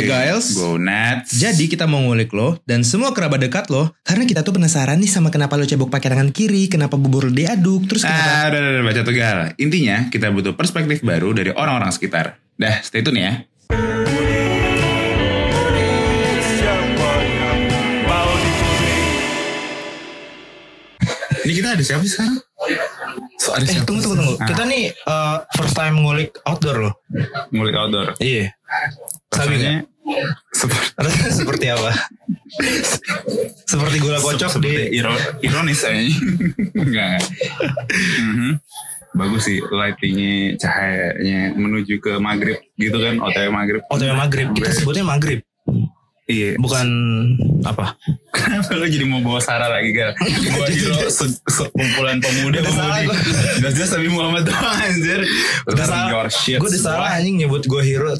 [0.00, 0.46] Gue Giles.
[0.52, 1.28] Gue Nats.
[1.32, 5.06] Jadi kita mau ngulik lo dan semua kerabat dekat lo karena kita tuh penasaran nih
[5.06, 8.58] sama kenapa lo cebok pakai tangan kiri, kenapa bubur lo diaduk, terus kenapa Ah, udah,
[8.58, 9.36] udah, udah, baca tegal.
[9.56, 12.36] Intinya kita butuh perspektif baru dari orang-orang sekitar.
[12.54, 13.32] Dah, stay tune ya.
[21.40, 22.36] Ini kita ada siapa sih sekarang?
[23.40, 23.86] So, ada Eh siapa?
[23.88, 24.34] tunggu tunggu tunggu.
[24.36, 26.94] Ah, Kita nih eh, first time ngulik outdoor loh.
[27.50, 28.06] ngulik outdoor.
[28.20, 28.52] Iya.
[29.32, 29.88] Sabi nggak?
[30.50, 30.88] Seperti,
[31.30, 31.90] seperti apa?
[33.64, 36.02] seperti gula kocok seperti di iro- ironis aja.
[36.74, 37.20] Enggak.
[38.18, 38.52] Mhm.
[39.10, 43.82] Bagus sih lightingnya, cahayanya menuju ke maghrib gitu kan, OTW maghrib.
[43.90, 44.46] OTW maghrib.
[44.54, 45.42] Kita sebutnya maghrib,
[46.30, 46.50] Iya.
[46.56, 46.86] bukan
[47.62, 47.98] apa?
[48.30, 50.14] Kenapa lu jadi mau bawa Sarah lagi kan?
[50.14, 53.02] Bawa hero sekumpulan pemuda pemudi.
[53.04, 53.16] gua.
[53.58, 55.20] Udah jelas tapi Muhammad doang anjir.
[55.66, 56.08] Udah salah.
[56.30, 58.14] Gue udah salah anjing nyebut gue hero.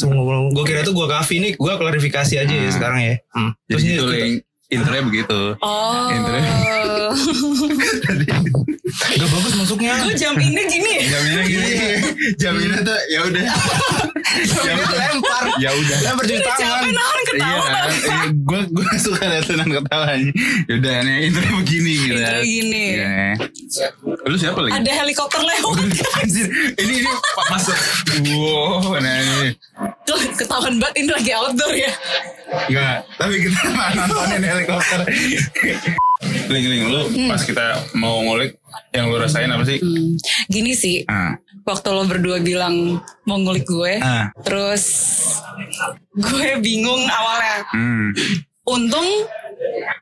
[0.51, 1.53] Gue kira tuh gue kafi nih.
[1.55, 2.75] Gue klarifikasi aja ya Hmm.
[2.75, 3.15] sekarang ya.
[3.31, 3.51] Hmm.
[3.65, 4.05] Jadi Terus gitu
[4.71, 4.79] ini.
[4.79, 5.41] Intronya begitu.
[5.59, 6.07] Oh.
[6.09, 6.53] Intronya.
[9.11, 9.93] gak bagus masuknya.
[10.03, 10.95] Gue jam ini gini.
[11.05, 11.71] Jaminnya gini.
[12.37, 13.45] Jaminnya tuh ya udah.
[14.61, 15.45] Ya udah lempar.
[15.59, 15.99] Ya udah.
[16.03, 16.81] Lempar di Udah tangan.
[16.81, 17.67] capek nahan Iya ketawa.
[17.71, 17.91] kan,
[18.33, 20.31] gue gue suka liatan ketawanya.
[20.67, 22.15] Yaudah, nih intronya begini gitu.
[22.17, 22.85] Intronya gini.
[22.91, 23.19] Iya.
[24.23, 24.73] Lu siapa lagi?
[24.73, 25.75] Ada helikopter lewat.
[26.21, 27.11] Anjir, ini ini
[27.49, 27.77] masuk.
[28.31, 29.51] Wow, nah ini.
[30.03, 31.91] Tuh ketahuan banget ini lagi outdoor ya.
[32.67, 33.59] Enggak, tapi kita
[33.95, 34.60] nontonin helikopter.
[36.51, 37.29] Ling, ling, lu Hmm.
[37.29, 39.79] pas kita mau ngulik, yang lu rasain apa sih?
[39.79, 44.85] Hmm, Gini sih, Ah, waktu lo berdua bilang mau ngulik gue, ah, terus
[46.13, 47.65] gue bingung awalnya.
[47.71, 48.09] hmm,
[48.63, 49.09] Untung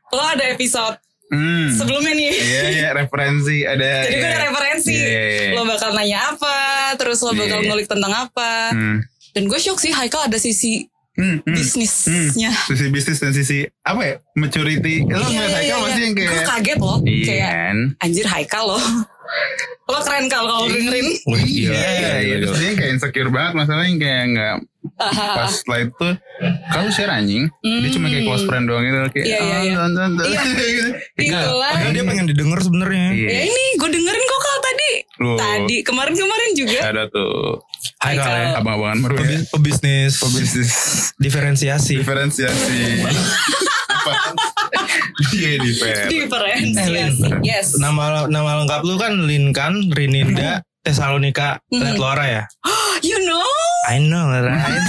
[0.09, 1.71] lo ada episode hmm.
[1.71, 2.31] sebelumnya nih.
[2.33, 3.89] Iya, iya, referensi ada.
[4.03, 4.35] Jadi gue iya.
[4.35, 4.91] ada referensi.
[4.91, 5.55] Iya, iya, iya.
[5.55, 6.57] Lo bakal nanya apa,
[6.95, 7.65] terus lo bakal Iya.
[7.65, 8.51] ngulik tentang apa.
[8.69, 10.83] Hmm, Dan gue shock sih Haikal ada sisi
[11.19, 11.51] hmm, hmm.
[11.51, 12.51] bisnisnya.
[12.65, 14.15] Sisi bisnis dan sisi apa ya?
[14.33, 15.03] Maturity.
[15.03, 16.97] Lo ngeliat Haikal pasti yang Gue kayak kaget loh.
[17.03, 17.77] Iya Kayak kan?
[17.99, 18.83] anjir Haikal loh.
[19.85, 21.05] lo keren kal kalau dengerin.
[21.25, 21.73] Wih, gila.
[21.73, 22.35] Iya, iya.
[22.41, 24.55] Terus dia kayak insecure banget masalahnya kayak nggak
[25.37, 26.13] pas slide tuh
[26.71, 29.73] kalau share anjing dia cuma kayak close friend doang gitu kayak Iya, iya, iya.
[29.75, 30.87] "Ah, tonton, tonton." Iya.
[31.19, 31.47] Gitu.
[31.93, 33.07] Dia pengen didengar sebenarnya.
[33.11, 33.27] Iya.
[33.29, 34.91] Ya ini gue dengerin kok kal tadi.
[35.19, 35.37] Loh.
[35.37, 36.79] Tadi kemarin-kemarin juga.
[36.85, 37.59] ada tuh
[37.99, 38.55] Hai kalian.
[38.55, 40.13] abang-abangan baru ya Pebis- Pebisnis.
[40.23, 40.71] bisnis
[41.15, 41.99] Diferensiasi.
[41.99, 44.11] diferensiasi apa
[45.35, 47.27] iya diferensiasi Diferensiasi.
[47.41, 47.75] Yes.
[47.75, 51.83] Nama nama lengkap lu kan Linkan, Rininda, Tesalonika, Hmm.
[51.83, 52.43] Red Lora ya.
[53.01, 53.43] You know.
[53.85, 54.79] I know, right?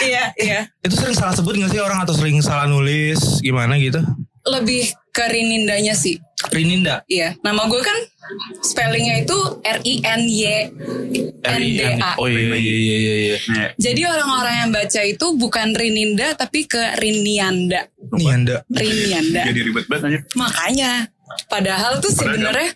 [0.00, 0.60] Iya, iya.
[0.80, 4.02] Itu sering salah sebut gak sih orang atau sering salah nulis gimana gitu?
[4.46, 6.20] Lebih ke Rinindanya sih.
[6.52, 7.00] Rininda.
[7.08, 7.34] Iya.
[7.40, 7.96] Nama gue kan
[8.60, 10.44] spellingnya itu R I N Y
[11.42, 12.12] N D A.
[12.20, 13.14] Oh iya iya iya iya.
[13.16, 13.36] iya.
[13.40, 13.68] Iya.
[13.80, 17.88] Jadi orang-orang yang baca itu bukan Rininda tapi ke Rinianda.
[18.12, 18.56] Nih anda.
[18.68, 19.42] Rinianda.
[19.48, 20.90] jadi ribet banget aja Makanya
[21.48, 22.70] padahal tuh sebenarnya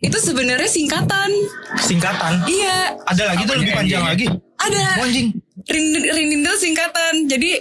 [0.00, 1.30] itu sebenarnya singkatan.
[1.80, 2.44] Singkatan.
[2.44, 4.12] Iya, Ada lagi tuh lebih panjang NY-nya?
[4.12, 4.26] lagi.
[4.60, 4.84] ada.
[5.00, 5.28] Anjing.
[5.64, 7.24] Rin, Rininda singkatan.
[7.24, 7.60] Jadi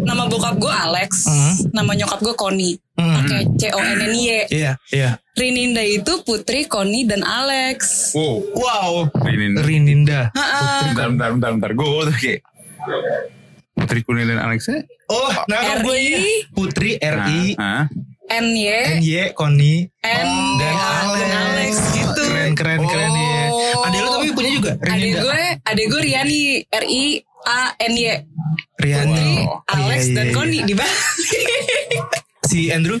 [0.00, 1.54] nama bokap gue Alex, Hmm.
[1.70, 2.70] nama nyokap gue Koni.
[2.94, 3.14] Hmm.
[3.16, 4.28] Pakai C O N N Y.
[4.48, 5.10] Iya iya.
[5.32, 8.10] Rininda itu putri Koni dan Alex.
[8.12, 8.92] wow Wow.
[9.24, 10.28] ini Rininda.
[10.30, 10.90] Ha-ha.
[10.90, 12.40] bentar bentar bentar bentar gue tuh kayak
[13.72, 16.06] Putri Kunin dan Alexa Oh, nah gue RI.
[16.06, 17.88] ini Putri RI ah,
[18.30, 18.68] N Y
[19.00, 22.22] NY Koni N dan A dan Alex gitu.
[22.22, 23.42] Keren keren keren ya.
[23.80, 25.20] Ada lu tapi punya juga Adek Rininda.
[25.20, 27.04] gue, adek gue Riani, R I
[27.42, 28.06] A N Y.
[28.76, 29.12] Riani.
[29.12, 30.64] Putri, Oh, Alex iya, dan iya, Koni iya.
[30.64, 31.00] di balik.
[32.42, 32.98] Si Andrew?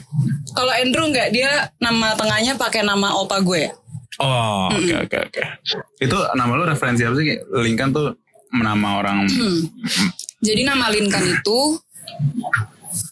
[0.50, 3.66] Kalau Andrew nggak dia nama tengahnya pakai nama opa gue.
[4.16, 5.42] Oh, oke oke oke
[5.98, 8.12] itu nama lu referensi apa sih Linkan tuh
[8.52, 9.64] nama orang Hmm.
[10.38, 11.80] Jadi nama Linkan itu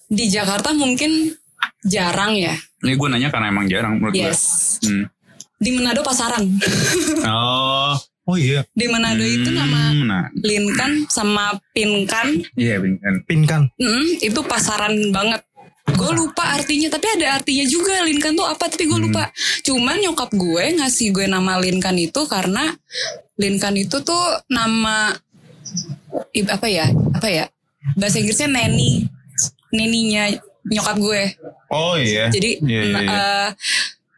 [0.07, 1.33] di Jakarta mungkin
[1.83, 2.53] jarang ya.
[2.79, 4.79] ini gue nanya karena emang jarang menurut gue Yes.
[4.83, 5.09] hmm.
[5.57, 6.45] Di Manado pasaran.
[7.25, 7.95] oh
[8.29, 13.73] Oh iya, Di Manado itu nama Hmm, nah Linkan sama Pinkan iya Linkan Pinkan.
[13.81, 15.41] Mm, itu pasaran banget.
[15.89, 19.33] Gue lupa artinya, tapi ada artinya juga Linkan tuh apa, tapi gue lupa.
[19.65, 22.77] Cuman nyokap gue ngasih gue nama Linkan itu karena
[23.41, 25.17] Linkan itu tuh nama
[26.53, 27.49] apa ya, apa ya?
[27.97, 29.09] Bahasa Inggrisnya neni,
[29.73, 30.29] neninya
[30.69, 31.23] nyokap gue.
[31.73, 33.13] oh iya Jadi iya, iya, nah, iya.
[33.13, 33.49] eh,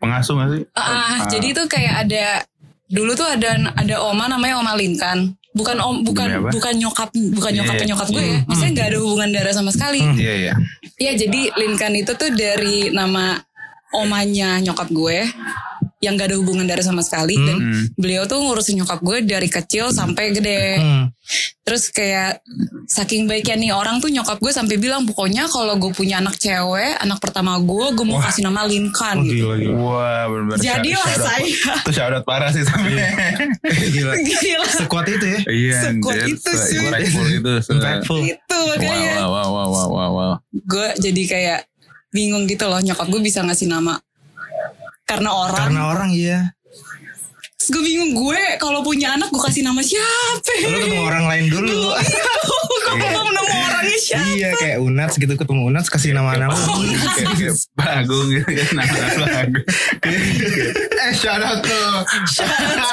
[0.00, 2.26] pengasuh gak sih ah, jadi itu kayak ada
[2.90, 5.32] dulu tuh ada ada oma namanya oma Linkan.
[5.50, 6.50] Bukan om, bukan apa?
[6.50, 7.86] bukan nyokap bukan nyokap Iya.
[7.88, 8.38] nyokap gue ya.
[8.46, 9.98] Maksudnya nggak ada hubungan darah sama sekali.
[10.14, 10.54] iya iya
[10.94, 13.34] Iya jadi Linkan itu tuh dari nama
[13.90, 15.26] omanya nyokap gue
[16.00, 17.84] yang gak ada hubungan darah sama sekali dan Hmm.
[17.94, 20.62] beliau tuh ngurusin nyokap gue dari kecil sampai gede.
[20.74, 21.04] Hmm.
[21.60, 22.40] Terus kayak
[22.86, 26.96] saking baiknya nih orang tuh nyokap gue sampai bilang pokoknya kalau gue punya anak cewek
[26.96, 29.76] anak pertama gue gue mau kasih nama Lincoln Oh, gitu gila gila.
[29.78, 30.58] Wah benar-benar.
[30.58, 31.44] Shout out- saya.
[31.76, 32.92] Itu shout parah sih sampai.
[33.94, 34.12] gila.
[34.16, 35.40] gila Sekuat itu ya.
[35.46, 36.78] Iya, Sekuat itu sih.
[36.80, 37.52] Impactful itu.
[37.70, 38.18] Impactful.
[38.24, 40.32] itu makanya Wow, wow, wow, wow, wow, wow.
[40.50, 41.60] gue jadi kayak
[42.10, 44.00] bingung gitu loh nyokap gue bisa ngasih nama
[45.10, 46.38] karena orang Karena orang iya.
[47.62, 51.92] Gue bingung gue kalau punya anak gue kasih nama siapa Lu ketemu orang lain dulu.
[51.92, 56.50] gue belum nemu orangnya siapa iya kayak Unats gitu ketemu Unats kasih nama nama.
[56.50, 58.66] Kayak kayak Bagung gitu kan.
[58.76, 59.62] Nama Bagung.
[61.00, 61.92] Eh shout out tuh.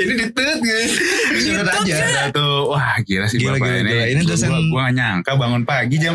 [0.00, 0.92] Ini ditut guys.
[1.38, 1.96] Shout out aja.
[2.30, 2.68] Tuh.
[2.68, 3.90] Wah gila sih Gila, bapak gila, ini.
[3.90, 4.04] gila.
[4.08, 6.14] Ini dosen- gua gak nyangka bangun pagi jam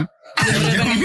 [0.69, 0.87] jam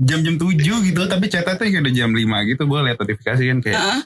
[0.00, 3.58] jam jam tujuh gitu tapi catatnya kayak udah jam 5 gitu gue liat notifikasi kan
[3.60, 4.00] kayak Hah?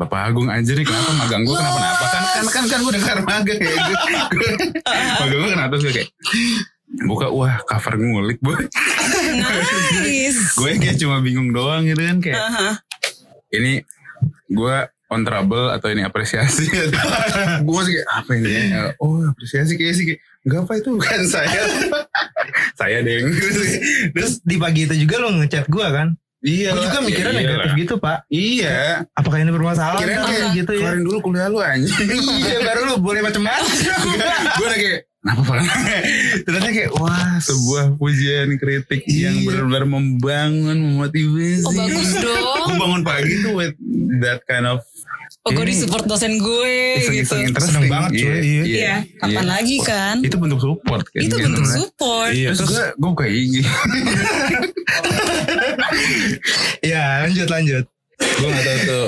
[0.00, 3.18] Bapak Agung aja nih kenapa magang gue kenapa kenapa kan kan kan kan gue dengar
[3.20, 3.94] magang kayak gitu.
[5.20, 6.08] Magang gue kenapa gue kayak
[7.04, 8.56] buka wah cover ngulik boy
[9.36, 10.56] nice.
[10.56, 12.40] Gue kayak cuma bingung doang gitu kan kayak
[13.52, 13.84] ini
[14.48, 14.76] gue
[15.10, 16.70] on trouble atau ini apresiasi?
[17.66, 18.94] Gue masih kayak apa ini ya?
[19.02, 21.60] oh apresiasi kayak sih kayak enggak apa itu bukan saya
[22.80, 23.20] saya deh
[24.10, 26.08] Terus di pagi itu juga lo ngechat gua kan.
[26.40, 28.18] iya Gue juga mikirnya iya negatif gitu pak.
[28.26, 30.00] iya Apakah ini bermasalah?
[30.00, 30.78] kirain Kayak kayak gitu ya.
[30.80, 32.08] keluarin dulu kuliah lu anjing
[32.40, 33.68] Iya baru lu boleh macam-macam.
[34.56, 35.56] gue udah kayak kenapa pak
[36.40, 39.44] Ternyata kayak wah sebuah pujian kritik yang Iya.
[39.46, 43.76] benar-benar membangun memotivasi oh bagus dong gue bangun pagi tuh with
[44.18, 44.80] that kind of
[45.40, 46.76] oh gue disupport dosen gue
[47.10, 48.38] gitu Seneng banget, cuy.
[48.38, 48.62] Iya.
[48.62, 51.44] iya kapan lagi kan itu bentuk support kan itu gitu.
[51.46, 53.54] bentuk support Iya, terus gue gue buka IG
[56.82, 57.84] Ya lanjut lanjut.
[58.20, 59.06] gue gak tau tuh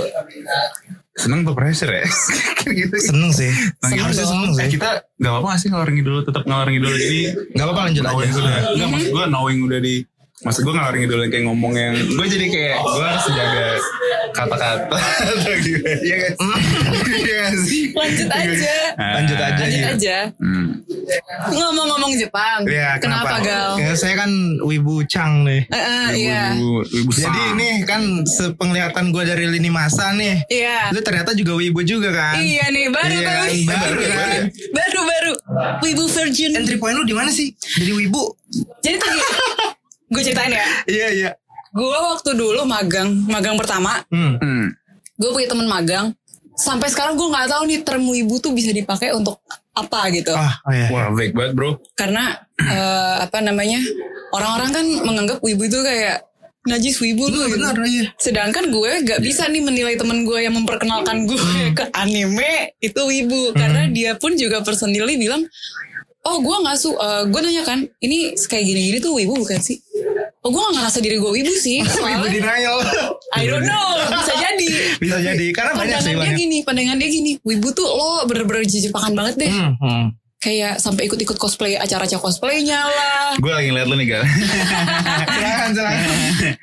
[1.15, 2.01] seneng tuh pressure ya
[2.81, 3.53] gitu Seneng sih.
[3.79, 4.69] Seneng Harusnya seneng Eh, sih.
[4.73, 7.21] kita gak apa-apa gak sih ngalor ngidul tetap ngalor ngidul jadi
[7.53, 8.17] Gak apa-apa lanjut aja.
[8.33, 9.95] udah Enggak maksud gue knowing udah di
[10.43, 13.67] Maksud gue ngalor ngidul yang kayak ngomong yang Gue jadi kayak Gue harus jaga
[14.33, 16.51] Kata-kata Atau gimana Iya gak sih
[17.15, 19.63] Iya gak sih lanjut aja Ah, Lanjut aja.
[19.63, 19.93] lanjut iya.
[19.95, 20.67] aja hmm.
[21.49, 23.47] ngomong-ngomong Jepang Iya kenapa, kenapa?
[23.47, 24.31] gal Ya, saya kan
[24.61, 25.63] wibu Chang nih.
[25.65, 30.43] Eh, eh, iya Wibu, wibu Jadi ini kan sepenglihatan gue dari lini masa nih.
[30.49, 32.37] iya Lu ternyata juga wibu juga kan?
[32.37, 34.41] Iya nih baru Iya, tuh baru kan?
[34.71, 35.33] baru baru
[35.81, 37.53] Wibu Virgin Entry point lu di mana sih?
[37.55, 38.23] Jadi wibu?
[38.81, 39.09] Jadi tuh
[40.13, 41.31] gue ceritain ya Iya iya.
[41.73, 44.37] Gue waktu dulu magang Magang pertama Hmm.
[44.37, 44.67] hmm.
[45.17, 46.07] Gue punya temen magang
[46.53, 49.41] Sampai sekarang gue gak tahu nih term wibu tuh bisa dipakai untuk
[49.73, 50.87] apa gitu Ah, oh iya.
[50.93, 53.81] Wah vague banget bro Karena eh, apa namanya
[54.31, 56.29] Orang-orang kan menganggap wibu itu kayak
[56.63, 57.59] Najis wibu lu gitu.
[57.59, 58.07] Benar iya.
[58.23, 61.41] Sedangkan gue gak bisa nih menilai temen gue yang memperkenalkan gue
[61.75, 65.43] ke anime itu wibu karena dia pun juga personally bilang
[66.23, 69.79] oh gue nggak su eh, gue nanya kan ini kayak gini-gini tuh wibu bukan sih
[70.39, 72.79] oh gue gak ngerasa diri gue wibu sih Wibu denial.
[73.33, 76.37] I don't know bisa jadi Bisa jadi karena banyak pandangan sih dia banyak.
[76.37, 80.05] gini pandangan dia gini wibu tuh lo bener-bener jejepakan banget deh Hmm, hmm.
[80.43, 84.23] Kayak sampai ikut-ikut cosplay acara-acara cosplaynya lah Gue lagi ngeliat lu nih gal
[85.33, 86.11] silakan silakan.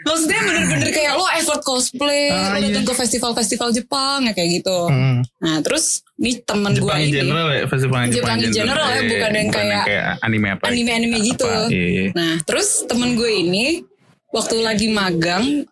[0.03, 2.67] maksudnya bener-bener kayak lo effort cosplay Ah, lo iya.
[2.69, 5.23] datang ke festival-festival Jepang ya kayak gitu Hmm.
[5.37, 9.07] Nah terus nih teman gue ini general ya Festival Jepang Jepang in general ya, Iya,
[9.07, 9.83] bukan yang kayak
[10.19, 11.47] anime apa anime-anime gitu.
[11.47, 12.05] apa, iya, iya.
[12.11, 13.79] Nah terus temen gue ini
[14.29, 15.63] waktu lagi magang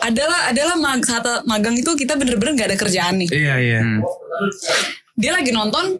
[0.00, 3.28] adalah adalah mag, saat magang itu kita bener-bener gak ada kerjaan nih.
[3.30, 3.80] Iya iya.
[3.80, 4.00] Hmm.
[5.16, 5.98] Dia lagi nonton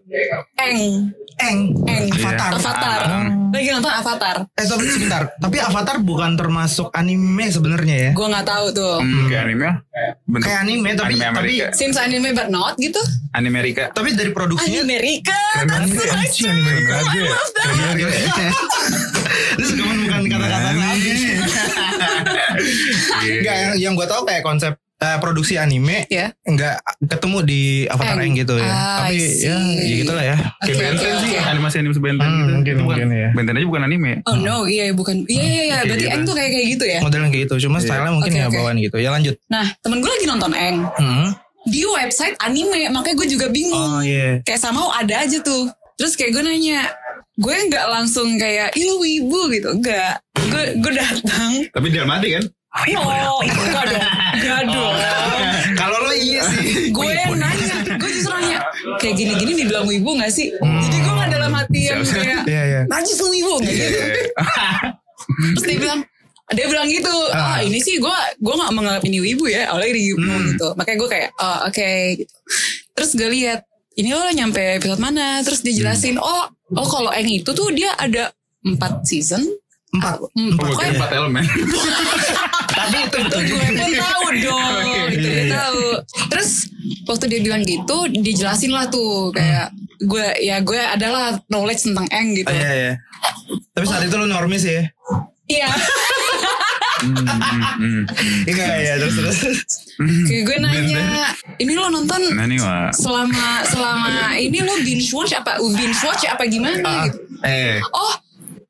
[0.57, 1.73] Eng Eng.
[1.89, 2.53] Eng Avatar.
[2.53, 3.01] Avatar.
[3.49, 4.37] Lagi nonton Avatar.
[4.61, 5.23] Eh tapi sebentar.
[5.41, 8.11] Tapi Avatar bukan termasuk anime sebenarnya ya?
[8.13, 9.01] Gue nggak tahu tuh.
[9.01, 9.75] Hmm, kayak anime ya?
[10.29, 11.53] Bentuk Kayak anime tapi anime tapi.
[11.73, 13.01] Since anime but not gitu.
[13.33, 13.89] Anime Amerika.
[13.91, 15.37] tapi dari produksinya Amerika.
[15.57, 15.97] Anime
[16.45, 18.05] Amerika banget
[18.37, 18.51] ya.
[19.57, 21.13] Lu suka bukan kata-kata lagi.
[23.21, 23.41] Iya.
[23.41, 26.31] Enggak yang, yang gue tahu kayak konsep eh, produksi anime Ya.
[26.43, 28.33] enggak ketemu di Avatar Eng.
[28.33, 28.69] Eng gitu ya.
[28.69, 30.37] Ah, Tapi ya, ya gitulah ya.
[30.61, 32.53] Kayak Oke, Benten sih animasi animasi Benten Hmm, gitu.
[32.53, 33.29] mungkin, bukan, mungkin, ya.
[33.33, 34.13] Benten aja bukan anime.
[34.23, 35.25] Oh no, iya bukan.
[35.25, 35.79] Iya iya iya.
[35.83, 36.13] Berarti gitu.
[36.13, 36.99] Eng tuh kayak kayak gitu ya.
[37.01, 37.55] Modelnya kayak gitu.
[37.65, 37.85] Cuma Iya.
[37.87, 38.97] stylenya mungkin Oke, ya bawaan gitu.
[38.97, 39.35] Ya lanjut.
[39.47, 40.79] Nah temen gue lagi nonton Eng.
[40.95, 41.29] Hmm.
[41.63, 44.41] di website anime makanya gue juga bingung Oh iya.
[44.41, 46.89] kayak sama ada aja tuh terus kayak gue nanya
[47.37, 52.33] gue nggak langsung kayak ih lu wibu gitu enggak gue gue datang Tapi dia mati
[52.33, 52.49] kan?
[52.71, 53.03] No
[53.43, 54.05] enggak dong
[54.37, 54.95] enggak dong
[55.75, 56.91] Kalau lo iya sih.
[56.91, 58.59] gue yang nanya gue justru nanya
[58.97, 60.53] kayak gini-gini dibilang wibu gak sih?
[60.55, 62.81] Jadi gue gak dalam hati yang kayak Iya iya.
[62.87, 63.85] najis lu wibu gitu
[65.31, 66.01] terus dia bilang
[66.51, 70.03] dia bilang gitu ah ini sih gue gue nggak menganggap ini wibu ya awalnya di
[70.11, 70.67] gitu.
[70.75, 72.33] Makanya gue kayak oh, oke gitu.
[72.93, 73.61] Terus gue lihat
[73.95, 75.43] ini lo nyampe episode mana?
[75.43, 78.31] Terus dia jelasin oh oh kalau Eng itu tuh dia ada
[78.63, 79.43] empat season.
[79.91, 80.23] Empat.
[80.35, 81.45] Hmm, Oh, gue kira pokoknya empat elemen.
[82.91, 85.55] Tapi itu betul gue pun tahu dong, gitu iya, dia iya.
[85.55, 85.85] tahu.
[86.27, 86.51] Terus
[87.07, 89.71] waktu dia bilang gitu, dijelasin lah tuh kayak
[90.01, 92.51] gue ya gue adalah knowledge tentang Eng gitu.
[92.51, 92.93] Oh, iya iya.
[93.77, 94.83] Tapi saat itu lu normis ya.
[95.47, 95.71] Iya.
[97.01, 98.05] Hmm, hmm, hmm, hmm.
[98.45, 99.39] Iya iya terus terus.
[100.01, 102.45] Kayak gue nanya, ini lo nonton Nah
[102.93, 107.19] selama selama ini lo binge watch apa binge watch apa gimana gitu.
[107.41, 108.13] Eh, Oh,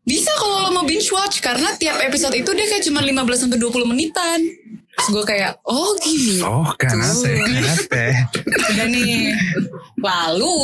[0.02, 3.58] bisa kalau lo mau binge watch karena tiap episode itu dia kayak cuma 15 sampai
[3.58, 4.40] 20 menitan.
[4.90, 6.42] Terus gue kayak, oh gitu.
[6.42, 7.24] oh kan Tuh.
[7.24, 8.04] Kenapa?
[8.68, 9.32] Udah nih.
[9.96, 10.56] Lalu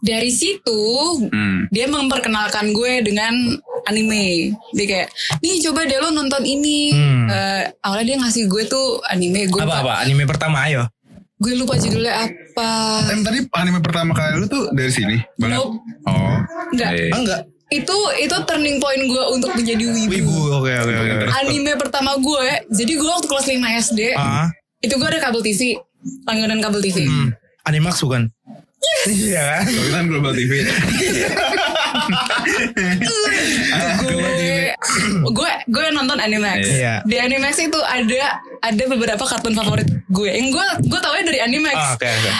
[0.00, 0.82] dari situ
[1.28, 1.66] Hmm.
[1.68, 3.34] dia memperkenalkan gue dengan
[3.84, 4.50] anime.
[4.72, 6.90] Dia kayak, nih coba deh lo nonton ini.
[6.90, 7.26] Hmm.
[7.28, 9.46] Eh, awalnya dia ngasih gue tuh anime.
[9.46, 10.86] Gue Apa apa anime pertama ayo.
[11.36, 12.70] gue lupa judulnya apa.
[13.08, 15.58] Em tadi anime pertama kali lu tuh dari sini banget.
[15.58, 15.74] Nope.
[16.06, 16.38] Oh.
[16.70, 16.90] Enggak.
[16.92, 17.10] Eh.
[17.10, 17.40] Ah, enggak.
[17.72, 20.12] Itu itu turning point gue untuk menjadi wibu.
[20.12, 20.36] Wibu.
[20.60, 21.26] Oke oke oke.
[21.34, 24.52] Anime pertama gue, jadi gue waktu kelas 5 SD, Ah.
[24.78, 25.80] itu gue ada kabel TV,
[26.22, 27.04] langganan kabel TV.
[27.04, 27.32] Hmm.
[27.64, 28.28] Animax bukan?
[29.06, 29.64] Iya kan?
[29.64, 30.52] Kita kan Global TV.
[34.02, 34.74] gue
[35.24, 36.58] gue gue nonton Animax.
[36.60, 36.94] Iya.
[37.04, 38.24] Di Animax itu ada
[38.58, 40.30] ada beberapa kartun favorit gue.
[40.30, 41.74] Yang gue gue tahu dari Animax.
[41.74, 42.30] Ah, Oke oke.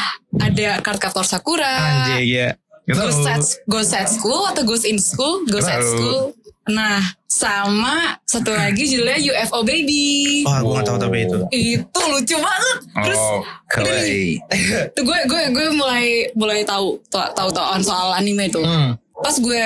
[0.43, 1.71] Ada Cardcaptor Sakura.
[2.11, 2.49] Anjir ya.
[2.83, 3.31] Kita Ghost tahu.
[3.31, 5.47] at, Ghost at School atau Ghost in School?
[5.47, 5.89] Ghost at Tahu.
[5.89, 6.21] School.
[6.65, 10.43] Nah, sama satu lagi judulnya UFO Baby.
[10.43, 11.39] Wah gue gak tahu tapi itu.
[11.51, 12.79] Itu lucu banget.
[13.03, 13.41] Terus Oh,
[13.73, 14.87] udah nih, keren.
[14.93, 18.62] tuh gue gue gue mulai mulai tahu tahu tahu soal anime tuh.
[18.62, 18.95] Hmm.
[19.17, 19.65] Pas gue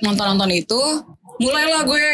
[0.00, 0.80] nonton nonton itu,
[1.38, 2.04] mulailah gue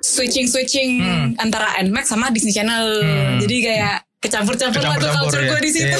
[0.00, 1.28] switching switching Hmm.
[1.36, 2.86] antara Nmax sama Disney Channel.
[3.02, 3.38] Hmm.
[3.40, 5.50] Jadi kayak kecampur-campur lah tuh culture ya.
[5.50, 5.98] gue di situ.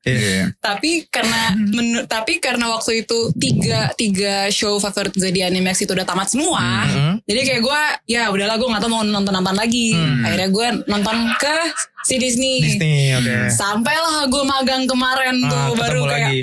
[0.00, 0.42] Iya, Iya.
[0.58, 5.90] tapi karena menu- tapi karena waktu itu tiga tiga show favorit gue di Animax itu
[5.90, 6.62] udah tamat semua.
[6.84, 7.14] Hmm.
[7.22, 9.90] Jadi kayak gue ya udahlah gue nggak tahu mau nonton apa lagi.
[9.92, 10.22] Hmm.
[10.22, 11.56] Akhirnya gue nonton ke
[12.02, 12.62] si Disney.
[12.62, 13.50] Disney oke.
[13.50, 16.40] Sampailah gue magang kemarin tuh Ah, baru ketemu kayak lagi.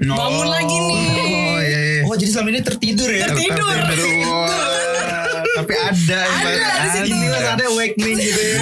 [0.00, 1.08] bangun lagi nih.
[1.28, 2.02] Oh iya iya.
[2.02, 3.26] Oh jadi selama ini tertidur ya?
[3.26, 3.76] Tertidur.
[4.24, 5.27] Wah,
[5.58, 6.48] Tapi ada Ada
[6.78, 7.06] di situ.
[7.10, 8.58] Inilah ada awakening gitu ya.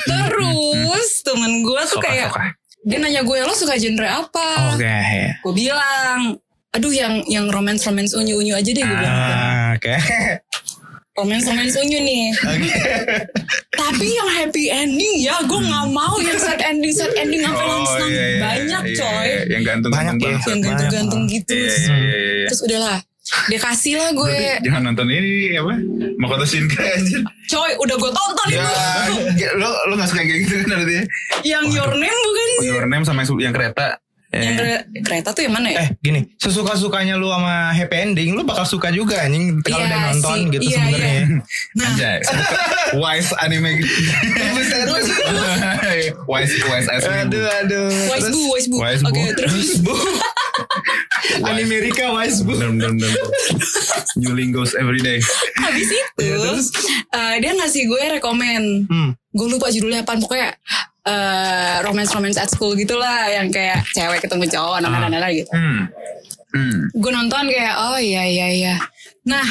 [0.00, 2.44] Terus temen gue tuh Soka, kayak soka.
[2.84, 4.48] dia nanya gue lo suka genre apa?
[4.72, 4.98] Oke.
[5.42, 6.38] Gue bilang,
[6.70, 9.18] aduh yang yang romance romance unyu unyu aja deh gue bilang.
[9.18, 9.94] Ah, Oke.
[11.14, 12.24] Romance romance unyu nih.
[13.74, 17.70] Tapi yang happy ending ya gue nggak mau yang sad ending sad ending sampai Oh,
[17.74, 19.26] langsung iya, iya, banyak iya, coy.
[19.26, 20.22] iya, Yang gantung Banyak ya.
[20.22, 20.46] banget.
[20.46, 21.34] Yang gantung-gantung Banyak.
[21.34, 21.52] gitu.
[21.52, 21.96] Iya iya.
[21.98, 22.46] iya.
[22.46, 22.98] Terus udahlah.
[23.46, 24.26] Dia kasih lah gue.
[24.26, 25.72] Berarti Jangan nonton ini apa?
[26.16, 27.20] Makoto Shinkai anjir.
[27.46, 28.62] Coy udah gue tonton Ya,
[29.04, 29.44] itu.
[29.54, 30.94] lo lo gak suka kayak gitu kan berarti?
[30.94, 31.02] ya?
[31.54, 32.66] Yang your name bukan sih?
[32.66, 33.86] Your Name sama yang, yang kereta.
[34.28, 35.82] Yang Eh, kere- kereta tuh yang mana ya?
[35.82, 39.98] Eh gini, sesuka-sukanya lu sama happy ending, lu bakal suka juga anjing kalau Iya udah
[40.06, 41.08] nonton sih, gitu iya, sebenarnya.
[41.08, 41.22] iya.
[41.72, 42.16] Nah, Anjay,
[43.00, 43.88] wise anime gitu.
[46.28, 47.88] wise wise as Aduh aduh.
[48.06, 48.76] Wise Bu, Wise Bu.
[48.78, 49.08] Wise Bu.
[49.10, 49.92] Oke, terus Bu.
[51.42, 52.54] Anime Rika Wise Bu.
[52.54, 53.12] Bener bener bener.
[54.16, 55.18] New lingos every day.
[55.58, 56.26] habis itu
[57.10, 58.86] eh, dia ngasih gue rekomen.
[58.86, 59.10] Hmm.
[59.30, 60.50] Gue lupa judulnya apa pokoknya
[61.08, 65.50] eh romance romance at school gitulah yang kayak cewek ketemu cowok anak anak gitu.
[65.52, 65.88] Hmm.
[66.48, 66.78] Hmm.
[66.92, 68.74] Gue nonton kayak oh iya iya iya.
[69.24, 69.44] Nah,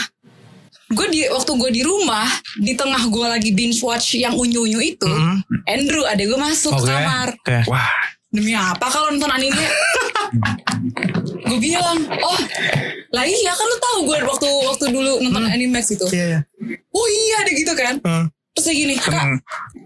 [0.90, 2.26] gue di waktu gue di rumah
[2.58, 5.42] di tengah gue lagi binge watch yang unyu unyu itu, Hmm.
[5.66, 6.90] Andrew ada gue masuk Oke.
[6.90, 7.30] kamar.
[7.34, 7.60] Oke.
[7.70, 7.92] Wah.
[8.28, 9.56] Demi apa kalau nonton anime?
[11.48, 12.40] gue bilang, oh,
[13.10, 16.06] lah iya kan lu tahu gue waktu waktu dulu nonton Animax itu.
[16.10, 16.40] Iya iya.
[16.90, 17.96] Oh iya deh gitu kan.
[18.02, 18.26] Hmm.
[18.52, 19.38] Terus kayak gini, kak, Hmm.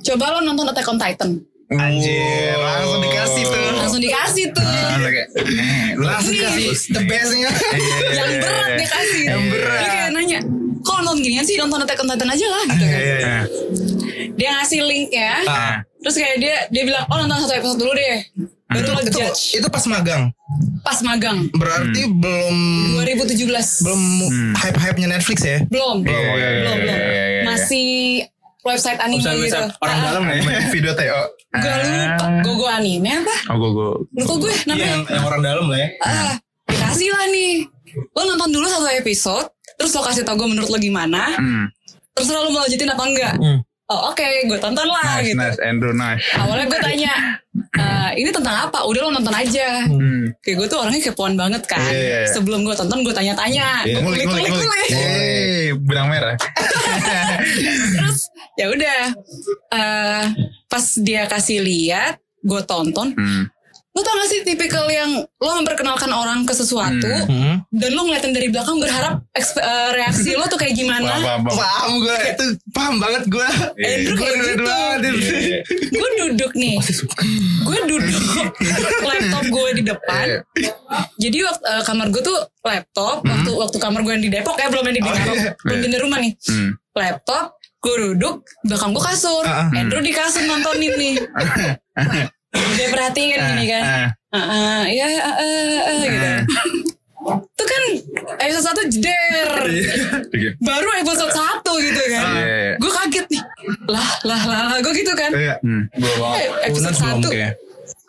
[0.01, 1.31] coba lo nonton Attack on Titan.
[1.71, 3.63] Anjir, langsung dikasih tuh.
[3.71, 4.59] Langsung dikasih tuh.
[4.59, 6.49] Ah, kayak, eh, lu Langsung Iya.
[6.67, 7.47] the bestnya.
[8.19, 9.23] yang berat dia kasih.
[9.23, 9.79] Yang berat.
[9.79, 10.39] Dia kayak nanya,
[10.83, 12.99] kok nonton ginian sih nonton Attack on Titan aja lah gitu kan.
[12.99, 13.37] Iya iya.
[13.39, 15.33] Eh, Dia ngasih link ya.
[15.45, 15.75] Ah.
[16.01, 18.19] Terus kayak dia dia bilang, oh nonton satu episode dulu deh.
[18.71, 19.41] Itu judge.
[19.59, 20.23] itu pas magang.
[20.81, 21.47] Pas magang.
[21.51, 22.55] Berarti belum
[23.03, 23.83] 2017.
[23.83, 24.01] belum
[24.55, 25.57] hype-hype-nya Netflix ya?
[25.67, 26.03] Belum.
[26.03, 26.95] Iya, iya, iya, belum, belum.
[26.95, 27.41] iya, iya, iya.
[27.43, 27.89] Masih
[28.61, 29.57] website anime gitu.
[29.57, 30.59] orang Ah, dalam ya.
[30.69, 31.21] Video TO.
[31.51, 32.25] Gue lupa.
[32.41, 33.35] Gogo anime apa?
[33.51, 33.89] Oh gue.
[34.15, 34.87] Lupa gue Iya, namanya.
[34.87, 35.87] yang, yang orang dalam lah ya.
[35.99, 36.31] Ah,
[36.67, 37.53] dikasih lah nih.
[38.15, 39.47] Lo nonton dulu satu episode.
[39.75, 41.33] Terus lo kasih tau gue menurut lo gimana.
[41.35, 41.65] Hmm.
[42.13, 43.33] Terserah lo mau lanjutin apa enggak.
[43.35, 43.59] Hmm.
[43.91, 45.35] Oh oke, gue tonton lah Nice gitu.
[45.35, 46.23] nice Andrew nice.
[46.31, 47.13] Awalnya gue tanya,
[47.71, 48.83] "Eh, ini tentang apa?
[48.83, 49.87] Udah lo nonton aja.
[49.87, 50.35] Hmm.
[50.43, 51.79] Kayak gue tuh orangnya kepoan banget kan.
[51.87, 52.29] Iya, iya, iya.
[52.35, 53.87] Sebelum gue tonton gue tanya-tanya.
[53.87, 54.89] Iya, Gue Ngulik ngulik ngulik.
[54.91, 56.35] Eh, benang merah.
[57.95, 58.19] Terus
[58.59, 59.01] ya udah.
[59.71, 60.23] Eh,
[60.67, 63.15] pas dia kasih lihat, gue tonton.
[63.15, 63.47] Hmm.
[63.91, 67.59] Lo tau gak sih tipikal yang lo memperkenalkan orang ke sesuatu Hmm.
[67.67, 71.11] dan lo ngeliatin dari belakang berharap ekspe- eh, reaksi lo tuh kayak gimana?
[71.11, 71.59] Paham, paham, paham.
[71.59, 73.47] Paham gue itu paham banget gue.
[73.77, 74.63] Andrew Gue kayak gitu.
[74.63, 75.59] Iya.
[75.91, 76.75] Gue duduk nih,
[77.61, 78.51] gue duduk
[79.09, 80.25] laptop gue di depan.
[80.25, 80.71] Iya.
[81.19, 84.67] Jadi waktu eh, kamar gue tuh laptop, waktu waktu kamar gue yang di Depok ya
[84.67, 85.51] belum yang di Oh, iya.
[85.59, 86.31] belum pindah rumah nih.
[86.41, 86.71] Hmm.
[86.91, 87.45] Laptop,
[87.77, 89.67] gue duduk, belakang gue kasur, Ah, ah.
[89.73, 91.15] Andrew di kasur nontonin nih.
[92.51, 93.83] Dia perhatiin gini kan.
[93.83, 96.29] Ah, Ah, ah, ya, ah, ah, ah, gitu.
[97.51, 97.81] Itu kan
[98.39, 99.49] episode satu jeder.
[100.23, 100.47] Oke.
[100.67, 102.23] Baru episode satu gitu kan.
[102.33, 102.73] Iya, iya.
[102.79, 103.43] Gue kaget nih.
[103.85, 104.77] Lah, lah, lah, lah.
[104.79, 105.31] Gue gitu kan.
[105.35, 105.59] Iya.
[105.59, 105.83] Hmm.
[105.93, 107.27] Eh, episode satu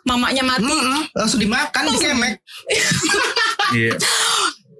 [0.03, 0.67] mamanya mati.
[0.67, 2.33] Mm-mm, Langsung dimakan di kemek.
[3.73, 3.95] Iya.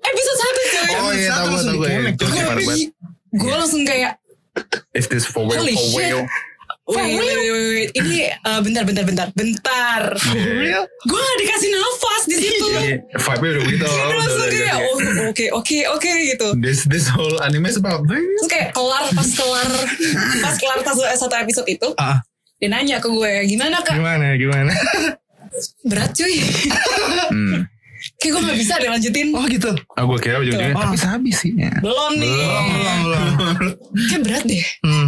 [0.04, 0.92] Episode satu cuy.
[0.94, 1.90] Oh iya Satu tahu gue langsung tahu gue.
[1.90, 2.82] dikemek, coy.
[3.34, 4.12] Gue langsung kayak
[4.94, 5.66] Is this for real?
[5.66, 6.22] For real?
[6.84, 7.90] Wait, wait, wait, wait, wait.
[7.96, 10.02] Ini eh, bentar, bentar, bentar, bentar.
[10.36, 10.84] Iya.
[10.84, 12.66] Gue gak dikasih nafas di situ.
[12.68, 12.96] Iya.
[13.16, 13.86] Vibe-nya udah gitu.
[13.88, 14.98] Langsung kayak, oh,
[15.32, 16.48] oke, oke, oke gitu.
[16.60, 18.20] This this whole anime is about this.
[18.20, 19.68] Terus kayak kelar, pas kelar,
[20.42, 22.20] pas kelar satu, satu episode itu, Ah,
[22.60, 23.96] dia nanya ke gue, gimana kak?
[23.96, 24.72] gimana gimana?
[25.84, 26.36] Berat cuy.
[27.32, 27.64] Hmm.
[28.20, 29.28] Kayak gue gak bisa deh lanjutin.
[29.32, 29.72] Oh gitu.
[29.96, 30.84] Ah gue kira ujung-ujungnya Oh.
[30.86, 31.56] tapi habis sih.
[31.56, 31.72] ya.
[31.80, 32.28] Belum nih.
[32.28, 32.66] Belum
[33.08, 33.24] belum.
[34.12, 34.64] Kayak berat deh.
[34.84, 35.08] Hmm.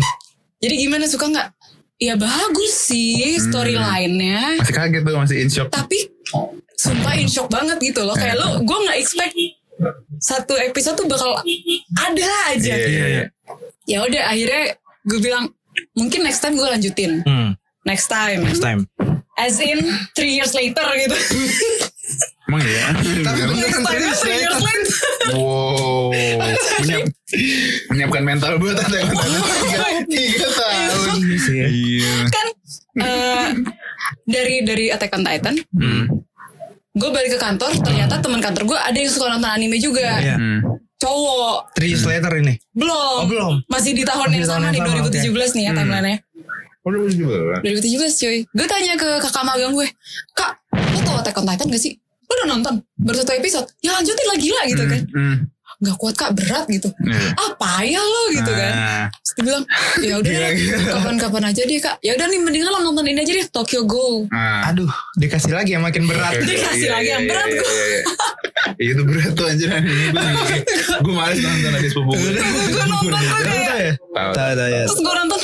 [0.56, 1.48] Jadi gimana suka nggak?
[1.96, 4.60] Ya bagus sih storyline-nya.
[4.60, 5.68] Masih kaget tuh masih in shock.
[5.72, 6.12] Tapi
[6.76, 8.12] sumpah in shock banget gitu loh.
[8.12, 9.36] Kayak lo, gue nggak expect
[10.20, 11.40] satu episode tuh bakal
[11.96, 12.74] ada aja.
[12.76, 13.24] Iya iya iya.
[13.88, 14.76] Ya udah akhirnya
[15.08, 15.56] gue bilang
[15.96, 17.24] mungkin next time gue lanjutin.
[17.24, 17.56] Hmm.
[17.88, 18.44] Next time.
[18.44, 18.84] Next time.
[19.40, 19.80] As in
[20.16, 21.16] three years later gitu.
[22.46, 22.84] Emang iya.
[22.94, 23.10] Tapi
[23.42, 23.48] bener.
[23.56, 24.84] next time Three years three years later.
[25.32, 26.14] Wow.
[26.78, 27.06] Menyiap,
[27.90, 31.18] menyiapkan mental buat ada yang tiga, tiga tahun.
[31.66, 32.14] Iya.
[32.28, 32.48] kan
[32.96, 33.48] eh,
[34.24, 36.06] dari dari Attack on Titan Hmm.
[36.92, 40.38] gue balik ke kantor ternyata teman kantor gue ada yang suka nonton anime juga Iya.
[40.38, 40.60] Hmm.
[40.96, 42.56] cowok Three years later ini.
[42.72, 43.54] belum Oh, belum.
[43.68, 45.80] masih di tahun Masih yang sama nih sama, 2017 nih ya Hmm.
[45.82, 46.18] timelinenya
[46.80, 47.38] Oh, udah juga.
[47.60, 49.88] 2017 cuy gue tanya ke kakak magang gue
[50.32, 51.98] kak lo tau Attack on Titan gak sih
[52.38, 55.38] udah nonton baru satu episode ya lanjutin lagi lah gitu kan Hmm.
[55.78, 57.36] nggak kuat kak berat gitu Iya.
[57.36, 59.06] ah payah lo gitu kan Ah.
[59.12, 59.64] Terus dia bilang
[60.00, 60.80] ya udah deh, gila.
[60.90, 64.32] kapan-kapan aja deh kak ya udah nih mendingan lo nonton ini aja deh Tokyo Ghoul
[64.32, 64.72] Ah.
[64.72, 66.32] Aduh, dikasih lagi yang makin berat.
[66.38, 67.68] Dia kasih lagi yang berat, iya, gua.
[67.68, 68.02] iya, iya.
[68.74, 69.80] Iya, itu berat tuh anjir gue
[70.98, 73.94] gue males nonton ada sepupu gue gue nonton kayak tahu ya?
[73.94, 74.32] Tahu.
[74.34, 74.82] Tahu ya.
[74.82, 75.40] terus gue nonton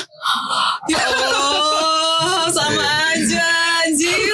[0.91, 3.45] ya Allah sama aja
[3.83, 4.30] anjir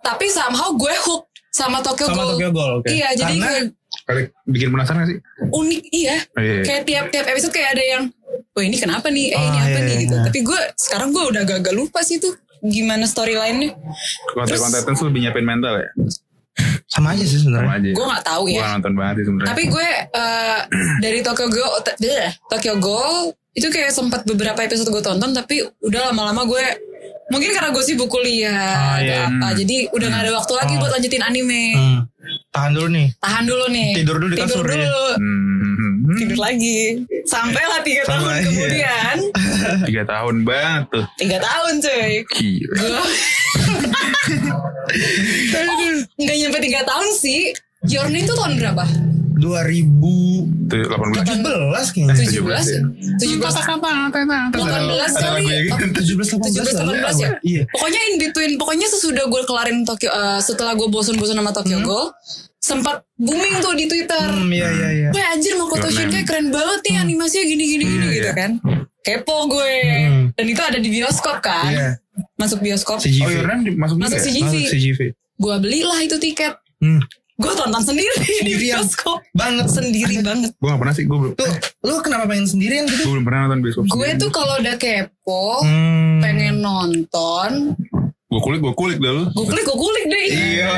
[0.00, 2.30] tapi somehow gue hook sama Tokyo Sama Ghoul.
[2.34, 2.88] Tokyo Ghoul, oke.
[2.88, 3.64] iya jadi Karena- kayak
[4.02, 5.18] kali bikin penasaran gak sih?
[5.48, 6.16] Unik iya.
[6.34, 6.60] Iya.
[6.62, 8.02] kayak tiap tiap episode kayak ada yang
[8.50, 9.26] wah ini kenapa nih?
[9.28, 9.96] Eh ini Oh, apa iya, nih?
[10.00, 10.14] gitu.
[10.14, 10.24] iya.
[10.24, 12.32] tapi gue sekarang gue udah agak-agak lupa sih tuh
[12.62, 13.74] gimana storyline-nya.
[14.30, 15.88] Konten Terus- konten tuh lebih nyiapin mental ya?
[16.86, 17.72] Sama aja sih sama sebenarnya.
[17.74, 19.48] aja gue nggak tahu gue ya nonton banget sih sebenarnya.
[19.50, 20.58] Tapi gue eh,
[20.98, 23.16] dari Tokyo Ghoul, bleh, Tokyo Ghoul
[23.52, 26.64] itu kayak sempat beberapa episode gue tonton tapi udah lama-lama gue
[27.28, 29.28] mungkin karena gue sibuk kuliah Ah, atau iya.
[29.30, 30.78] apa jadi udah gak ada waktu lagi Oh.
[30.80, 31.64] buat lanjutin anime.
[31.72, 31.98] Hmm.
[32.52, 33.08] Tahan dulu nih.
[33.16, 33.90] Tahan dulu nih.
[33.96, 34.84] Tidur dulu di kasur, Tidur ya.
[34.84, 35.06] dulu.
[35.16, 35.92] Hmm.
[36.12, 36.78] Tidur lagi.
[37.24, 38.42] Sampai lah tiga tahun iya.
[38.44, 39.16] kemudian.
[39.88, 42.12] tiga tahun banget tuh Tiga tahun cuy.
[42.28, 42.74] Gila.
[42.76, 42.90] Gue.
[45.56, 47.40] oh, nggak nyampe tiga tahun sih.
[47.82, 48.84] Yorni itu tahun berapa?
[49.42, 52.14] 2017 Tuh 18 kayaknya.
[52.14, 52.80] 17 ya?
[53.18, 54.14] 17 18
[55.12, 55.42] kali.
[55.66, 55.84] gitu.
[56.14, 57.30] 17 17 18 18 ya?
[57.42, 57.62] Iya.
[57.68, 62.14] Pokoknya in between, pokoknya sesudah gue kelarin Tokyo, eh, setelah gue bosen-bosen sama Tokyo Ghoul,
[62.56, 64.22] sempat booming tuh di Twitter.
[64.22, 65.08] Hmm, iya iya iya.
[65.10, 65.88] Wah anjir Makoto.
[65.88, 68.34] Shinkai keren banget nih animasinya gini-gini gini Hmm, gitu iya.
[68.34, 68.50] kan.
[69.02, 69.74] Kepo gue.
[69.82, 70.22] Hmm.
[70.32, 71.66] Dan itu ada di bioskop kan.
[71.68, 71.88] Iya.
[72.38, 73.02] Masuk bioskop.
[73.02, 73.20] CGV.
[73.20, 74.22] Oh Yordan masuk Masuk ya?
[74.22, 74.46] CGV.
[74.46, 75.00] Masuk CGV.
[75.34, 76.54] Gue belilah itu tiket.
[76.78, 77.02] Hmm.
[77.42, 78.78] Gue tonton sendiri di Sendirian.
[78.78, 79.18] bioskop.
[79.32, 79.66] Banget.
[79.68, 80.50] Sendiri banget.
[80.54, 81.50] Gue gak pernah sih Gue belum Tuh,
[81.82, 83.02] lu kenapa pengen sendirian gitu?
[83.02, 86.20] Gue belum pernah nonton bioskop Gue tuh kalau udah kepo, Hmm.
[86.20, 87.74] pengen nonton,
[88.24, 90.24] Gue kulik Gue kulik dah lu gue kulik gue kulik deh.
[90.24, 90.68] Iya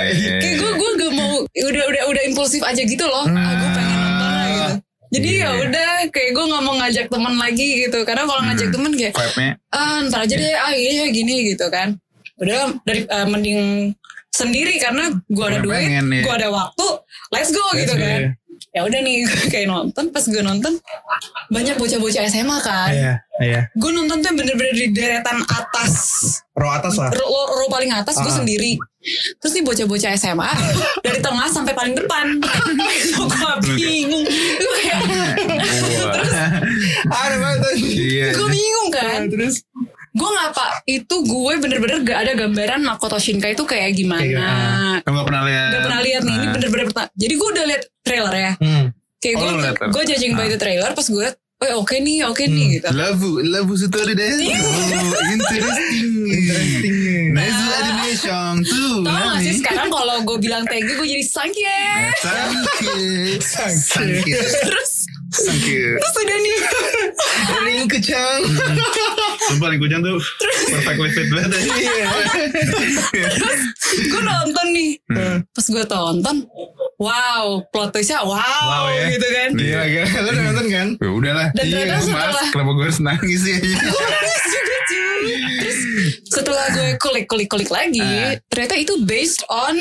[0.40, 3.94] kayak gue gue gak mau udah udah udah impulsif aja gitu loh ah gue pengen
[3.96, 4.72] nonton lah gitu
[5.12, 5.38] jadi Iya.
[5.38, 9.14] ya udah kayak gue nggak mau ngajak teman lagi gitu karena kalau ngajak teman kayak
[9.70, 11.94] ah ntar aja deh ah iya gini gitu kan
[12.36, 13.60] udah dari eh, mending
[14.34, 16.22] sendiri karena gue ada duit pengen, iya.
[16.22, 16.86] gue ada waktu
[17.30, 18.30] let's go gitu go, kan iya.
[18.72, 20.74] ya udah nih gue kayak nonton pas gue nonton
[21.48, 23.60] banyak bocah-bocah SMA kan Iya, iya.
[23.70, 25.94] gue nonton tuh bener-bener di deretan atas
[26.52, 27.10] Row atas lah.
[27.10, 28.36] row, row- paling atas gue Ah.
[28.36, 28.74] sendiri
[29.38, 30.50] terus nih bocah-bocah SMA
[31.04, 32.26] dari tengah sampai paling depan
[33.14, 35.00] gue bingung gue kayak
[37.04, 37.76] Wah Ada banget.
[38.32, 39.62] Gue bingung kan Terus
[40.14, 44.22] gue nggak apa itu gue bener-bener gak ada gambaran Makoto Shinkai itu kayak gimana.
[44.22, 45.02] Gimana.
[45.02, 45.68] Kamu gak pernah lihat?
[45.68, 46.52] Gak pernah lihat nih, ini Nah.
[46.54, 47.08] bener-bener pertama.
[47.12, 48.52] Jadi gue udah lihat trailer ya.
[48.56, 48.86] Hmm.
[49.18, 49.90] Kayak Oh, gue liat trailer.
[49.90, 52.86] gue judging by the trailer pas gue, oh oke nih, oke nih gitu.
[52.90, 54.28] Labu, labu story deh.
[54.38, 54.58] Iya.
[54.60, 56.08] Oh, interesting.
[56.24, 57.26] Interesting.
[57.32, 59.02] Nice animation tuh.
[59.02, 61.80] Tau gak sih sekarang kalau gue bilang thank you gue jadi sangye.
[62.16, 62.94] Sangke.
[63.74, 64.34] Sangke.
[64.62, 65.03] Terus
[65.34, 65.78] Sangke.
[65.98, 66.58] terus udah nih.
[67.60, 68.40] Ring kecang.
[69.44, 70.16] Sumpah Ling Kucang tuh
[70.70, 71.72] perfectly fit banget aja.
[74.04, 74.90] gue nonton nih.
[75.06, 75.36] Hmm.
[75.46, 76.36] Pas gue tonton,
[76.96, 79.04] wow, plot twistnya wow, Wow, ya.
[79.10, 79.48] gitu kan.
[79.52, 79.80] Iya.
[79.82, 80.06] Gila gila.
[80.06, 80.88] Lu udah nonton kan?
[80.96, 81.48] Ya udahlah.
[81.52, 83.56] Dan ternyata Mas, setelah- kenapa gue harus nangis sih?
[83.60, 85.34] Gue nangis juga cuy.
[85.54, 85.78] Terus
[86.24, 88.32] setelah gue kulik-kulik-kulik lagi, Ah.
[88.48, 89.76] ternyata itu based on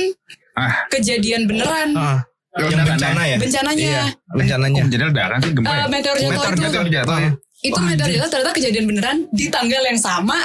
[0.53, 1.95] Ah, kejadian beneran.
[1.95, 2.19] Ah.
[2.53, 3.37] Ya Yang bencana ya?
[3.37, 3.81] Bencananya.
[3.83, 4.79] Iya, bencananya.
[4.79, 5.85] kok jadi ledakan sih gempa Eh, ya?
[5.87, 6.61] meteor jatuh Meteor itu.
[6.61, 7.31] meteor jatuh ya?
[7.63, 10.37] Itu meteor jatuh ternyata kejadian beneran di tanggal yang sama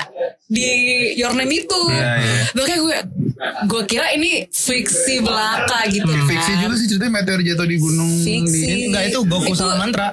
[0.47, 0.65] di
[1.15, 1.81] Your Name itu.
[1.91, 2.41] Iya, iya.
[2.55, 2.97] Makanya gue
[3.69, 6.25] gue kira ini fiksi belaka gitu kan.
[6.27, 8.11] Fiksi juga sih ceritanya meteor jatuh di gunung.
[8.19, 8.65] Fiksi.
[8.65, 10.09] Di, Enggak itu Goku Itu- sama mantra.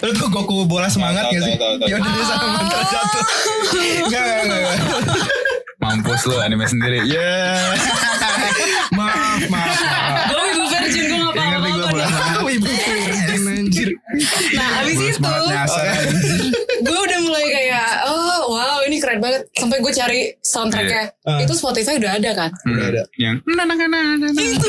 [0.00, 1.54] Lu tuh Goku bola semangat gak sih?
[1.54, 1.86] tahu, tahu, tahu.
[1.86, 3.22] Ya udah dia sama mantra jatuh.
[4.02, 4.74] Enggak enggak enggak.
[5.82, 7.02] Mampus lu anime sendiri.
[7.04, 7.26] Ya.
[8.92, 9.74] Maaf maaf.
[9.74, 10.30] maaf.
[10.30, 12.06] Gue ibu virgin gue gak ngerti gue apa-apa nih.
[12.06, 12.52] semangat.
[12.52, 13.88] Ibu virgin anjir.
[14.52, 15.18] Nah abis itu
[16.82, 21.38] gue udah mulai kayak oh wow ini keren banget sampai gue cari soundtracknya Iya.
[21.40, 23.02] itu Spotify udah ada kan Hmm, ada.
[23.14, 23.36] Yang
[24.36, 24.68] itu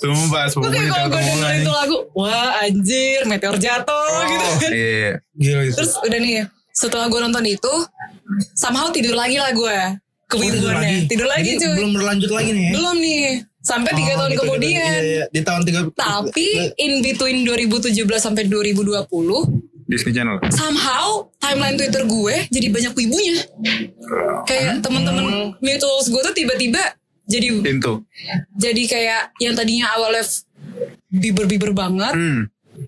[0.00, 4.70] Sumpah, gue sepupunya kayak kalau gue dengerin itu lagu wah anjir meteor jatuh gitu kan
[4.70, 5.12] Iya.
[5.34, 5.74] Gila itu.
[5.76, 6.32] terus udah nih
[6.80, 7.74] setelah gue nonton itu
[8.54, 9.76] somehow tidur lagi lah gue
[10.26, 12.72] kewibuannya tidur lagi, Jadi cuy Belum berlanjut lagi nih ya?
[12.72, 13.20] belum nih
[13.60, 14.80] sampai tiga Oh, tahun gitu, kemudian gitu.
[14.80, 15.24] Iya, iya.
[15.28, 15.80] Di tahun tiga.
[15.92, 16.46] tapi
[16.78, 19.04] in between 2017 sampai 2020
[19.84, 20.38] Disney Channel.
[20.48, 23.36] somehow timeline Twitter gue jadi banyak wibunya.
[24.42, 26.80] Kayak temen-temen mutuals gue tuh tiba-tiba
[27.24, 28.02] jadi Pintu.
[28.54, 30.46] jadi kayak yang tadinya awalnya f-
[31.08, 32.46] biber-biber banget, Hmm.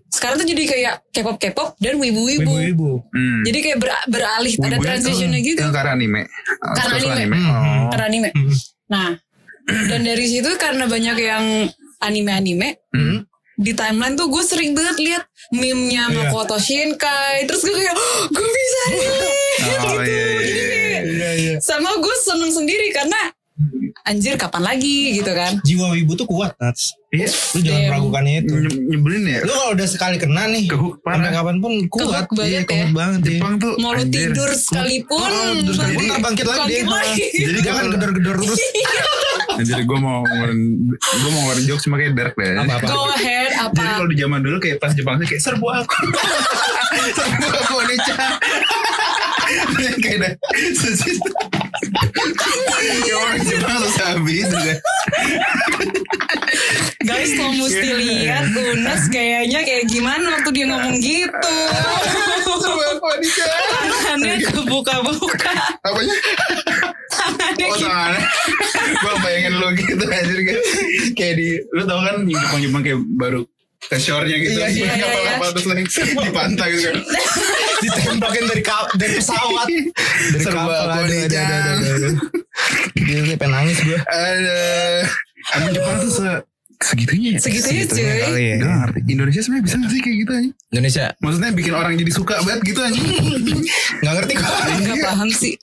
[0.09, 2.53] Sekarang tuh jadi kayak K-pop K-pop dan wibu-wibu.
[2.53, 2.91] Ibu-ibu.
[3.09, 3.41] Hmm.
[3.43, 6.23] Jadi kayak ber- beralih ada Wibunya transitionnya tuh- gitu Itu karena anime.
[6.23, 7.37] Oh, Karena suka-suka anime.
[7.39, 7.89] Oh.
[7.89, 8.29] karena anime.
[8.31, 8.53] Hmm.
[8.89, 9.09] Nah,
[9.87, 11.45] dan dari situ karena banyak yang
[11.99, 13.23] anime-anime Hmm.
[13.55, 16.15] di timeline tuh gue sering banget lihat meme-nya Iya.
[16.25, 20.67] Makoto Shinkai terus gue kayak "Oh, gue bisa relate Oh, gitu iya, iya, jadi iya.
[20.73, 21.55] kayak Iya iya.
[21.59, 23.21] sama gue seneng sendiri karena
[24.03, 26.97] anjir kapan lagi gitu kan Jiwa wibu tuh kuat Nats.
[27.09, 27.29] Iya.
[27.29, 27.89] Lu jangan Damn.
[27.93, 28.55] meragukan itu.
[28.57, 29.39] Nye- Nyebelin ya.
[29.43, 30.65] Lu kalau udah sekali kena nih.
[30.65, 31.29] Sampai parah.
[31.31, 32.25] kapan pun kuat.
[32.27, 32.65] Banget Iya, ya.
[32.65, 33.29] kuat banget ya.
[33.31, 36.89] Jepang tuh mau lu tidur sekalipun Oh, terus sekalipun bangkit- ntar bangkit lagi bangkit dia.
[36.89, 37.27] lagi.
[37.45, 38.61] Jadi jangan gedor-gedor terus.
[39.53, 40.61] Anjir gue mau ngeluarin
[40.97, 42.57] gue mau ngeluarin jokes cuma kayak dark deh.
[42.57, 42.87] Apa-apa.
[42.89, 45.97] go ahead Jadi apa kalau di zaman dulu kayak pas Jepang tuh kayak serbu aku.
[47.21, 47.77] serbu aku.
[50.03, 50.31] Kayak.
[53.03, 53.79] Ya orang Jepang
[57.03, 61.53] guys lo mesti lihat Unas kayaknya kayak gimana waktu dia ngomong gitu
[63.83, 66.17] tangannya kebuka-buka Apanya?
[67.11, 68.23] tangannya Oh tangannya.
[69.03, 70.39] Gue bayangin lu gitu anjir.
[71.15, 73.41] Kayak di, lu tau kan yang Jepang-Jepang kayak baru
[73.83, 74.57] ke shore-nya gitu.
[74.57, 76.97] Iya, iya, iya, Kapal-kapal terus lagi di pantai gitu kan.
[77.83, 79.67] Ditembakin dari kap dari pesawat.
[79.67, 80.87] Dari Serba kapal.
[81.03, 82.15] Aduh, aduh, aduh, aduh, aduh.
[82.95, 83.99] Gue pengen nangis gue.
[83.99, 85.03] Aduh.
[85.53, 86.29] Emang Jepang tuh se
[86.83, 87.39] segitunya ya?
[87.39, 88.57] segitunya cuy Kali ya.
[88.59, 88.99] Gue gak ngerti.
[89.11, 90.51] Indonesia sebenarnya bisa gak sih kayak gitu aja?
[90.73, 93.01] Indonesia Maksudnya bikin orang jadi suka banget gitu aja.
[94.03, 94.47] nggak ngerti kok.
[94.83, 95.55] Gak paham sih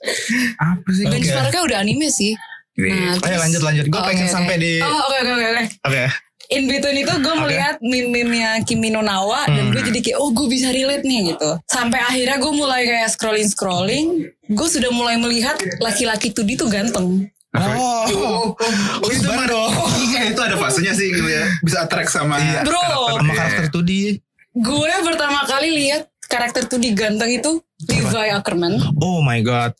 [0.59, 1.03] Apa sih?
[1.07, 2.33] Benchmarknya udah anime sih
[2.79, 3.19] Iya.
[3.19, 3.85] Nah, Ayo lanjut lanjut.
[3.91, 4.79] Gue Oh, pengen sampai di.
[4.79, 5.47] Oh oke oke oke
[5.83, 6.03] oke.
[6.49, 10.49] In between itu gue melihat meme-memenya Kimi no Nawa dan gue jadi kayak oh gue
[10.49, 11.61] bisa relate nih gitu.
[11.65, 14.07] Sampai akhirnya gue mulai kayak scrolling scrolling,
[14.43, 17.29] gue sudah mulai melihat laki-laki 2D tuh ganteng.
[17.49, 18.45] Oh, Oh,
[19.01, 19.73] oh, itu mah dong.
[20.33, 21.45] itu ada fasenya sih gitu ya.
[21.61, 22.65] Bisa attract sama Iya.
[22.65, 23.17] Bro.
[23.17, 24.17] sama karakter tuh di.
[24.49, 28.77] Gue pertama kali lihat karakter 2D ganteng itu Levi Ackerman.
[28.97, 29.73] Oh my god.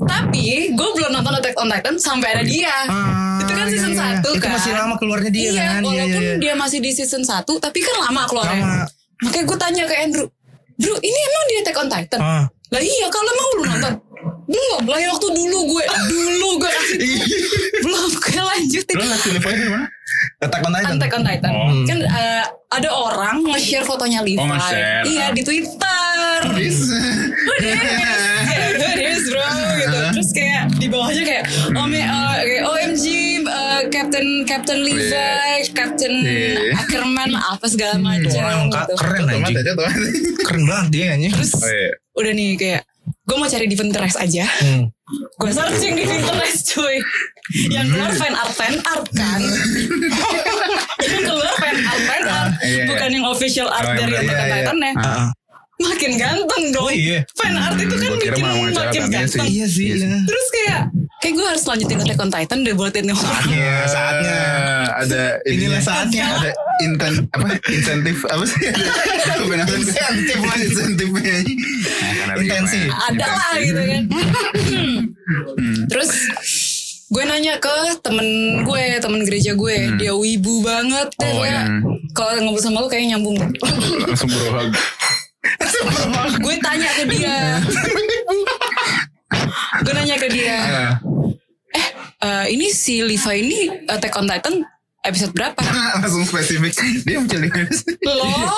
[0.00, 2.72] Tapi gue belum nonton Attack on Titan sampai ada dia.
[2.88, 4.16] Ah, Itu kan iya, season iya.
[4.20, 4.50] 1 Itu kan.
[4.56, 5.80] masih lama keluarnya dia iya, kan.
[5.84, 6.36] Iya, walaupun iya, iya.
[6.40, 8.64] dia masih di season 1 tapi kan lama keluarnya.
[8.64, 8.84] Lama.
[9.20, 10.26] Makanya gue tanya ke Andrew,
[10.80, 12.20] Bro ini emang dia Attack on Titan?
[12.20, 12.44] Ah.
[12.70, 13.94] Lah iya kalau emang belum nonton.
[14.50, 16.98] Belum lah waktu dulu gue Dulu gue kasih
[17.86, 19.86] Belum gue lanjutin Lo ngasih Levi di mana?
[20.42, 20.90] Attack on Titan.
[20.98, 21.70] Attack on Titan Oh.
[21.86, 25.06] Kan eh, ada orang nge-share fotonya Levi Oh, nge-share.
[25.06, 26.38] Iya di Twitter.
[26.50, 26.58] Who
[29.80, 29.98] gitu.
[30.12, 32.06] Terus kayak di bawahnya kayak oh, me, eh,
[32.40, 33.04] kayak OMG
[33.40, 35.28] eh, Captain Captain Levi Iya.
[35.70, 36.76] Captain Iya.
[36.76, 38.94] Ackerman Apa segala macam Orang ka- gitu.
[38.96, 39.56] keren anjing.
[40.46, 41.32] Keren banget dia anjing.
[41.32, 41.90] Terus Oh iya.
[42.12, 44.44] udah nih kayak gue mau cari di Pinterest aja.
[44.60, 44.90] Hmm.
[45.36, 46.96] Gue searching di Pinterest cuy.
[47.68, 49.40] Yang keluar fan art fan art kan.
[51.00, 52.52] yang keluar fan art fan art.
[52.60, 52.84] Iya, iya.
[52.86, 54.54] Bukan yang official art Oh, dari Attack on iya, iya.
[54.62, 54.92] Titan ya.
[55.80, 56.84] Makin ganteng dong.
[56.84, 57.24] Oh iya.
[57.32, 59.10] Fan art itu kan kira bikin makin sih.
[59.10, 59.46] ganteng.
[59.46, 59.86] Iya sih.
[59.86, 60.06] Iya sih.
[60.06, 60.18] iya.
[60.22, 60.80] Terus kayak
[61.18, 63.44] kayak gue harus lanjutin Attack on Titan deh buat ini orang.
[63.46, 64.38] Iya, saatnya.
[64.94, 65.80] Ada Inilah ininya.
[65.80, 66.26] saatnya.
[66.34, 68.60] Ada inten apa insentif apa sih?
[69.70, 71.34] insentif lah insentifnya.
[71.40, 72.78] Nah, kan ada Intensi.
[72.78, 73.04] gimana?
[73.06, 74.02] Ada lah gitu kan.
[75.86, 76.10] Terus
[77.06, 78.26] gue nanya ke temen
[78.62, 81.34] gue, temen gereja gue, dia wibu banget deh Hmm.
[81.34, 81.64] Oh, kayak.
[81.66, 83.38] yang- Kalau ngobrol sama lu kayak nyambung.
[83.38, 84.74] Langsung berhag.
[86.40, 87.36] Gue tanya ke dia.
[89.80, 90.58] gue nanya ke dia,
[92.20, 94.60] eh ini si Levi ini Attack on Titan
[95.00, 95.60] episode berapa?
[96.04, 96.76] Langsung spesifik.
[97.08, 97.66] Dia mencelingan.
[98.04, 98.52] Loh,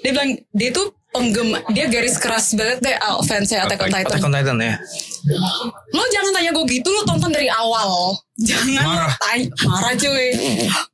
[0.00, 4.10] dia bilang dia tuh penggema, dia garis keras banget deh uh, fansnya Attack on Titan.
[4.10, 4.74] Attack on Titan ya.
[5.94, 8.18] Lo jangan tanya gue gitu, lo tonton dari awal.
[8.34, 9.14] Jangan lo Marah.
[9.16, 10.26] tanya, marah cuy.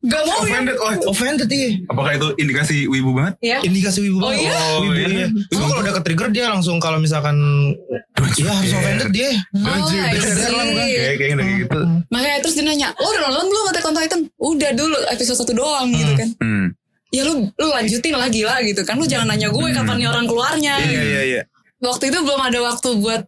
[0.05, 0.61] Gak mau ya.
[0.61, 0.77] Offended.
[0.77, 1.71] Oh, Offended iya.
[1.89, 3.35] apakah itu indikasi wibu banget?
[3.41, 3.59] Ya.
[3.65, 4.45] Indikasi wibu Oh, banget.
[4.45, 4.55] iya?
[4.79, 5.09] wibu iya.
[5.09, 5.27] iya.
[5.51, 7.37] Wibu kalau udah ke trigger dia langsung kalau misalkan
[8.21, 9.33] Iya harus offended dia.
[9.57, 11.81] Oh, I Kayak kayak gitu.
[12.13, 14.21] Makanya terus dia nanya, lo udah nonton belum Attack on Titan?
[14.37, 16.29] Udah dulu episode satu doang gitu kan.
[16.39, 16.67] Hmm.
[17.11, 18.95] Ya lu lu lanjutin lah gila gitu kan.
[18.95, 20.75] Lu jangan nanya gue kapan nih orang keluarnya.
[20.83, 21.43] iya iya.
[21.83, 23.23] Waktu itu belum ada waktu buat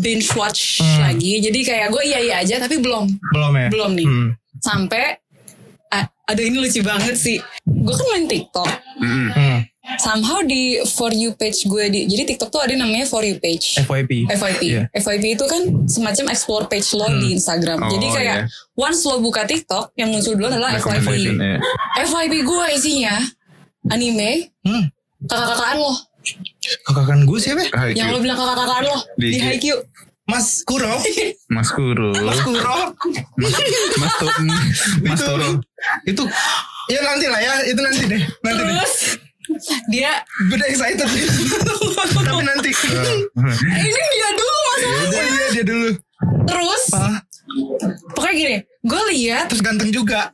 [0.00, 1.44] binge watch lagi.
[1.44, 3.68] Jadi kayak gue iya iya aja tapi belum Belum ya.
[3.68, 4.08] belum nih.
[4.08, 4.30] Hmm.
[4.58, 5.20] Sampai
[6.26, 7.38] ada ini lucu banget sih.
[7.62, 8.66] Gue kan main TikTok.
[8.98, 9.62] Hmm.
[9.86, 9.98] Hmm.
[9.98, 13.78] Somehow di for you page gue di jadi TikTok tuh ada namanya for you page.
[13.78, 14.26] FYP.
[14.28, 14.62] FYP.
[14.66, 14.82] Iya.
[14.92, 17.78] FYP itu kan semacam explore page lo di Instagram.
[17.78, 18.36] Oh, Jadi kayak
[18.74, 21.08] once lo buka TikTok yang muncul dulu adalah FYP.
[21.30, 21.62] Iya.
[22.02, 23.14] FYP gue isinya
[23.86, 24.90] anime Hmm.
[25.22, 25.94] kakak-kakaan lo.
[26.84, 27.62] Kakak gue siapa?
[27.62, 27.94] ya?
[27.94, 29.38] Yang lo bilang kakak-kakaan lo Di di.
[29.38, 29.78] Haikyuu.
[30.26, 30.90] Mas Kuro.
[31.46, 32.10] Mas Kuro.
[32.18, 32.74] Mas Kuro.
[33.38, 33.54] Mas
[33.94, 34.34] Mas Toro.
[35.06, 35.48] Mas Itu- Toro.
[36.02, 36.22] Itu
[36.90, 37.54] ya nanti lah ya.
[37.62, 38.22] Itu nanti deh.
[38.42, 38.74] Nanti deh.
[39.86, 41.00] Dia Beda excited.
[41.00, 41.20] Tapi
[42.42, 42.70] nanti.
[42.70, 43.18] "Eh,
[43.78, 45.20] ini dia dulu masalahnya.
[45.22, 45.88] Iya dia dulu.
[46.46, 46.82] Terus
[48.12, 50.30] pokoknya gini, gue lihat terus ganteng juga.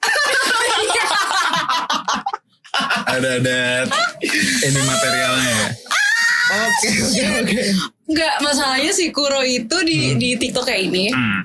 [3.07, 3.59] ada ada
[4.63, 5.69] ini materialnya ya.
[6.53, 7.61] Oke oke oke.
[8.05, 11.41] nggak masalahnya si Kuro itu di di TikTok kayak ini Hmm.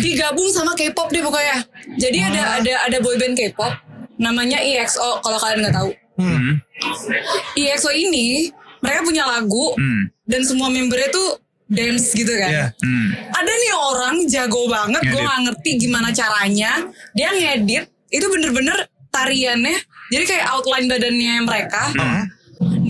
[0.00, 1.60] digabung sama K-pop deh pokoknya.
[1.98, 3.72] Jadi ada ada ada boyband K-pop
[4.16, 5.90] namanya EXO kalau kalian nggak tahu.
[6.22, 6.54] Hmm.
[7.54, 10.10] EXO ini mereka punya lagu Hmm.
[10.24, 12.50] dan semua membernya tuh dance gitu kan.
[12.50, 12.66] Iya.
[12.78, 13.08] Hmm.
[13.32, 16.84] Ada nih orang jago banget, gue nggak ngerti gimana caranya.
[17.16, 18.76] Dia ngedit itu bener-bener
[19.08, 19.76] tariannya.
[20.12, 21.82] Jadi kayak outline badannya mereka.
[21.96, 22.28] Hmm.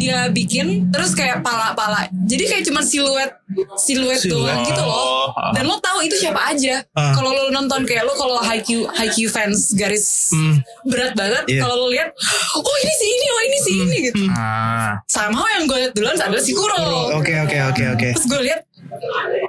[0.02, 2.10] Dia bikin terus kayak pala-pala.
[2.22, 3.30] Jadi kayak cuma siluet
[3.76, 4.32] siluet Siluet.
[4.32, 5.30] doang gitu loh.
[5.30, 5.52] Oh.
[5.52, 6.82] Dan lo tahu itu siapa aja.
[6.92, 7.12] Ah.
[7.12, 10.58] Kalau lo nonton kayak lo kalau Haikyuu Haikyuu fans garis Hmm.
[10.82, 11.44] berat banget.
[11.46, 11.60] Iya.
[11.62, 12.10] Kalau lo lihat,
[12.56, 14.22] oh ini si ini, oh ini si ini gitu.
[14.28, 14.98] Ah.
[15.06, 17.12] Sama yang gue liat duluan adalah si Kuro.
[17.14, 18.08] Oke oke oke oke.
[18.12, 18.60] Terus gue lihat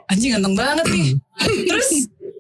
[0.08, 1.08] anjing ganteng banget nih.
[1.66, 1.90] Terus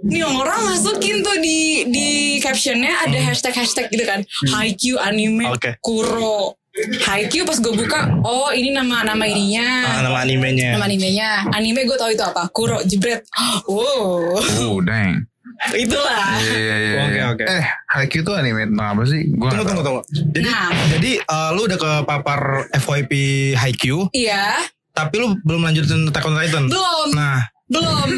[0.03, 4.19] nih orang masukin tuh di di captionnya ada hashtag hashtag gitu kan.
[4.51, 5.79] Haikyuu anime Oke.
[5.79, 6.59] Kuro.
[6.73, 9.61] Haikyuu pas gue buka, oh ini nama nama ininya.
[9.85, 10.73] Ah, nama animenya.
[10.73, 11.29] Nama animenya.
[11.53, 12.49] Anime gue tahu itu apa.
[12.49, 13.21] Kuro jebret.
[13.69, 14.41] Wow.
[14.41, 15.21] Oh, dang.
[15.69, 16.33] Itulah.
[16.41, 16.97] Iya, iya, iya.
[17.05, 17.43] Oke, oke.
[17.45, 19.21] Eh, Haikyuu tuh anime tentang apa sih?
[19.31, 20.01] Gua Tunggu nggak tunggu tunggu.
[20.33, 20.69] Jadi Nah.
[20.89, 22.41] jadi eh, lu udah ke papar
[22.73, 23.11] FYP
[23.53, 24.57] Haikyuu, Iya.
[24.91, 26.73] tapi lu belum lanjutin Attack on Titan.
[26.73, 27.07] Belum.
[27.13, 27.37] Nah,
[27.73, 28.09] Belum.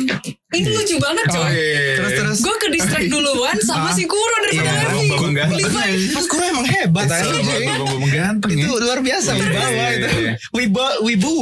[0.52, 1.48] Ini lucu banget Oh, coy.
[1.48, 1.96] iya, iya, iya.
[1.98, 2.38] terus terus.
[2.40, 5.48] Gue ke distract duluan sama si Kuro daripada Iya.
[5.50, 6.00] Levi.
[6.12, 7.06] Mas Kuro emang hebat.
[7.06, 7.68] Itu anjing.
[7.76, 8.62] Bambang ganteng ya.
[8.62, 10.08] Itu luar biasa wibawa Iya, itu.
[10.08, 10.34] iya, iya.
[10.50, 10.86] Wiba.
[11.02, 11.34] Wibu,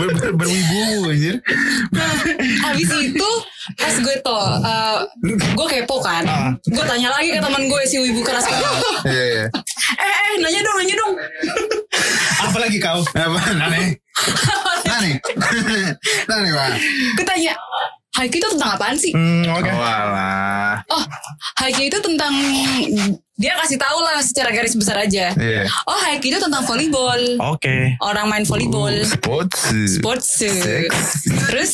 [0.00, 1.36] ber- berwibu anjir.
[2.60, 3.30] Habis itu
[3.76, 4.98] pas gue tuh uh,
[5.30, 6.24] gue kepo kan.
[6.24, 6.50] Ah.
[6.64, 8.46] Gue tanya lagi ke teman gue si Wibu keras.
[9.06, 9.44] Iya, iya.
[9.94, 11.12] eh, eh, nanya dong, nanya dong.
[12.40, 13.00] Apalagi kau?
[13.14, 13.96] Apa aneh?
[14.90, 15.14] Aneh.
[16.28, 16.68] Aneh, Pak.
[17.16, 17.52] Gue tanya,
[18.10, 19.14] Haikyuu itu tentang apaan sih?
[19.14, 19.70] Hmm, oke.
[19.70, 20.82] Oh, alah.
[20.90, 21.04] Oh,
[21.62, 22.34] Haikyuu itu tentang
[23.38, 25.30] dia kasih tahu lah secara garis besar aja.
[25.38, 25.64] Iya.
[25.86, 27.22] Oh, Haikyuu itu tentang volleyball.
[27.54, 27.94] Oke.
[28.02, 28.92] Orang main volleyball.
[29.06, 29.70] Sports.
[29.96, 30.28] Sports.
[31.48, 31.72] Terus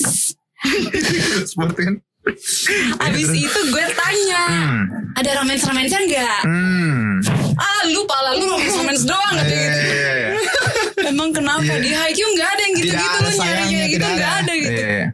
[1.51, 2.05] Sportin.
[3.07, 4.83] abis itu gue tanya, Hmm.
[5.15, 6.41] ada romance-romancean nggak?
[6.43, 7.23] Hmm.
[7.55, 9.79] Ah lupa lah, lu romance-romance doang Iya, iya, gitu.
[9.81, 10.31] iya, iya.
[11.11, 14.43] Emang kenapa di Haikyuu nggak ada yang gitu-gitu lu nyari kayak gitu nggak ada.
[14.43, 14.81] ada gitu.
[14.81, 15.07] Iya, iya.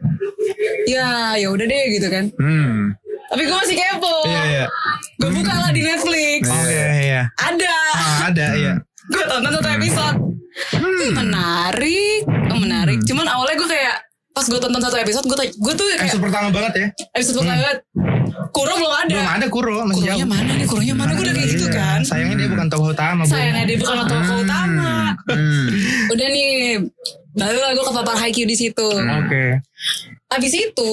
[0.83, 2.25] Ya ya udah deh gitu kan.
[2.35, 2.79] Hmm.
[3.29, 4.15] Tapi gue masih kepo.
[4.25, 4.65] Iya iya.
[5.15, 6.41] Gue buka lah di Netflix.
[6.45, 7.21] Oke iya.
[7.35, 7.75] Ada.
[7.93, 8.73] Ah, ada iya.
[9.05, 10.17] Gue tonton satu episode.
[10.73, 12.21] Hmm, menarik,
[12.51, 12.99] menarik.
[13.03, 13.95] Cuman awalnya gue kayak
[14.33, 16.87] pas gue tonton satu episode gue gue tuh kayak Episode pertama banget ya.
[17.13, 17.77] episode pertama banget.
[18.49, 19.09] Kuro belum ada.
[19.11, 20.29] Belum ada Kuro masih Kuronya jauh.
[20.29, 20.65] mana nih?
[20.65, 21.11] Kuronya mana?
[21.11, 21.75] Gue udah kayak gitu Iya.
[21.75, 21.99] kan.
[22.01, 23.21] Sayangnya dia bukan tokoh utama.
[23.23, 23.29] Bu.
[23.29, 24.91] Sayangnya dia bukan tokoh utama.
[25.23, 25.67] Hmm.
[26.09, 26.49] Udah nih,
[27.31, 28.89] barulah gue kepapar Haikyuu di situ.
[28.93, 29.45] Oke.
[30.29, 30.91] Abis itu,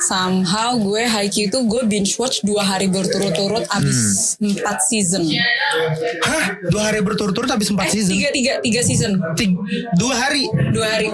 [0.00, 3.98] somehow gue Haikyuu itu gue binge watch dua hari berturut-turut abis
[4.38, 5.26] empat season.
[6.22, 6.44] Hah?
[6.64, 8.14] Dua hari berturut-turut habis empat Eh, season?
[8.14, 9.18] tiga, tiga, tiga season.
[9.34, 9.58] Tig-
[9.94, 10.46] dua hari.
[10.70, 11.10] Dua hari.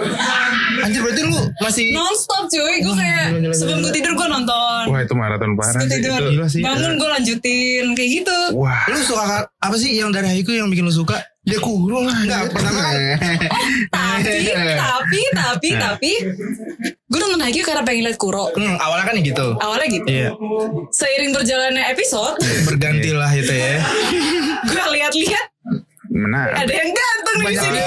[0.77, 2.75] Anjir berarti lu masih Non-stop cuy.
[2.79, 3.85] Gue kayak gila, gila, sebelum gila.
[3.85, 4.83] gue tidur gue nonton.
[4.85, 6.21] Wah itu maraton parah Sebelum sih tidur.
[6.21, 6.61] itu.
[6.61, 7.85] Bangun gue lanjutin.
[7.93, 8.37] Kayak gitu.
[8.53, 8.79] Wah.
[8.85, 11.17] lu suka apa sih yang dari Haiku yang bikin lu suka?
[11.45, 12.17] Dia kuro lah.
[12.25, 12.93] Enggak, pertama kan
[13.95, 16.11] Tapi, tapi, tapi, tapi.
[17.05, 18.49] Gue nonton Haikyuu karena pengen liat Kuro.
[18.51, 19.47] hmm, awalnya kan gitu.
[19.61, 20.07] Awalnya gitu.
[20.09, 20.29] Iya.
[20.89, 23.77] Seiring berjalannya episode, Bergantilah itu ya.
[24.65, 25.45] gue lihat-lihat
[26.15, 26.55] Menarik.
[26.55, 27.79] ada yang ganteng di sini.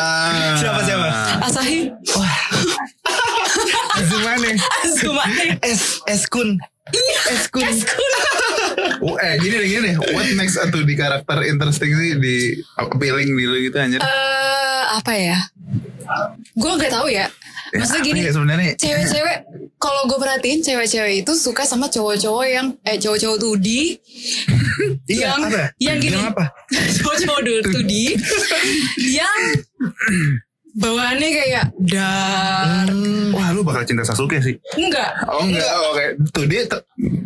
[0.00, 0.56] Ah.
[0.60, 1.08] Siapa, siapa?
[1.44, 1.78] Asahi,
[4.00, 4.52] Azumane.
[4.82, 6.56] Azumane, Es Eskun.
[7.30, 7.64] Eskun.
[7.64, 8.12] Eskun.
[9.04, 9.96] Oh, eh gini deh gini deh.
[10.16, 12.36] What makes a 2D karakter interesting sih di
[12.74, 14.00] appealing di lu gitu anjir?
[14.00, 15.38] Eh, apa ya?
[16.52, 17.26] Gue nggak tahu ya.
[17.72, 19.36] Maksudnya apa gini, ya sebenarnya cewek-cewek
[19.76, 23.68] kalau gue perhatiin cewek-cewek itu suka sama cowok-cowok yang eh cowok-cowok 2D
[25.10, 25.62] Iya, yang apa?
[25.78, 26.44] yang gini Yang apa?
[26.96, 27.92] cowok-cowok 2D
[29.10, 29.38] yang
[30.74, 33.30] bawaannya kayak dar Hmm.
[33.32, 34.54] Wah lu bakal cinta Sasuke sih.
[34.76, 36.04] enggak Oh enggak, oh, oke.
[36.30, 36.62] Tuh dia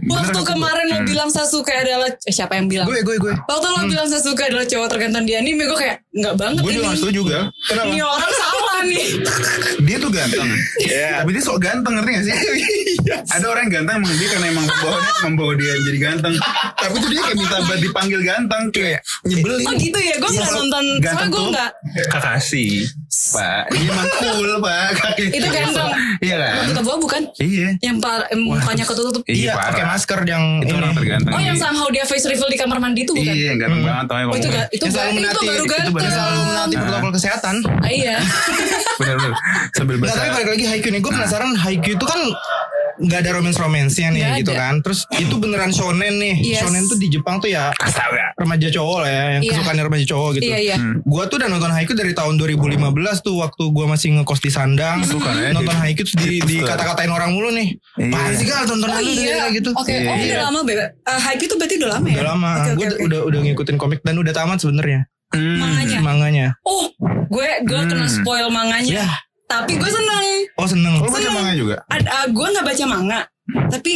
[0.06, 1.06] waktu bener, kemarin lo Hmm.
[1.06, 3.34] bilang Sasuke adalah eh, siapa yang bilang Gue gue gue.
[3.38, 6.76] waktu lo bilang Sasuke adalah cowok terganteng di anime gue kayak enggak banget Gue ini
[6.76, 7.44] juga gak setuju gak?
[7.64, 7.88] Kenapa?
[7.88, 9.06] ini orang salah nih
[9.80, 10.48] Dia tuh ganteng.
[10.80, 11.08] Iya.
[11.20, 12.34] Tapi dia sok ganteng ngerti gak sih?
[13.08, 16.34] Ada orang yang ganteng emang dia karena emang pembawanya membawa dia jadi ganteng.
[16.74, 19.64] Tapi tuh dia kayak minta buat dipanggil ganteng kayak nyebelin.
[19.64, 21.70] oh gitu ya gue nggak nonton soalnya Ganteng gue tuh enggak
[22.08, 22.66] Kakashi.
[23.08, 24.88] Pak, dia emang cool pak.
[25.18, 25.90] Itu ganteng.
[26.18, 26.52] Iya kan?
[26.62, 27.68] Rambut tua bukan Iya.
[27.80, 27.96] yang
[28.38, 29.66] mukanya ketutup Iya, parah.
[29.68, 30.78] pakai masker yang Itu ini.
[30.78, 31.32] orang terganteng.
[31.32, 33.88] oh yang somehow dia face reveal di kamar mandi itu bukan Iya, yang ganteng Hmm.
[33.88, 34.06] banget.
[34.08, 37.54] Tau, oh itu gak itu, baru, ganteng baru Selalu menanti protokol kesehatan.
[37.78, 38.16] Ah, iya
[38.98, 39.32] Bener-bener.
[39.72, 40.18] Sambil Nggak, bahasa.
[40.18, 41.00] tapi balik lagi Haikyuu nih.
[41.00, 42.20] Gue penasaran Haikyuu itu kan
[42.98, 44.60] nggak ada romance-romansnya nih Nggak gitu ada.
[44.60, 44.74] kan.
[44.82, 46.34] Terus itu beneran shonen nih.
[46.42, 46.60] Yes.
[46.60, 48.34] Shonen tuh di Jepang tuh ya Astaga.
[48.34, 49.24] remaja cowok lah ya.
[49.30, 49.50] Yang Iya.
[49.52, 50.42] kesukaannya remaja cowok gitu.
[50.44, 50.94] iya iya Hmm.
[51.04, 52.82] Gua tuh udah nonton Haikyuu dari tahun 2015
[53.20, 54.98] tuh waktu gua masih ngekos di Sandang.
[55.04, 57.68] Suka ya, nonton di- Haikyuu terus di, di kata-katain orang mulu nih.
[57.96, 58.10] Iya.
[58.10, 59.70] Apaan sih kal tonton Oh iya, kayak gitu.
[59.72, 59.86] oke.
[59.86, 60.34] Oh Iya.
[60.34, 60.84] udah lama bebe.
[61.00, 62.14] Uh, Haikyuu tuh berarti udah lama ya?
[62.16, 62.50] Udah lama.
[62.50, 63.02] Oke, oke, Gue oke.
[63.06, 65.58] udah udah ngikutin komik dan udah tamat sebenarnya Hmm.
[65.58, 65.98] Manganya.
[66.00, 66.46] manganya.
[66.62, 66.88] Oh,
[67.28, 68.14] gue gue kena Hmm.
[68.14, 69.04] spoil manganya.
[69.04, 69.08] Ya.
[69.44, 70.24] Tapi gue seneng.
[70.54, 70.94] Oh seneng.
[70.96, 71.34] Lu baca Seneng.
[71.34, 71.76] manga juga?
[71.86, 73.20] Ad, uh, gue nggak baca manga,
[73.68, 73.92] tapi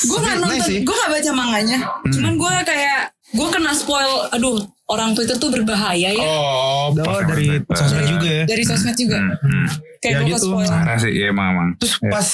[0.00, 0.66] gue nggak nice nonton.
[0.66, 0.78] sih.
[0.80, 1.78] gue nggak baca manganya.
[1.78, 2.10] Hmm.
[2.10, 4.12] Cuman gue kayak gue kena spoil.
[4.30, 6.24] Aduh, orang Twitter tuh berbahaya ya.
[6.24, 6.90] Oh,
[7.24, 8.44] dari sosmed juga ya.
[8.44, 9.18] Dari sosmed juga.
[9.18, 9.66] Hmm, hmm.
[9.98, 10.46] Kayak Ya gue gitu.
[10.48, 10.66] spoil.
[10.68, 11.68] Parah sih, iya emang emang.
[11.76, 12.08] Terus Ya.
[12.08, 12.26] pas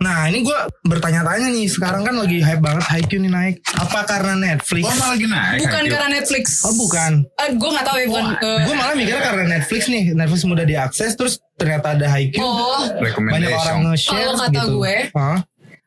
[0.00, 4.32] Nah ini gue bertanya-tanya nih Sekarang kan lagi hype banget Haikyuu nih naik Apa karena
[4.34, 4.82] Netflix?
[4.82, 5.58] Oh malah lagi naik.
[5.60, 5.92] Bukan Haikyuu.
[5.92, 6.44] karena Netflix.
[6.62, 7.12] Oh, bukan.
[7.36, 8.24] Eh, gue nggak tahu ya bukan.
[8.34, 12.80] eh, gue malah mikirnya karena Netflix nih Netflix mudah diakses Terus ternyata ada Haikyuu oh,
[12.96, 14.72] Banyak orang nge-share Kalau kata gitu.
[14.78, 15.38] gue- Hah?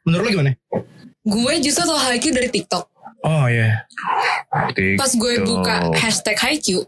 [0.03, 0.51] Menurut lu gimana?
[1.23, 2.85] gue justru tau Haikyuu dari TikTok.
[3.23, 3.87] Oh iya
[4.93, 6.83] Pas gue buka hashtag Haikyuu,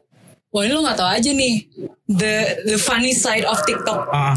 [0.52, 1.64] wah ini lo gak tau aja nih
[2.06, 2.36] the
[2.66, 4.06] the funny side of TikTok.
[4.10, 4.36] ah,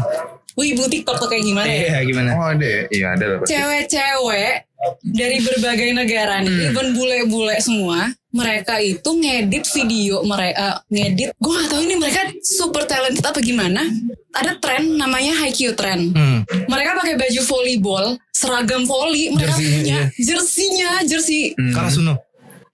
[0.59, 1.79] Wibu TikTok tuh kayak gimana ya?
[1.79, 2.29] Iya gimana?
[2.35, 2.81] Oh ada, ya?
[2.91, 3.51] iya ada lah pasti.
[3.55, 4.53] Cewek-cewek
[5.01, 6.67] dari berbagai negara nih, Hmm.
[6.71, 7.99] even bule-bule semua,
[8.31, 11.31] mereka itu ngedit video mereka ngedit.
[11.35, 13.87] Gue gak tahu ini mereka super talented apa gimana.
[14.29, 16.13] Ada tren namanya Haikyuu trend.
[16.13, 16.43] Hmm.
[16.45, 20.03] Mereka pakai baju volleyball, seragam volley, mereka Jersey-nya, punya iya.
[20.21, 21.73] jersinya, jersey Hmm.
[21.73, 22.13] Karasuno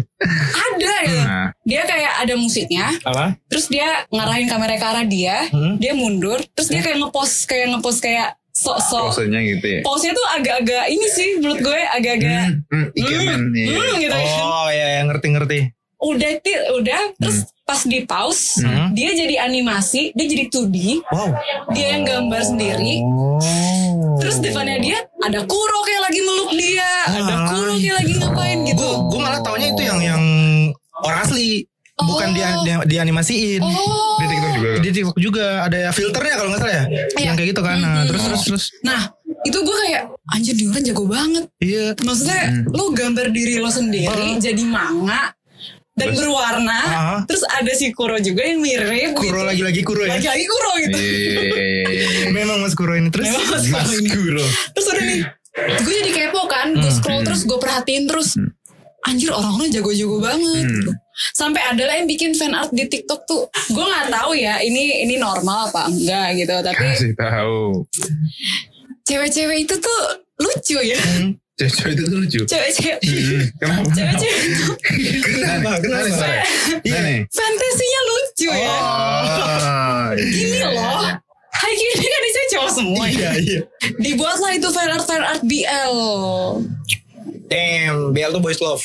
[0.50, 1.22] ada ya.
[1.22, 3.36] Nah, Dia kayak ada musiknya, Apa?
[3.46, 5.76] terus dia ngarahin kamera ke arah dia, Hmm.
[5.76, 9.14] dia mundur, terus dia kayak ngepost kayak ngepost kayak sok-sok.
[9.14, 9.80] posenya gitu ya.
[9.80, 13.66] Pose-nya tuh agak-agak ini sih menurut gue agak-agak Hmm, Ikemen hmm, iya.
[13.70, 14.26] hmm, gitu kan.
[14.42, 15.58] Oh ya, ngerti-ngerti
[16.00, 16.30] Udah
[16.72, 18.96] udah terus pas di pause Hmm.
[18.96, 21.36] dia jadi animasi, dia jadi 2D, Wow
[21.68, 23.04] dia yang gambar sendiri.
[23.04, 23.36] Oh
[24.18, 27.46] Terus depannya dia ada Kuro kayak lagi meluk dia, ada Ah.
[27.46, 28.80] Kuro kayak lagi ngapain gitu.
[28.80, 30.22] Gue gue malah taunya itu yang yang
[30.98, 32.32] orang asli Bukan Oh.
[32.32, 34.16] dia, dia dianimasiin Oh.
[34.16, 34.70] Di TikTok juga.
[34.78, 37.02] Di TikTok juga ada filternya kalau nggak salah ya Iya.
[37.20, 38.06] Yang kayak gitu kan Nah Mhm.
[38.06, 39.00] terus terus terus Nah,
[39.40, 41.44] itu gue kayak anjir dia orang jago banget.
[41.58, 44.38] Iya Maksudnya lo gambar diri lo sendiri Oh.
[44.38, 45.34] jadi manga
[45.98, 46.78] dan Terus- berwarna.
[46.80, 47.18] Ah.
[47.26, 49.42] Terus ada si Kuro juga yang mirip Kuro gitu.
[49.44, 50.96] lagi-lagi Kuro ya Lagi-lagi Kuro gitu.
[50.96, 52.30] Iya, iya, iya, iya.
[52.30, 54.08] Memang Mas Kuro ini terus Memang Mas Kuro ini.
[54.08, 55.20] Kuro Terus udah nih,
[55.76, 56.68] gue jadi kepo kan.
[56.72, 56.94] Gue Hmm.
[56.94, 58.38] scroll terus, gue perhatiin terus.
[59.00, 60.64] Anjir orang-orang jago-jago banget.
[60.64, 60.74] Hmm.
[60.76, 60.92] gitu.
[61.30, 65.02] sampai ada lah yang bikin fan art di TikTok tuh gue nggak tahu ya ini
[65.02, 67.82] ini normal apa enggak gitu tapi Kasih tahu.
[69.02, 70.00] cewek-cewek itu tuh
[70.38, 70.94] lucu ya
[71.58, 72.40] Cewek itu lucu.
[72.44, 73.90] cewek-cewek Hmm, Kenapa?
[73.90, 74.64] cewek-cewek itu
[75.20, 75.70] Kenapa?
[75.76, 76.06] Kenapa?
[76.08, 76.38] Nah,
[76.80, 76.98] Iya.
[77.02, 77.18] nih.
[77.28, 81.02] fantasinya lucu ya Oh, gini iya, loh.
[81.50, 83.10] Hai gini kan isinya cowok semua ya.
[83.10, 83.60] Iya, iya.
[83.98, 85.96] Dibuatlah itu fan art fan art BL.
[87.44, 88.84] Damn, BL tuh boys love.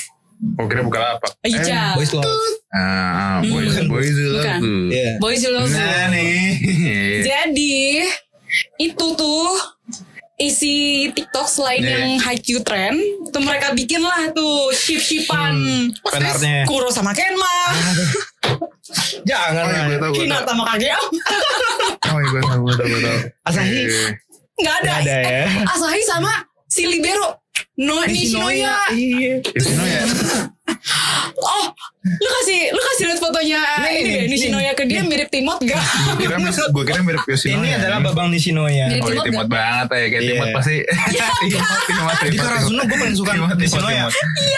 [0.57, 1.27] Oh kira buka apa?
[1.43, 1.93] Iya.
[1.93, 2.25] Boys love.
[2.73, 3.85] Ah, boys, Hmm.
[3.87, 4.59] boys love Bukan.
[4.89, 5.09] Iya.
[5.17, 5.69] Boys Love.
[5.69, 6.41] Nah nih.
[7.21, 8.01] Jadi
[8.77, 9.45] itu tuh
[10.35, 11.91] isi TikTok selain Iya.
[11.93, 12.97] yang Haikyuu trend,
[13.29, 15.53] tuh mereka bikin lah tuh ship-shipan
[16.03, 16.65] artnya.
[16.65, 17.55] Kuro sama Kenma,
[19.23, 19.63] Jangan.
[19.63, 19.99] Oh, iya, lah.
[20.01, 21.07] tahu, Hinata sama Kageyama.
[22.13, 23.19] Oh, iya, gue tahu, gue tahu, tahu.
[23.47, 23.81] Asahi.
[24.53, 24.93] Nggak ada.
[25.01, 25.43] Nggak ada ya.
[25.49, 26.31] Eh, Asahi sama
[26.69, 27.41] si Libero.
[27.73, 28.75] No, Nishinoya.
[28.93, 29.41] Iya.
[29.41, 30.01] Yoshinoya.
[31.33, 31.65] Oh,
[32.03, 35.57] lu kasih lu kasih lihat fotonya Nih, ini nih, deh, Nishinoya ke dia mirip Timot
[35.59, 35.79] gak?
[36.13, 36.37] Gue kira,
[36.69, 37.57] gue kira mirip Yoshinoya.
[37.57, 38.85] Ini adalah Babang Nishinoya.
[38.87, 39.97] Mirip Oh, iya, Timot timot banget ya.
[40.05, 40.29] Kayak Iya.
[40.29, 40.75] timot pasti.
[41.41, 42.43] Timot, timot, Di timot.
[42.43, 44.03] Karasuno gue paling suka Timot, timot, Nishinoya.
[44.03, 44.13] timot.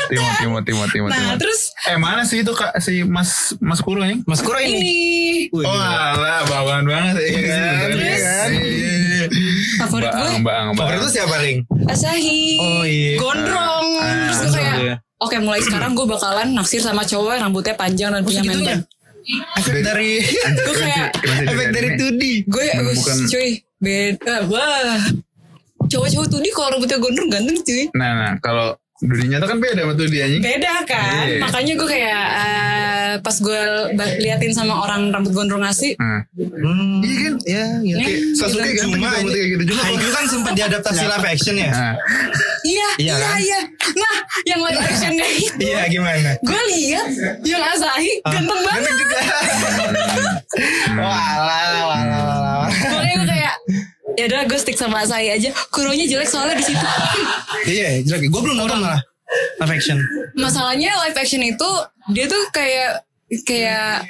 [0.05, 1.09] Timot, timot, timot, timot.
[1.09, 1.37] Nah, timot.
[1.39, 4.19] terus Eh mana sih itu kak si Mas Mas Kuro nih?
[4.23, 4.73] Mas Kuro ini.
[4.73, 4.93] ini
[5.55, 7.87] Oh alah bawaan banget ya kan?
[7.87, 8.01] Terus?
[8.01, 8.49] Iya kan?
[9.77, 10.75] favorit gue Bang, bang, bang.
[10.77, 11.59] Favorit itu siapa Ring?
[11.85, 12.41] Asahi.
[12.57, 13.13] Oh, iya.
[13.17, 13.87] Gondrong.
[13.95, 14.95] Ah, Terus gue kayak, iya.
[15.17, 18.75] Oke mulai sekarang gue bakalan naksir sama cowok yang rambutnya panjang dan punya Segitunya.
[18.77, 18.93] member.
[19.57, 20.21] Efek dari
[20.53, 21.09] Gue kayak,
[21.49, 22.21] efek dari 2D.
[22.45, 23.17] gue bukan.
[23.25, 23.49] cuy,
[23.81, 24.35] beda.
[24.45, 25.01] Wah.
[25.85, 27.89] Cowok-cowok tuh di kalau rambutnya gondrong ganteng cuy.
[27.97, 30.39] Nah, nah kalau dunia nyata kan beda sama tuh dia anjing.
[30.39, 31.27] Beda kan.
[31.27, 31.39] Iya.
[31.43, 33.61] Makanya gue kayak eh, pas gue
[34.17, 35.99] liatin sama orang rambut gondrong asli.
[35.99, 37.03] Nah, Hmm.
[37.03, 37.33] Iya kan?
[37.43, 38.39] Ya, gitu.
[38.39, 38.79] Sasuke gitu.
[38.81, 39.81] kan Cuma kayak gitu ini juga.
[39.83, 41.69] Haikyuu kan sempat diadaptasi live action ya.
[41.69, 41.93] Nah,
[42.65, 43.37] Iya, Iya iya, kan?
[43.37, 43.59] iya.
[43.93, 44.15] Nah,
[44.47, 45.53] yang live actionnya itu.
[45.59, 46.31] Iya, gimana?
[46.39, 47.07] Gue lihat
[47.43, 48.93] yang Asahi ganteng banget.
[50.95, 52.67] Walah, walah, walah.
[54.15, 55.51] Ya udah gue stick sama Asahi aja.
[55.71, 56.85] Kuronya jelek soalnya di situ.
[57.65, 58.29] Iya, jelek.
[58.29, 59.01] Gue belum nonton malah.
[59.59, 59.97] Live action.
[60.37, 61.69] Masalahnya live action itu
[62.13, 63.03] dia tuh kayak
[63.43, 64.05] kayak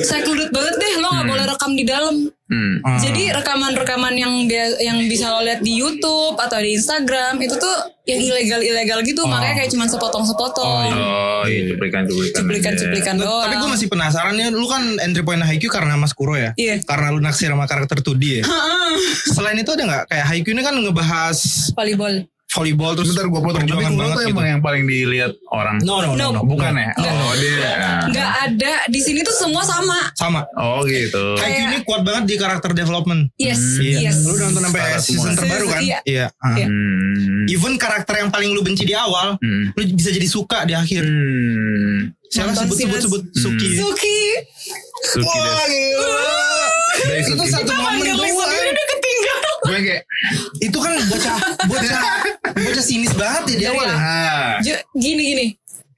[0.00, 2.74] secluded banget deh lo nggak boleh rekam di dalam hmm.
[2.84, 2.98] Ah.
[3.00, 7.76] jadi rekaman-rekaman yang dia yang bisa lo lihat di YouTube atau di Instagram itu tuh
[8.08, 12.40] yang ilegal-ilegal gitu makanya kayak cuma sepotong-sepotong Oh iya cuplikan cuplikan.
[12.40, 16.34] cuplikan-cuplikan doang Tapi gue masih penasaran ya, lu kan entry point Haikyuu karena Mas Kuro
[16.34, 16.56] ya?
[16.56, 16.80] Iya.
[16.88, 18.44] Karena lu naksir sama karakter 2D ya?
[19.36, 20.04] Selain itu ada nggak?
[20.08, 21.38] Kayak Haikyuu ini kan ngebahas
[21.76, 23.60] volleyball volleyball terus Sebentar gue potong.
[23.60, 24.30] Tapi banget tuh gitu.
[24.30, 25.76] emang yang paling dilihat orang.
[25.80, 26.26] No, no, no, No.
[26.34, 26.40] no.
[26.42, 26.90] Bukan ya?
[26.96, 27.72] Oh dia.
[28.08, 30.40] nggak ada di sini tuh semua sama Sama.
[30.54, 31.36] Oh gitu.
[31.36, 33.28] Haikyuu ini kuat banget di karakter development.
[33.36, 34.08] yes Iya.
[34.08, 35.38] yes Lu udah nonton sampai season semua.
[35.38, 35.80] terbaru kan?
[35.80, 35.98] Iya.
[36.02, 36.26] Iya.
[36.34, 36.54] ah.
[36.54, 36.66] Iya.
[36.66, 37.44] Hmm.
[37.46, 39.70] Even karakter yang paling lu benci di awal, Hmm.
[39.70, 41.04] lu bisa jadi suka di akhir.
[41.04, 42.16] Hmm.
[42.26, 43.68] Siapa Nonton sebut sebut sih, sebut Suki?
[43.74, 44.18] Suki
[45.10, 46.24] Suki Wah, gila.
[47.14, 47.46] Itu Suki.
[47.46, 48.50] satu momen Lisa doang.
[48.52, 50.02] dia udah ketinggalan Gue kayak.
[50.58, 52.00] Itu kan bocah bocah
[52.52, 53.98] bocah sinis banget ya di awal ya.
[54.60, 55.46] Ju- gini gini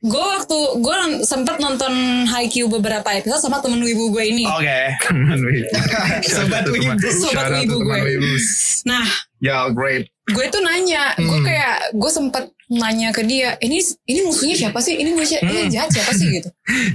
[0.01, 1.93] gue waktu gue sempet nonton
[2.25, 4.81] Haikyuu beberapa episode sama temen wibu gue ini Oke.
[4.99, 5.69] Teman wibu.
[6.27, 6.89] Sobat wibu.
[7.11, 8.41] Sobat wibu teman gue.
[8.85, 9.05] nah
[9.41, 10.09] Ya great.
[10.27, 11.43] gue tuh nanya gue Hmm.
[11.43, 15.71] kayak gue sempet nanya ke dia ini ini musuhnya siapa sih ini musuhnya ini Hmm.
[15.71, 16.49] jahat siapa sih gitu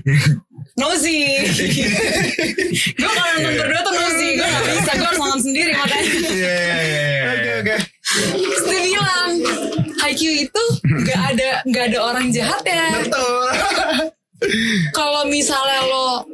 [0.76, 1.20] Nozi
[2.98, 6.58] Gue kalau nonton berdua tuh Nozi Gue gak bisa Gue harus nonton sendiri makanya Iya.
[7.32, 7.76] Oke oke.
[8.36, 9.32] Terus dia bilang
[9.98, 10.64] Haikyuu itu
[11.02, 13.46] Gak ada Gak ada orang jahat ya Betul.
[14.92, 16.28] kalau misalnya lo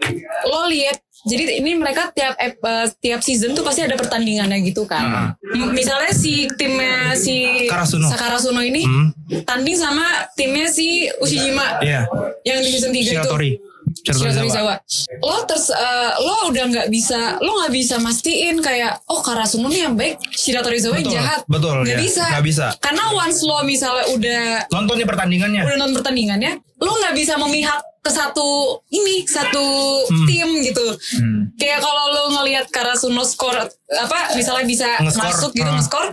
[0.44, 2.58] lo lihat jadi ini mereka tiap eh,
[2.98, 5.38] tiap season tuh pasti ada pertandingannya gitu kan.
[5.46, 8.10] M- Misalnya si timnya si Karasuno.
[8.10, 9.14] Sakarasuno ini Hmm.
[9.46, 10.02] tanding sama
[10.34, 12.10] timnya si Ushijima Iya.
[12.42, 13.14] yang di season 3 itu.
[13.14, 13.54] Shiratori.
[13.54, 13.71] Shiratori
[14.04, 14.52] Shiratori Zawa.
[14.52, 14.76] Zawa.
[15.22, 19.82] Lo terus eh, lo udah nggak bisa lo nggak bisa mastiin kayak oh Karasuno nih
[19.84, 21.42] yang baik Shiratori Zawa yang jahat.
[21.46, 22.02] betul, Nggak ya.
[22.02, 22.24] bisa.
[22.28, 22.66] Nggak bisa.
[22.78, 25.62] Karena once lo misalnya udah Nonton nih pertandingannya.
[25.62, 28.50] udah nonton pertandingannya lo nggak bisa memihak ke satu
[28.90, 29.62] ini satu
[30.04, 30.26] Hmm.
[30.26, 30.82] tim gitu
[31.22, 31.54] Hmm.
[31.54, 33.54] kayak kalau lo ngelihat Karasuno skor
[33.94, 35.26] apa misalnya bisa Nge-score.
[35.26, 35.76] masuk gitu Ah.
[35.76, 36.10] nge-score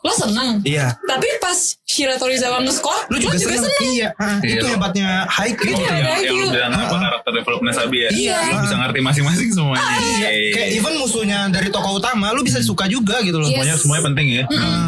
[0.00, 0.98] lo seneng Iya.
[1.00, 1.54] tapi pas
[1.84, 3.62] Shiratori Zawa nge-score Lu juga, seneng.
[3.84, 4.08] Iya.
[4.16, 5.86] Ah, Iya, Itu lo- hebatnya Haikyuu Iya, gitu ya.
[5.86, 5.98] ada.
[6.00, 6.50] Yang lu Haikyuu.
[6.50, 8.10] bilang apa karakter development Sabi ya.
[8.10, 8.38] Iya.
[8.48, 9.86] Lu bisa ngerti masing-masing semuanya.
[9.92, 13.46] Iya, kayak even musuhnya dari tokoh utama lu bisa suka juga gitu loh.
[13.46, 13.54] Yes.
[13.56, 14.44] Semuanya semuanya penting ya.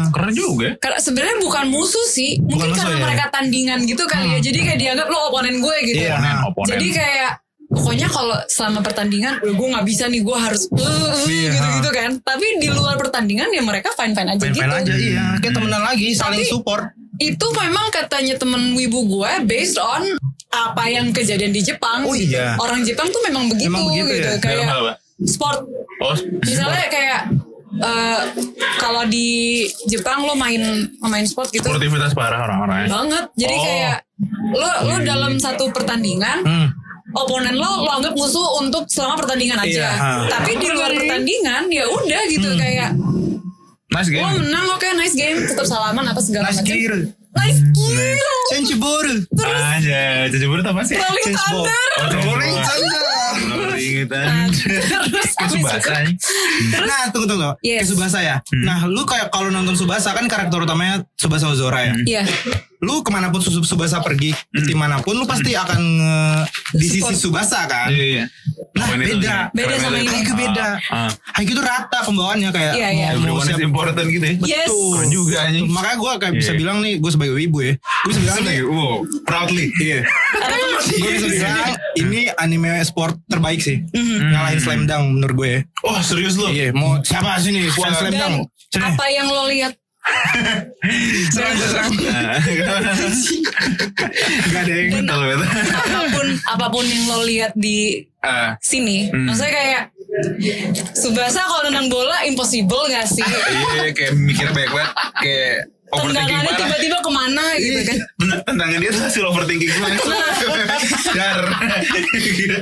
[0.09, 0.69] Keren juga.
[0.77, 3.03] karena sebenarnya bukan musuh sih mungkin Bukan musuh, karena ya.
[3.03, 6.15] mereka tandingan gitu kali ya jadi kayak dianggap lo oponen gue gitu Iya.
[6.17, 6.69] Nah, oponen.
[6.69, 7.31] jadi kayak
[7.73, 11.49] pokoknya kalau selama pertandingan gue nggak bisa nih gue harus uh, uh, Iya.
[11.51, 15.25] gitu-gitu kan tapi di luar pertandingan ya mereka fine fine aja Main-main gitu aja iya.
[15.37, 16.85] Kayak temenan lagi saling Tapi- support.
[17.15, 20.01] itu memang katanya temen wibu gue based on
[20.49, 22.01] apa yang kejadian di Jepang.
[22.03, 22.33] Oh gitu.
[22.33, 22.57] iya.
[22.57, 24.27] Orang Jepang tuh memang begitu, Memang begitu gitu.
[24.27, 24.37] ya?
[24.39, 25.61] Kayak sport.
[25.99, 27.21] Oh, Misalnya kayak
[27.75, 28.21] eh,
[28.77, 29.29] kalau di
[29.87, 30.61] Jepang lo main
[30.99, 32.85] main sport gitu sportivitas parah orang-orang.
[32.87, 33.25] banget.
[33.35, 33.63] Jadi Oh.
[33.63, 33.95] kayak
[34.51, 36.67] lo lo dalam satu pertandingan Hmm.
[37.13, 39.69] Oponen lo lo anggap musuh untuk selama pertandingan aja.
[39.69, 40.11] Iya, ha.
[40.27, 42.59] Tapi di luar pertandingan ya udah gitu Hmm.
[42.59, 42.89] kayak
[43.89, 44.41] Nice lo game.
[44.41, 46.73] menang oke nice game tetap salaman apa segala Nice macam.
[46.73, 46.93] gear.
[47.33, 48.21] Nice game.
[48.45, 49.15] Senchiburu.
[49.39, 50.93] Aja, cuci buru apa sih?
[50.93, 51.65] Rolling Change ball.
[51.65, 51.89] Thunder.
[51.95, 53.03] Oh, Rolling Thunder.
[53.43, 54.53] Rolling Thunder.
[54.53, 56.15] Terus Kayak abis Subasa itu- nih.
[56.83, 57.77] Nah tunggu tunggu Yes.
[57.79, 61.93] Kayak Subasa ya Nah lu kayak kalau nonton Subasa kan karakter utamanya Subasa Ozora ya
[62.03, 62.23] Iya.
[62.83, 66.43] Lu ke mana pun Sub- Subasa pergi Di tim mana pun Lu pasti akan nge-
[66.73, 68.23] Di sisi Subasa kan Iya, iya.
[68.73, 70.09] Nah beda Beda sama ini.
[70.09, 71.11] Haiku beda Ah, ah.
[71.33, 73.07] Haiku itu rata pembawaannya kayak Iya, iya.
[73.13, 74.35] mau- Everyone is siap- important gitu ya.
[74.43, 74.67] Yes.
[74.67, 75.65] Keren juga anjing.
[75.67, 76.59] Makanya gue kayak bisa Iya.
[76.59, 79.67] bilang nih Gue sebagai wibu ya Gue bisa bilang nih Wow, proudly.
[79.75, 79.99] Iya
[80.99, 81.57] Gue bisa bilang
[81.95, 84.17] Ini anime sport terbaik sih Mhm.
[84.27, 86.47] Ngalahin Slam Dunk menurut gue ya Oh, serius lu?
[86.47, 88.37] Iya mau Siapa sih nih Slam Dunk
[88.73, 89.77] apa yang lo lihat
[91.29, 92.35] Serang serang Nah,
[94.43, 95.15] Gak ada yang beta.
[95.15, 99.27] apa pun apa pun yang lo lihat di Ah, sini, Hmm.
[99.27, 99.83] maksudnya kayak
[100.93, 103.25] Subasa kalau nendang bola impossible gak sih?
[103.25, 104.91] Iya, kayak mikir banyak banget.
[105.17, 105.55] Kayak
[105.89, 107.97] overthinking Tendangannya tiba-tiba ke mana gitu kan?
[108.15, 109.89] Bener, tendangan dia tuh hasil overthinking semua.
[111.11, 111.39] Dar.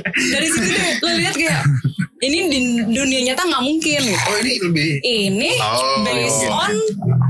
[0.08, 1.60] Dari situ deh lo lihat kayak
[2.22, 4.22] ini di dunia nyata nggak mungkin gitu.
[4.22, 4.90] Oh ini lebih.
[5.02, 6.50] Ini Oh, based iya.
[6.50, 6.72] on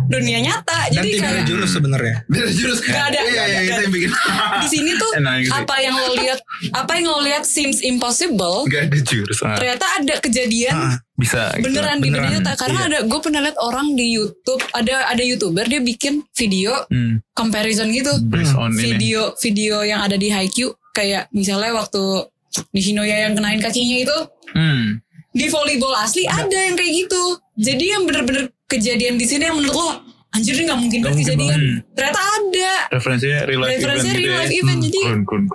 [0.07, 0.79] dunia nyata.
[0.87, 2.79] Dan Jadi tidak ada kayak jurus sebenarnya Dia jurus.
[2.83, 3.19] Gak ada.
[3.19, 3.81] Iya, iya, itu ada.
[3.81, 4.11] yang bikin.
[4.59, 5.11] di sini tuh
[5.57, 6.39] apa yang lo lihat,
[6.71, 8.65] apa yang lo lihat seems impossible.
[8.67, 9.39] Gak ada jurus.
[9.41, 11.49] Ah, Ternyata ada kejadian Ah, bisa.
[11.55, 11.65] gitu.
[11.67, 12.33] beneran di dunia beneran.
[12.39, 12.89] nyata karena Iya.
[12.91, 17.89] ada gue pernah lihat orang di YouTube ada ada youtuber dia bikin video Hmm, comparison
[17.89, 18.93] gitu based on ini.
[18.93, 22.29] video video yang ada di Haikyuu kayak misalnya waktu
[22.69, 24.17] Nishinoya yang kenain kakinya itu
[24.53, 25.01] Hmm.
[25.31, 27.23] di volleyball asli ada yang kayak gitu
[27.55, 29.89] jadi yang bener-bener kejadian di sini yang menurut lo
[30.31, 31.81] anjir ini nggak mungkin kan mungkin kejadian banget.
[31.93, 34.39] ternyata ada Referensinya real life Referensinya event gitu real ya.
[34.39, 35.01] life event, Hmm, jadi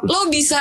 [0.04, 0.60] lo bisa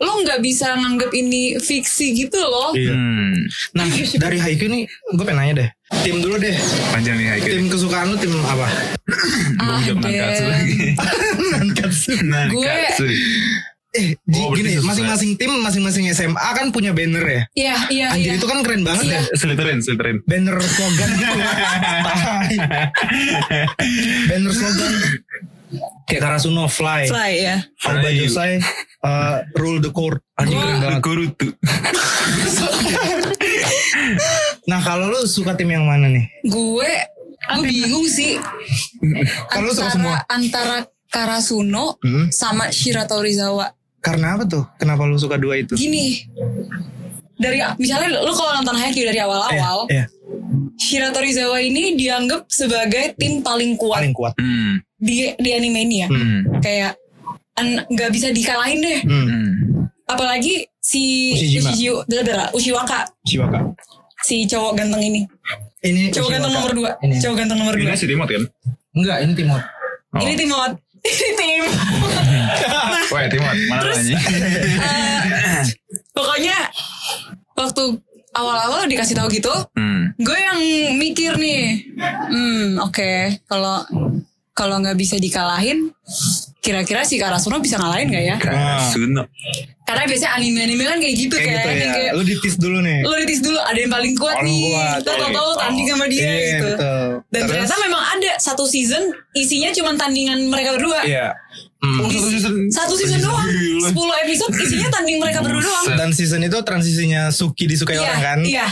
[0.00, 2.88] lo nggak bisa nganggap ini fiksi gitu loh Iya.
[2.90, 3.36] Hmm.
[3.74, 3.84] Nah
[4.16, 4.82] dari Haiku nih
[5.12, 5.68] Gue pengen nanya deh
[6.00, 6.56] Tim dulu deh
[6.88, 7.52] Panjang nih Haikyu.
[7.54, 8.64] Tim kesukaan lu tim apa?
[9.54, 10.08] Gue jam Ada.
[10.08, 10.86] nankatsu lagi.
[11.52, 13.06] Nankatsu Nankatsu.
[13.98, 14.76] Eh Oh, gini.
[14.78, 18.80] Masing-masing tim Masing-masing SMA kan punya banner ya iya iya Anjir iya itu kan keren
[18.82, 19.18] banget Iya.
[19.18, 20.16] ya Seliterin, seliterin.
[20.22, 21.26] Banner slogan gitu.
[24.28, 24.90] Banner slogan
[26.04, 28.12] Kayak Karasuno Fly, fly ya Alba Fly.
[28.16, 28.52] Josai
[29.02, 31.46] uh, Rule the court Anjing Gua- keren banget Kurutu.
[34.64, 36.24] Nah kalau lu suka tim yang mana nih?
[36.42, 36.90] gue
[37.50, 38.34] gue bingung sih
[39.48, 40.76] Kalau suka antara semua antara
[41.06, 42.28] Karasuno Hmm.
[42.28, 44.64] sama Shirato Rizawa Karena apa tuh?
[44.76, 45.74] Kenapa lu suka dua itu?
[45.74, 46.22] gini
[47.34, 50.06] dari misalnya lu kalau nonton Haikyuu dari awal-awal Eh, eh,
[50.74, 54.82] Shirato Rizawa ini dianggap sebagai tim paling kuat paling kuat Hmm.
[54.96, 56.58] di di anime ini ya Hmm.
[56.58, 56.98] kayak
[57.54, 59.24] an- nggak bisa dikalahin deh hmm.
[59.24, 59.50] Hmm.
[60.04, 61.30] apalagi si
[62.08, 63.70] Dadara, Ushiwaka Shiwaka
[64.20, 65.22] si cowok ganteng ini
[65.78, 66.58] Ini cowok ganteng Ushiwaka.
[66.58, 67.14] nomor dua Ini.
[67.18, 68.42] cowok ganteng nomor dua Ini si Dimot kan?
[68.90, 69.62] Enggak ini Timot
[70.08, 70.18] Oh.
[70.18, 71.62] ini Timot ini tim
[73.08, 73.56] Wah, Timot.
[73.66, 74.12] Mana Terus-?
[74.12, 75.60] Eh,
[76.10, 76.56] pokoknya
[77.54, 77.82] waktu
[78.30, 80.12] awal-awal dikasih tahu gitu Hmm.
[80.14, 80.58] gue yang
[80.94, 81.88] mikir nih
[82.28, 83.10] hmm oke
[83.44, 83.82] kalau
[84.58, 85.94] kalau nggak bisa dikalahin
[86.58, 88.36] kira-kira si Karasuno bisa ngalahin gak ya?
[88.36, 89.22] Karasuno.
[89.86, 91.92] karena biasanya anime-anime kan kayak gitu Kayak kan gitu ya.
[91.94, 92.98] kayak Lu ditis dulu nih.
[93.00, 94.68] Lo ditis dulu ada yang paling kuat Paling nih.
[94.68, 96.66] kuat, lo tau tau tanding sama dia Iya gitu.
[96.68, 97.06] betul.
[97.24, 97.48] Dan Terus?
[97.48, 99.02] ternyata memang ada satu season
[99.32, 101.00] isinya cuma tandingan mereka berdua.
[101.02, 101.32] Iya.
[101.78, 102.04] Hmm.
[102.04, 102.54] Satu season.
[102.68, 103.46] satu season doang.
[103.48, 103.88] Gila.
[103.88, 105.84] 10 episode isinya tanding mereka berdua doang.
[105.94, 108.38] Dan season itu transisinya Suki disukai Iya, orang kan?
[108.44, 108.66] Iya.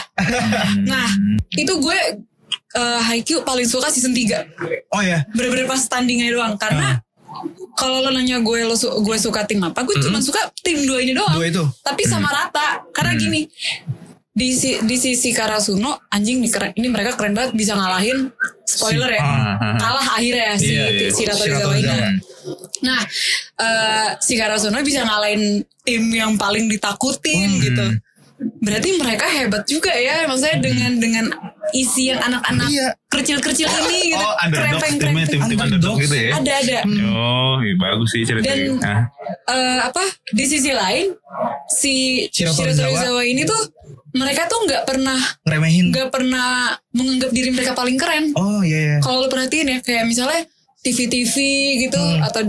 [0.84, 1.08] nah,
[1.54, 1.98] itu gue
[2.76, 4.44] eh Haikyuu paling suka season 3.
[4.90, 7.00] Oh ya Bener-bener pas tandingnya doang karena
[7.74, 10.96] kalau lo nanya gue lo su- gue suka tim apa, gue cuma suka tim dua
[10.98, 11.34] ini doang.
[11.34, 12.80] Dua itu Tapi sama rata.
[12.90, 13.44] Karena gini,
[14.30, 19.08] di si- di sisi Karasuno anjing nih keren ini mereka keren banget bisa ngalahin spoiler
[19.10, 19.20] ya.
[19.20, 19.76] Ah, ah.
[19.76, 21.08] Kalah akhirnya si Iya, iya.
[21.08, 21.96] si Shirato Rizawa ini.
[22.82, 23.00] Nah,
[23.58, 25.42] eh si Karasuno bisa ngalahin
[25.82, 27.60] tim yang paling ditakutin Hmm.
[27.60, 27.86] gitu.
[28.36, 31.24] Berarti mereka hebat juga ya, maksudnya dengan dengan
[31.70, 32.88] isi yang anak-anak Iya.
[33.08, 34.20] kecil-kecil ini gitu.
[34.20, 35.26] Oh, underdog timnya krempeng.
[35.26, 36.30] tim-tim underdog gitu ya.
[36.36, 36.78] Ada ada.
[37.10, 38.76] Oh, iya, bagus sih cerita Dan-.
[38.84, 39.08] Ah.
[39.46, 41.16] Eh, apa di sisi lain
[41.66, 42.86] si Rizawa.
[42.92, 43.60] Rizawa ini tuh
[44.12, 48.32] mereka tuh nggak pernah Ngeremehin nggak pernah menganggap diri mereka paling keren.
[48.32, 50.44] Oh iya iya Kalau lu perhatiin ya kayak misalnya
[50.80, 51.34] TV-TV
[51.82, 52.42] gitu atau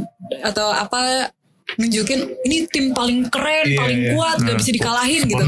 [0.43, 1.31] atau apa
[1.75, 4.11] nunjukin ini tim paling keren, Iya, paling iya.
[4.15, 5.43] kuat, gak bisa dikalahin gitu.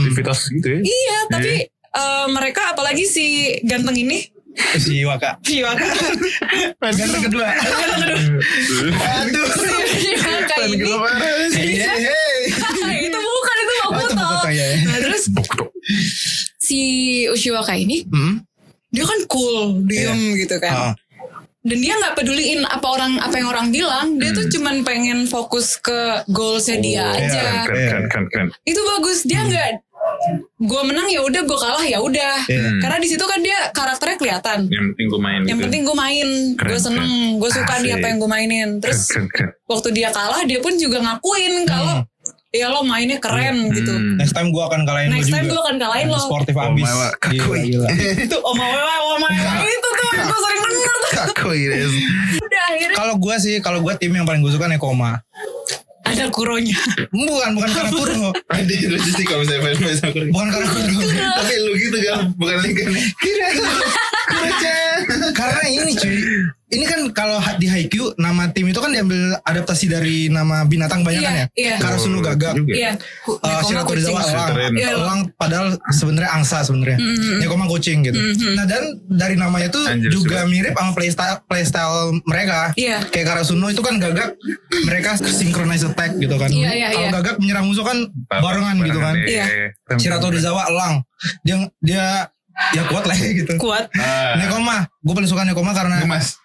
[0.52, 0.80] Gitu ya.
[0.84, 3.26] Iya, tapi eh, mereka apalagi si
[3.64, 4.28] ganteng ini,
[4.76, 5.40] Si Waka.
[5.40, 5.88] Viwaka.
[6.82, 7.48] Ganteng kedua.
[9.24, 9.48] Aduh.
[9.48, 10.84] si Viwaka ini.
[11.56, 12.40] Hey, hey,
[13.08, 14.20] itu bukan itu Oh, itu Bokuto.
[14.20, 14.68] Bokuto, ya.
[14.84, 15.24] Nah, terus
[16.60, 16.80] si
[17.32, 18.44] Ushiwaka ini Hmm.
[18.92, 20.92] dia kan cool, diem gitu kan.
[20.92, 20.94] Ah.
[21.70, 25.78] Dan dia nggak peduliin apa orang apa yang orang bilang, dia tuh cuman pengen fokus
[25.78, 27.44] ke goalsnya dia Oh, aja.
[27.64, 28.48] Keren, keren, keren, keren.
[28.66, 29.22] Itu bagus.
[29.24, 29.86] Dia nggak
[30.60, 32.36] gue menang ya udah, gue kalah ya udah.
[32.46, 32.82] Iya.
[32.82, 34.60] Karena di situ kan dia karakternya kelihatan.
[34.68, 35.64] Yang penting gue main Yang gitu.
[35.68, 37.84] penting gue main, gue seneng, gue suka Asik.
[37.86, 38.70] nih apa yang gue mainin.
[38.82, 39.50] Terus keren, keren.
[39.66, 42.04] waktu dia kalah, dia pun juga ngakuin kalau
[42.50, 43.94] ya lo mainnya keren gitu.
[43.94, 44.18] Hmm.
[44.18, 45.54] Next time gue akan kalahin Next lo time juga.
[45.54, 46.18] gue akan kalahin lo.
[46.20, 46.84] Sportif Oh, abis.
[46.84, 47.60] Mawa, Gila, kakui.
[47.68, 47.88] gila.
[48.26, 51.12] itu Oma Wewa, Oma Wewa itu tuh yang gue sering denger tuh.
[51.14, 51.94] Kakui Des.
[52.40, 55.22] Udah akhirnya Kalau gue sih, kalau gue tim yang paling gue suka Nekoma.
[56.02, 56.74] ada kuronya.
[57.08, 58.34] Bukan, bukan karena Kuro.
[58.50, 60.26] Nanti lucu sih kalau misalnya fans fans aku.
[60.28, 60.90] Bukan karena Kuro.
[61.38, 62.92] Tapi lu gitu kan, bukan Lincoln.
[65.34, 66.18] Karena ini cuy.
[66.70, 71.26] Ini kan kalau di Haikyuu nama tim itu kan diambil adaptasi dari nama binatang banyak
[71.26, 71.46] kan ya.
[71.58, 71.76] Iya, iya.
[71.82, 72.54] Karasuno Gagak.
[72.62, 72.74] Juga.
[72.78, 72.92] Iya.
[73.26, 74.38] Uh, Nekoma Shiratorizawa kucing.
[74.38, 74.74] elang.
[74.78, 77.02] Iya, elang padahal sebenarnya angsa sebenarnya.
[77.42, 78.22] Nekoma kucing gitu.
[78.54, 81.98] Nah dan dari namanya tuh Anjir, juga mirip sama playstyle playstyle
[82.30, 82.70] mereka.
[82.78, 83.02] Iya.
[83.10, 84.38] Kayak Karasuno itu kan gagak
[84.86, 86.54] mereka synchronize attack gitu kan.
[86.54, 87.14] Iya, iya, Kalau iya.
[87.18, 87.98] gagak menyerang musuh kan
[88.30, 89.18] barengan gitu kan.
[89.18, 89.74] Iya.
[89.98, 91.02] Shiratorizawa elang.
[91.42, 92.06] Dia dia
[92.76, 93.54] ya kuat lah gitu.
[93.58, 93.90] Kuat.
[93.96, 94.36] Ah.
[94.38, 96.36] Nekoma, gue paling suka Nekoma karena Gemas.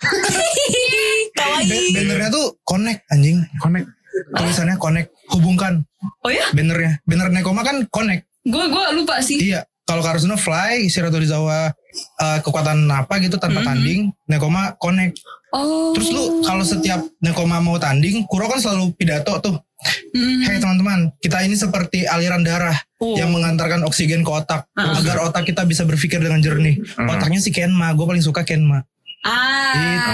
[1.39, 1.91] Kawaii.
[1.95, 3.43] bannernya tuh connect anjing.
[3.59, 3.87] Connect.
[4.15, 5.83] Tulisannya connect, hubungkan
[6.23, 6.47] Oh ya?
[6.55, 7.03] bannernya.
[7.03, 8.31] Banner Nekoma kan connect.
[8.47, 9.51] Gue gue lupa sih.
[9.53, 11.73] Iya, kalau Karasuno fly, Shiratorizawa
[12.21, 15.21] uh, kekuatan apa gitu tanpa tanding, Nekoma connect.
[15.51, 15.93] Oh.
[15.97, 19.57] Terus lu kalau setiap Nekoma mau tanding, Kuro kan selalu pidato tuh.
[19.85, 20.41] Hmm.
[20.43, 23.19] Hei teman-teman, kita ini seperti aliran darah Oh.
[23.19, 26.81] yang mengantarkan oksigen ke otak agar otak kita bisa berpikir dengan jernih.
[26.97, 28.81] Otaknya si Kenma, gue paling suka Kenma.
[29.21, 29.77] Ah.
[29.77, 30.13] Itu.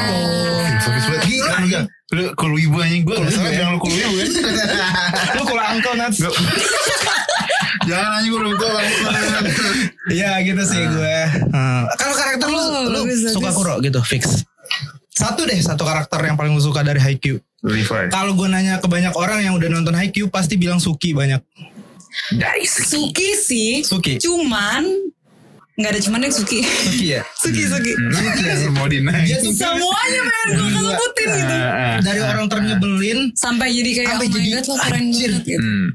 [0.90, 1.22] Banget.
[1.22, 1.84] Gila, Lu gak?
[2.10, 4.28] Lu kalau ibu anjing gue gak salah jangan lu kalau ibu kan.
[5.36, 6.18] Lu kalau uncle Nats.
[7.86, 8.84] Jangan anjing gue kan.
[10.10, 11.16] Iya gitu sih gue.
[11.50, 11.82] Hmm.
[11.94, 13.50] Kalau karakter lu, Oh, lu suka.
[13.52, 14.42] Kuro gitu fix.
[15.10, 17.38] Satu deh satu karakter yang paling lu suka dari Haikyuu.
[17.60, 18.08] Levi.
[18.08, 21.44] Kalau gue nanya ke banyak orang yang udah nonton Haikyuu pasti bilang Suki banyak.
[22.32, 23.70] Dari Suki sih.
[23.84, 24.16] Suki.
[24.16, 24.88] Cuman
[25.76, 26.60] nggak ada cuman yang Suki.
[26.64, 27.22] Suki ya.
[27.42, 27.92] Suki Suki.
[28.72, 29.28] Mau dinaik.
[29.28, 31.56] Dia tuh Semuanya pengen gue sebutin gitu.
[32.00, 35.30] dari orang ternyebelin Sampai jadi kayak Sampai oh jadi, god lo keren anjir.
[35.30, 35.60] banget gitu.
[35.60, 35.86] Hmm.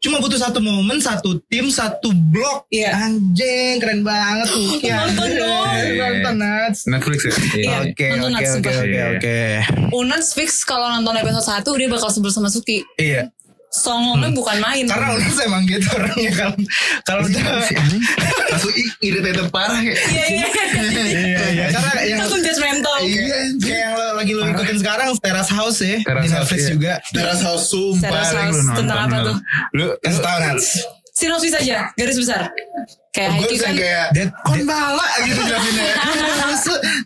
[0.00, 2.64] Cuma butuh satu momen, satu tim, satu blok.
[2.72, 2.96] Iya.
[2.96, 4.88] Anjing keren banget Suki.
[4.96, 5.38] Nonton anjing.
[5.38, 5.68] dong.
[6.00, 6.80] Nonton Nats.
[6.88, 7.34] Netflix ya?
[7.36, 7.76] Iya.
[7.84, 9.38] Oke nonton oke oke oke oke.
[10.32, 12.80] Fix kalau nonton episode 1 dia bakal sebel sama Suki.
[12.96, 13.28] Iya.
[13.70, 14.82] Songongnya bukan main.
[14.82, 16.56] Karena Unas emang gitu orangnya kalau
[17.06, 17.42] kalau udah.
[18.50, 19.94] Langsung irritated parah kayak.
[20.10, 20.46] Iya iya.
[21.06, 22.94] iya iya karena yang Langsung judgmental.
[22.98, 23.22] Iya,
[23.62, 23.94] kayak yang
[24.30, 26.70] lagi lo ikutin sekarang Terrace House ya Terrace di House, Netflix iya.
[26.70, 26.92] juga.
[27.10, 29.26] Terus House sumpah Terrace House, lu nonton, tentang apa lu.
[29.26, 29.36] tuh?
[29.74, 30.66] Lu Kasih tau Nats.
[31.10, 32.48] Sinopsis aja, garis besar.
[33.10, 33.74] Kayak Gue kan.
[33.74, 35.92] kayak Dead- kon bala gitu jelasinnya.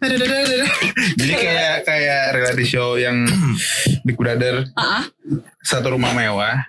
[1.18, 3.24] Jadi kayak kayak reality show yang
[4.04, 5.08] Big Brother ah.
[5.64, 6.62] satu rumah mewah,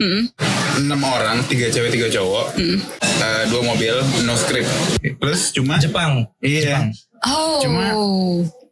[0.79, 3.93] enam orang, tiga cewek tiga cowok, eh, dua mobil,
[4.23, 4.71] no script.
[5.03, 6.25] Terus cuma Jepang.
[6.39, 6.89] Iya.
[7.27, 7.59] Oh.
[7.61, 7.93] Cuma-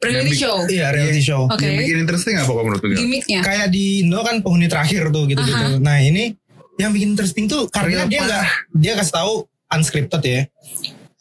[0.04, 0.58] reality Yang show.
[0.68, 1.42] Iya reality show.
[1.48, 1.64] Oke.
[1.66, 2.96] Yang bikin interesting apa kok menurut lu?
[2.96, 3.40] Gimiknya.
[3.42, 5.80] Kayak di Indo kan penghuni terakhir tuh gitu-gitu.
[5.80, 6.36] Nah ini
[6.78, 8.46] yang bikin interesting tuh karena Real dia nggak
[8.76, 9.34] dia kasih tahu
[9.74, 10.42] unscripted ya.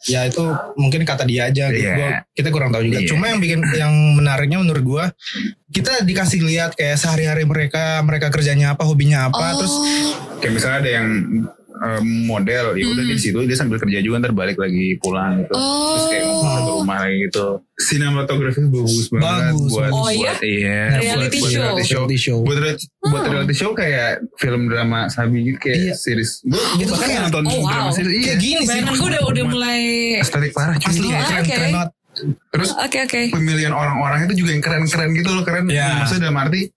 [0.03, 0.43] Ya itu
[0.75, 1.87] mungkin kata dia aja gitu.
[1.87, 2.99] Gua- kita kurang tahu juga.
[2.99, 3.07] Iya.
[3.07, 5.05] Cuma yang bikin yang menariknya menurut gua
[5.71, 9.63] kita dikasih lihat kayak sehari-hari mereka, mereka kerjanya apa, hobinya apa, oh.
[9.63, 9.75] terus
[10.43, 11.07] Kayak misalnya ada yang
[11.85, 15.53] eh, model, ya udah di situ dia sambil kerja juga ntar balik lagi pulang gitu.
[15.53, 16.39] Terus kayak Oh.
[16.39, 17.47] mau ke rumah lagi gitu.
[17.75, 19.89] Sinematografi bagus banget Bagus, buat.
[19.89, 20.33] Oh, buat iya?
[20.41, 21.61] iya, Reality buat, buat show.
[21.61, 21.99] reality show.
[21.99, 22.37] Reality show.
[22.39, 25.93] Buat, re- buat reality show kayak film drama Sabi gitu kayak Iya.
[25.93, 26.31] series.
[26.41, 27.69] Gue Gitu bahkan kayak- nonton oh, wow.
[27.69, 28.23] drama series iya.
[28.25, 28.79] kayak gini sih.
[28.81, 29.79] Gue udah udah mulai.
[30.17, 30.87] Estetik parah cuy.
[30.87, 31.89] Asli Oh, keren, banget.
[32.53, 33.21] Terus Oke oke.
[33.29, 35.65] pemilihan orang-orang itu juga yang keren-keren gitu loh keren.
[35.65, 35.97] Iya.
[35.99, 36.69] Maksudnya dalam arti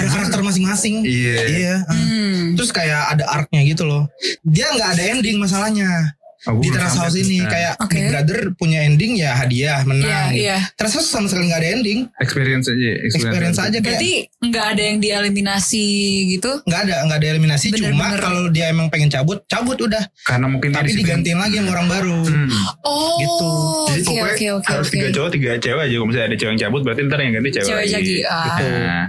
[0.00, 0.94] Ada karakter masing-masing.
[1.02, 1.36] Iya.
[1.46, 1.74] Iya.
[1.84, 2.56] Hmm.
[2.56, 4.08] Terus kayak ada arc-nya gitu loh.
[4.42, 6.16] Dia nggak ada ending masalahnya.
[6.40, 7.52] Oh, di Terrace House ini Nah.
[7.52, 7.92] kayak Oke.
[7.92, 10.08] Big Brother punya ending ya hadiah menang.
[10.08, 10.40] Iya, gitu.
[10.40, 10.56] iya.
[10.72, 14.82] Terrace House sama sekali nggak ada ending, experience aja experience aja kayak Berarti nggak ada
[14.82, 15.84] yang dieliminasi
[16.30, 16.50] gitu?
[16.64, 18.18] nggak ada nggak ada eliminasi cuma Bener-bener.
[18.18, 22.16] kalau dia emang pengen cabut cabut udah karena mungkin tapi digantiin lagi sama orang baru
[22.22, 22.48] Hmm.
[22.82, 23.48] Oh, Gitu.
[23.90, 24.94] Jadi oke pokoknya oke oke harus oke.
[24.96, 25.92] tiga cowok tiga cewek aja.
[25.92, 28.44] Kalau misalnya ada cewek yang cabut berarti ntar yang ganti cewek, Cewek lagi, ah.
[28.56, 29.04] Nah,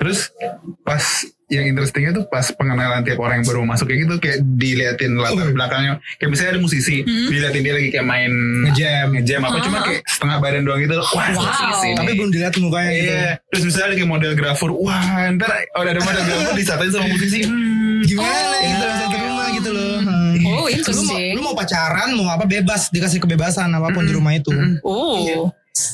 [0.00, 0.32] terus
[0.80, 1.04] pas
[1.46, 5.44] yang interestingnya tuh pas pengenalan tiap orang yang baru masuk kayak gitu kayak diliatin latar
[5.44, 5.50] Oh.
[5.50, 5.98] belakangnya.
[6.16, 7.26] Kayak misalnya ada musisi, Hmm.
[7.26, 8.32] diliatin dia lagi kayak main
[8.64, 9.60] ngejam ngejam apa Ah.
[9.60, 10.94] cuma kayak setengah badan doang gitu.
[10.96, 11.42] Wah, Wow.
[11.42, 11.92] musisi nih.
[11.92, 16.00] tapi belum dilihat mukanya gitu Iya, terus misalnya lagi model grafur, wah ntar udah ada
[16.00, 17.38] model grafur disatain sama musisi.
[17.42, 17.78] Hmm.
[18.00, 18.62] gimana Oh.
[18.62, 20.32] gitu bisa terima gitu loh Hmm.
[20.40, 21.30] Oh, lu mau, interesting.
[21.34, 24.48] lu mau pacaran mau apa bebas dikasih kebebasan apa pun di rumah itu
[24.80, 25.52] Oh,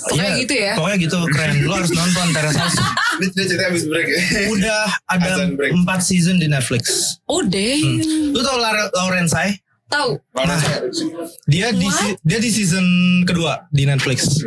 [0.08, 0.72] kayak Iya, gitu ya?
[0.74, 2.78] pokoknya gitu keren lu harus nonton Terrace House
[3.16, 4.20] Ini cerita habis break ya.
[4.50, 5.72] udah ada break.
[5.74, 8.02] empat season di Netflix Oh, damn.
[8.30, 9.56] lu tau Lara- Lauren Sai
[9.86, 10.18] Tahu.
[10.36, 10.58] Nah,
[11.46, 12.82] dia di si- dia di season
[13.22, 14.42] kedua di Netflix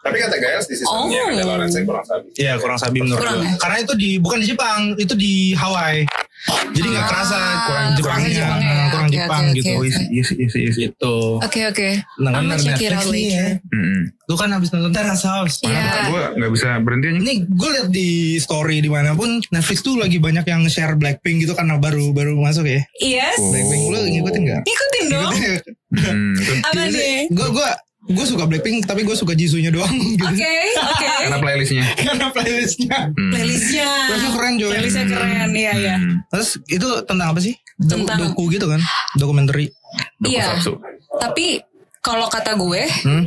[0.00, 1.04] Tapi kata Gayas di Oh.
[1.06, 2.26] seasonnya ada Lawrence yang kurang sabi.
[2.34, 3.44] Iya kurang sabi menurut Kurang gue.
[3.44, 3.52] ya?
[3.56, 6.02] Karena itu di bukan di Jepang, itu di Hawaii.
[6.72, 8.86] Jadi nggak Ah, kerasa kurang kurang Jepangnya, Jepangnya ya.
[8.88, 9.68] kurang Oke, Jepang oke, gitu.
[9.68, 9.76] oke.
[9.76, 10.82] Oh iya sih, iya sih, iya sih, iya sih.
[10.88, 11.16] Gitu.
[11.36, 11.88] Oke oke.
[12.16, 13.46] Nah, Netflix nih ya.
[13.60, 14.00] Hmm.
[14.24, 15.54] Lu kan habis nonton Terrace House.
[15.60, 16.08] Iya.
[16.08, 17.18] Gue gak bisa berhenti aja.
[17.18, 21.44] Ini gue liat di story di mana pun Netflix tuh lagi banyak yang share Blackpink
[21.44, 22.80] gitu karena baru baru masuk ya.
[22.96, 23.36] Yes.
[23.36, 23.52] Oh.
[23.52, 24.62] Blackpink lu ngikutin nggak?
[24.64, 25.32] Ikutin dong.
[25.90, 27.28] Hmm, itu Apa nih?
[27.28, 27.70] Gue gue
[28.10, 30.26] gue suka Blackpink tapi gue suka Jisoo-nya doang gitu.
[30.26, 31.06] Oke oke.
[31.22, 31.84] karena playlistnya.
[32.06, 32.96] karena playlistnya.
[33.08, 33.30] Hmm.
[33.30, 33.88] Playlistnya.
[34.10, 34.70] Playlistnya keren, Joy.
[34.70, 35.96] Playlistnya keren, iya iya.
[35.96, 36.16] Hmm.
[36.28, 37.54] Terus itu tentang apa sih?
[37.78, 38.80] Tentang- doku gitu kan?
[39.14, 39.56] Dokumenter.
[40.26, 40.58] Iya.
[41.16, 41.62] Tapi
[42.00, 43.24] kalau kata gue, Hmm?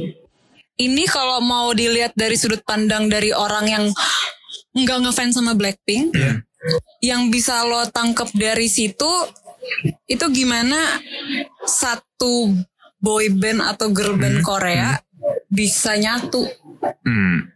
[0.76, 3.86] ini kalau mau dilihat dari sudut pandang dari orang yang
[4.74, 6.42] nggak ngefans sama Blackpink, Iya.
[7.02, 9.10] yang bisa lo tangkep dari situ
[10.06, 11.00] itu gimana
[11.64, 12.52] satu
[13.04, 14.96] boy band atau girl band Korea
[15.46, 16.48] bisa nyatu.
[17.04, 17.52] Hmm.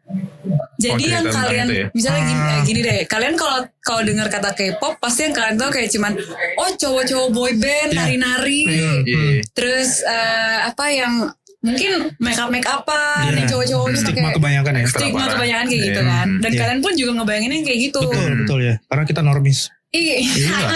[0.77, 1.85] Jadi Oh, yang kalian ya?
[1.89, 2.51] misalnya gini, Ah.
[2.53, 6.13] eh, gini deh, kalian kalau kalau dengar kata K-pop pasti yang kalian tahu kayak cuman
[6.55, 7.97] oh cowok-cowok boy band Iya.
[7.97, 9.41] nari-nari, Iya, iya.
[9.49, 11.27] terus eh, apa yang
[11.57, 13.35] mungkin make up make upan Iya.
[13.35, 14.85] yang cowok-cowoknya Stigma pakai kebanyakan ya.
[14.85, 15.33] Stigma parah.
[15.33, 16.11] kebanyakan kayak gitu Iya.
[16.13, 16.27] kan.
[16.37, 16.59] Dan Iya.
[16.61, 17.99] kalian pun juga ngebayanginnya kayak gitu.
[18.05, 18.75] Betul, betul ya.
[18.85, 19.59] Karena kita normis.
[19.89, 20.15] Iya.
[20.21, 20.57] Iya.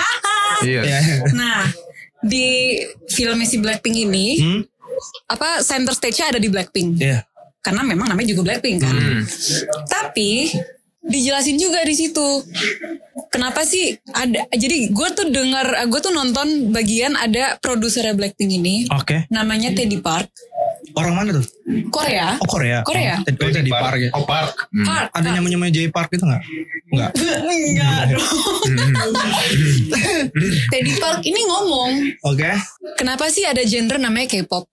[0.61, 1.01] Ya.
[1.33, 1.65] nah,
[2.21, 2.77] di
[3.09, 4.61] film si Blackpink ini Hmm?
[5.25, 7.01] apa center stage-nya ada di Blackpink.
[7.01, 7.25] Iya.
[7.61, 8.93] Karena memang namanya juga Blackpink kan.
[8.93, 9.21] Hmm.
[9.89, 10.49] Tapi
[11.05, 12.45] dijelasin juga di situ.
[13.31, 18.75] Kenapa sih ada jadi gue tuh dengar gue tuh nonton bagian ada produsernya Blackpink ini
[18.91, 19.23] Oke.
[19.31, 20.27] namanya Teddy Park
[20.91, 21.45] Orang mana tuh?
[21.87, 22.35] Korea.
[22.41, 22.83] Oh Korea.
[22.83, 23.15] Korea.
[23.19, 24.09] Oh, Teddy, oh, Teddy Park ya.
[24.11, 24.51] Oh Park.
[24.73, 24.85] Hmm.
[24.87, 25.09] Park.
[25.15, 26.43] Ada nyamanya J Park itu nggak?
[26.91, 27.11] Nggak.
[27.71, 28.27] Enggak dong.
[30.73, 31.91] Teddy Park ini ngomong,
[32.27, 32.51] Oke.
[32.99, 34.67] kenapa sih ada genre namanya K-pop?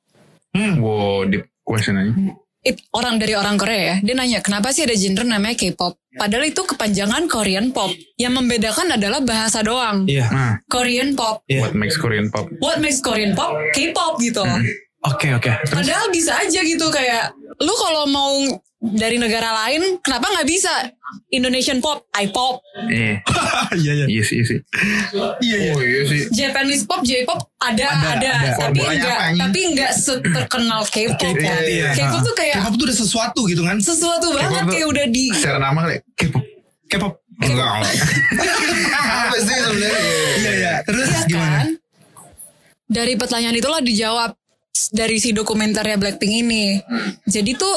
[0.57, 0.83] Hmm.
[0.83, 2.13] Wow, deep question aja.
[2.59, 5.95] It, orang dari orang Korea ya, dia nanya kenapa sih ada genre namanya K-pop?
[6.19, 7.95] Padahal itu kepanjangan Korean pop.
[8.19, 10.03] Yang membedakan adalah bahasa doang.
[10.11, 10.27] Iya.
[10.35, 11.47] Nah, Korean pop.
[11.47, 11.63] Iya.
[11.63, 12.51] what makes Korean pop?
[12.59, 13.55] What makes Korean pop?
[13.71, 14.43] K-pop gitu.
[15.07, 15.47] Oke oke.
[15.63, 15.87] Terus?
[15.87, 17.31] Padahal bisa aja gitu kayak
[17.63, 18.35] lu kalau mau
[18.79, 20.71] dari negara lain kenapa nggak bisa
[21.29, 23.21] Indonesian pop, I-pop, Iya.
[23.83, 24.07] Iya iya.
[24.09, 24.59] Iya sih, iya sih.
[25.41, 25.73] Iya iya.
[25.73, 26.23] Oh iya sih.
[26.31, 28.33] Japanese pop, J-pop ada Ada, ada, ada.
[28.57, 31.17] tapi Formulanya enggak apa, tapi enggak seterkenal K-pop.
[31.17, 31.63] K-pop, kan.
[31.65, 31.89] iya.
[31.93, 33.77] K-pop tuh kayak K-pop tuh udah sesuatu gitu kan?
[33.79, 36.45] sesuatu banget kayak udah di Secara nama kali K-pop.
[36.89, 37.13] K-pop.
[37.39, 37.69] Enggak.
[38.99, 40.01] Apa sih sebenarnya?
[40.35, 40.73] Iya iya.
[40.83, 41.57] Terus Iya gimana?
[41.57, 41.69] kan?
[42.89, 44.31] Dari pertanyaan itulah dijawab
[44.91, 46.81] dari si dokumenternya Blackpink ini.
[47.25, 47.77] Jadi tuh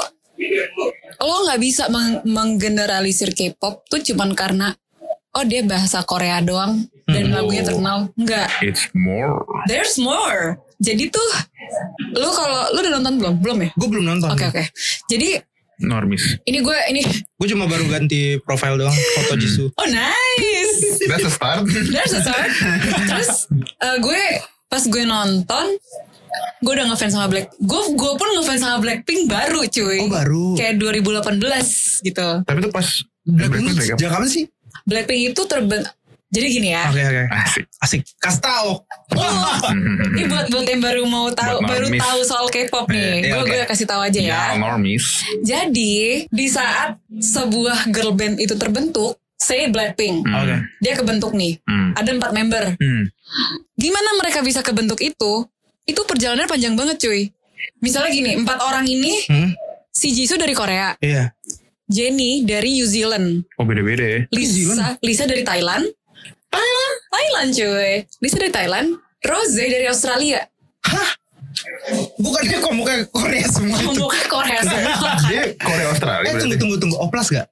[1.21, 4.73] lo nggak bisa meng- menggeneralisir K-pop tuh cuman karena
[5.31, 7.35] oh dia bahasa Korea doang dan Hmm.
[7.35, 8.09] lagunya terkenal.
[8.13, 8.49] Enggak.
[8.59, 9.41] It's more.
[9.65, 10.57] There's more.
[10.77, 11.27] Jadi tuh
[12.11, 13.33] lu kalau lu udah nonton belum?
[13.37, 13.69] Belum ya?
[13.71, 14.29] Gue belum nonton.
[14.29, 14.63] Oke oke.
[15.07, 15.37] Jadi
[15.79, 16.37] Normis.
[16.43, 17.01] ini gue ini
[17.33, 19.69] Gue cuma baru ganti profile doang foto Jisoo.
[19.71, 21.01] oh nice.
[21.03, 21.65] That's a start.
[21.65, 22.49] There's a start.
[23.07, 24.21] Terus eh, gue
[24.67, 25.65] pas gue nonton,
[26.61, 27.51] gue udah ngefans sama Black.
[27.57, 29.99] Gue gue pun ngefans sama Blackpink baru cuy.
[30.05, 30.45] Oh baru.
[30.55, 32.27] Kayak 2018 gitu.
[32.45, 32.87] Tapi itu pas
[33.25, 34.45] Blackpink sejak kapan sih?
[34.85, 35.83] Blackpink itu terben.
[36.31, 36.87] Jadi gini ya.
[36.87, 37.23] Oke oke.
[37.27, 37.65] Asik.
[37.83, 38.01] Asik.
[38.15, 38.87] Kas tau.
[39.19, 39.59] Oh,
[40.15, 43.27] ini buat buat yang baru mau tahu baru tahu soal K-pop nih.
[43.27, 43.51] Iya, gue oke.
[43.51, 44.31] gue kasih tahu aja ya.
[44.31, 45.27] Ya, normis.
[45.43, 50.23] Jadi di saat sebuah girl band itu terbentuk, say Blackpink.
[50.23, 50.55] Oke.
[50.79, 51.59] dia kebentuk nih.
[51.67, 51.99] Hmm.
[51.99, 52.63] Ada empat member.
[52.79, 53.11] Hmm.
[53.75, 55.50] Gimana mereka bisa kebentuk itu?
[55.83, 57.31] Itu perjalanannya panjang banget cuy.
[57.77, 59.51] Misalnya gini, empat orang ini, Hmm.
[59.89, 61.33] si Jisoo dari Korea, Iya.
[61.85, 64.19] Jennie dari New Zealand, Oh beda-beda ya.
[64.31, 65.85] Lisa, Lisa dari Thailand,
[66.47, 68.87] Thailand, Thailand cuy, Lisa dari Thailand,
[69.21, 70.41] Rose dari Australia.
[70.81, 71.09] Hah?
[72.21, 73.87] Bukannya komuknya Korea semua itu.
[73.93, 75.11] Komuknya Korea semua.
[75.29, 77.47] Dia Korea Australia Eh tunggu tunggu tunggu oplas gak?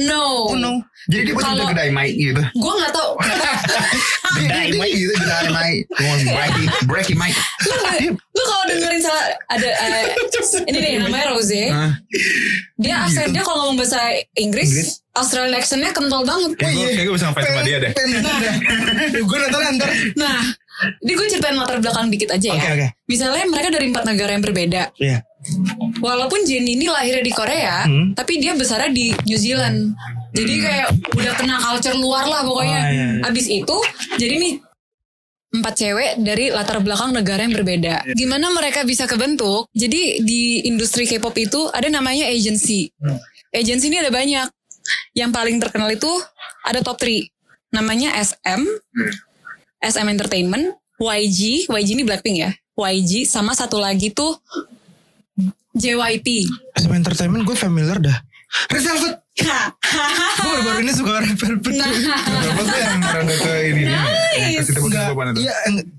[0.00, 0.52] No.
[0.52, 0.80] Oh no.
[1.06, 2.42] Jadi dia betul kedai Mike gitu.
[2.42, 3.14] Gue gak tau.
[4.36, 5.80] Kedai Mike gitu, kedai Mike.
[5.96, 7.38] Mau breaky, breaky Mike.
[8.12, 10.12] Lu kalau dengerin salah ada eh,
[10.68, 11.62] ini deh namanya Rose.
[12.76, 14.90] Dia aksennya kalau ngomong bahasa Inggris, Inggris.
[15.16, 16.52] Australian accentnya kental banget.
[16.60, 17.92] Kayak gue kayak gue bisa ngefans sama dia deh.
[19.24, 19.90] Gue nonton ntar.
[20.20, 20.40] Nah,
[21.00, 22.60] ini gue ceritain latar belakang dikit aja ya.
[22.60, 22.86] Oke, oke.
[23.08, 24.82] Misalnya mereka dari empat negara yang berbeda.
[25.00, 25.18] Iya.
[25.98, 28.12] Walaupun Jenny ini lahirnya di Korea, Hmm.
[28.12, 29.96] tapi dia besarnya di New Zealand.
[30.36, 32.80] Jadi kayak udah kena culture luar lah pokoknya.
[32.82, 33.24] Oh, iya, iya.
[33.24, 33.76] Abis itu,
[34.20, 34.54] jadi nih
[35.56, 38.04] empat cewek dari latar belakang negara yang berbeda.
[38.12, 39.72] Gimana mereka bisa kebentuk?
[39.72, 42.92] Jadi di industri K-pop itu ada namanya agency.
[43.48, 44.48] Agency ini ada banyak.
[45.16, 46.12] Yang paling terkenal itu
[46.60, 47.24] ada top 3.
[47.72, 48.60] Namanya SM,
[49.78, 52.50] SM Entertainment, YG, YG ini Blackpink ya.
[52.72, 54.36] YG sama satu lagi tuh
[55.72, 56.48] JYP.
[56.74, 58.16] SM Entertainment gue familiar dah.
[58.70, 59.14] Red Velvet.
[59.36, 61.74] Gue baru-baru ini suka Red Velvet.
[61.74, 61.92] Nah,
[62.46, 63.96] Apa tuh yang rada ke ini itu.
[64.36, 64.60] iya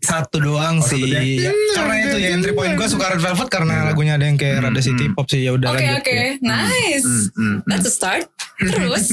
[0.01, 1.05] satu doang sih.
[1.05, 1.37] satu doang.
[1.37, 4.63] Ya, karena itu ya entry point gue suka Red Velvet karena lagunya ada yang kayak
[4.63, 6.01] rada city pop sih ya udah Oke lanjut.
[6.01, 7.05] oke, nice.
[7.05, 7.55] Hmm, hmm, hmm.
[7.65, 8.25] That's a start.
[8.57, 9.05] Terus,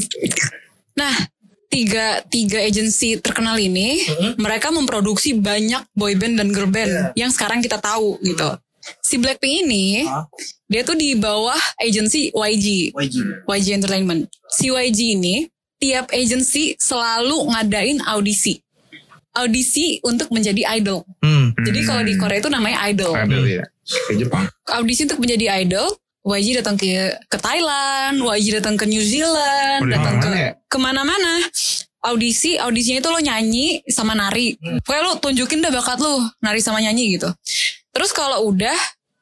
[1.01, 1.13] nah
[1.69, 4.03] tiga tiga agensi terkenal ini
[4.37, 8.57] mereka memproduksi banyak boyband dan girl band yang sekarang kita tahu gitu.
[9.01, 10.29] Si Blackpink ini Hah?
[10.69, 13.17] dia tuh di bawah agensi YG, YG.
[13.49, 14.29] YG Entertainment.
[14.53, 15.49] Si YG ini
[15.81, 18.61] tiap agensi selalu ngadain audisi.
[19.35, 21.03] Audisi untuk menjadi idol.
[21.25, 21.57] Hmm.
[21.59, 23.17] Jadi kalau di Korea itu namanya idol.
[23.17, 23.65] Ada ya.
[24.17, 24.49] Jepang.
[24.73, 25.93] audisi untuk menjadi idol
[26.25, 26.89] YG datang ke
[27.23, 30.51] ke Thailand, YG datang ke New Zealand, Oh, di datang ke mana-mana ya?
[30.65, 31.33] ke mana-mana.
[32.03, 34.57] Audisi, audisinya itu lo nyanyi sama nari.
[34.81, 37.29] Pokoknya lo tunjukin dah bakat lo nari sama nyanyi gitu.
[37.91, 38.77] Terus kalau udah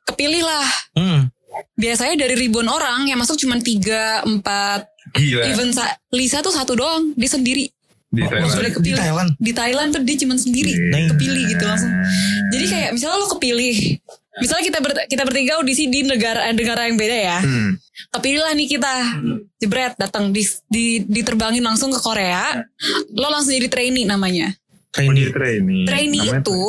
[0.04, 0.66] kepilih lah.
[0.92, 1.30] Hmm.
[1.72, 4.82] Biasanya dari ribuan orang yang masuk cuma 3, 4
[5.12, 5.42] Gila.
[5.44, 7.70] even sa- Lisa tuh satu doang, dia sendiri.
[8.08, 8.62] Di Maksudnya Thailand.
[8.62, 8.98] Di kepilih.
[8.98, 9.30] Thailand.
[9.38, 11.06] Di Thailand tuh dia cuma sendiri, Iya.
[11.08, 11.92] kepilih gitu langsung.
[12.50, 13.76] Jadi kayak misalnya lo kepilih,
[14.34, 17.76] misalnya kita ber- kita bertiga audisi di negara negara yang beda ya, Hmm.
[18.10, 18.94] kepilih lah nih kita,
[19.56, 22.64] jebret datang di, di diterbangin langsung ke Korea,
[23.10, 24.54] lo langsung jadi trainee namanya.
[24.88, 25.28] Trainee.
[25.28, 25.84] Training.
[25.84, 26.60] Trainee Namanya itu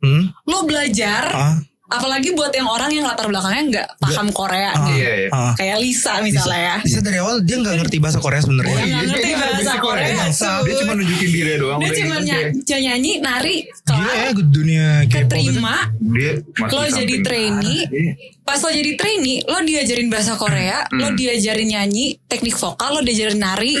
[0.00, 0.22] Hmm.
[0.42, 1.56] lo belajar, Ah.
[1.90, 4.86] Apalagi buat yang orang yang latar belakangnya nggak paham Korea, Ah.
[4.94, 5.28] Iya, iya.
[5.34, 5.52] Ah.
[5.58, 6.76] kayak Lisa misalnya ya.
[6.86, 8.70] Bisa dari awal dia nggak ngerti bahasa Korea sebenarnya.
[8.70, 10.54] Nggak iya, ngerti dia bahasa basic Korea, Korea.
[10.62, 11.78] Dia cuma nunjukin diri doang.
[11.82, 16.32] Dia udah cuma gitu nyanyi, nyanyi, nari, kelar, ya dunia keterima, Dia
[16.70, 18.12] lo di jadi trainee, Iya.
[18.46, 23.42] pas lo jadi trainee, lo diajarin bahasa Korea, lo diajarin nyanyi, teknik vokal, lo diajarin
[23.42, 23.74] nari,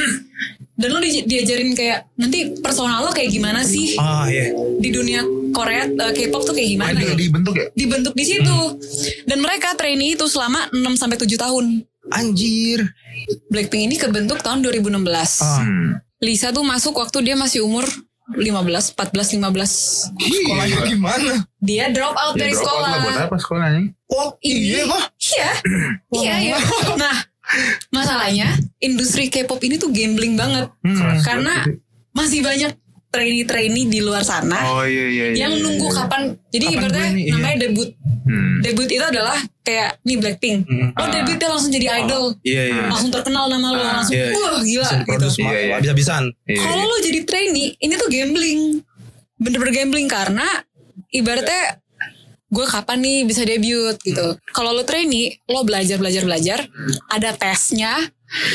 [0.80, 4.48] dan lo di- diajarin kayak nanti personal lo kayak gimana sih Ah iya.
[4.76, 5.20] di dunia
[5.50, 6.94] Korea eh, K-pop tuh kayak gimana?
[6.94, 7.20] Idol gitu.
[7.20, 7.66] dibentuk ya?
[7.70, 8.58] Dibentuk di situ.
[9.24, 11.64] Dan mereka trainee itu selama 6 sampai 7 tahun.
[12.08, 12.86] Anjir.
[13.46, 15.02] Blackpink ini kebentuk tahun 2016.
[15.38, 15.60] Ah.
[15.60, 15.98] Hmm.
[16.18, 17.82] Lisa tuh masuk waktu dia masih umur
[18.30, 20.14] 15, 14, 15.
[20.14, 21.32] Sekolahnya gimana?
[21.58, 22.88] Dia drop out Ya, dari drop out sekolah.
[22.88, 23.82] lah buat apa sekolahnya?
[24.08, 25.04] Oh iya kah?
[25.20, 25.50] Iya.
[26.12, 26.56] Iya, iya.
[26.94, 27.16] Nah,
[27.90, 28.48] masalahnya
[28.78, 30.70] industri K-pop ini tuh gambling banget.
[30.82, 31.66] Keras Karena
[32.14, 32.72] masih banyak
[33.10, 35.26] trainee-trainee di luar sana Oh iya iya.
[35.34, 35.96] iya, yang iya, nunggu iya.
[35.98, 36.22] kapan.
[36.54, 37.32] Jadi Kapan ibaratnya ini, iya.
[37.34, 37.88] namanya debut.
[38.30, 38.56] Hmm.
[38.62, 40.58] Debut itu adalah kayak nih Blackpink.
[40.70, 40.88] Hmm.
[40.94, 42.24] Lo debutnya langsung jadi idol.
[42.46, 42.82] Iya iya.
[42.86, 43.82] Langsung terkenal nama lo.
[43.82, 44.30] Langsung Iya.
[44.30, 45.26] wah gila Bisa gitu.
[45.42, 45.76] Iya, iya.
[45.82, 46.24] bisa-bisaan.
[46.46, 46.90] Iya, Kalau iya.
[46.94, 48.60] lo jadi trainee, ini tuh gambling.
[49.42, 50.46] Bener-bener gambling karena
[51.10, 51.82] ibaratnya
[52.50, 54.36] gue kapan nih bisa debut gitu.
[54.50, 56.58] Kalau lo trainee, lo belajar belajar belajar,
[57.06, 57.94] ada tesnya.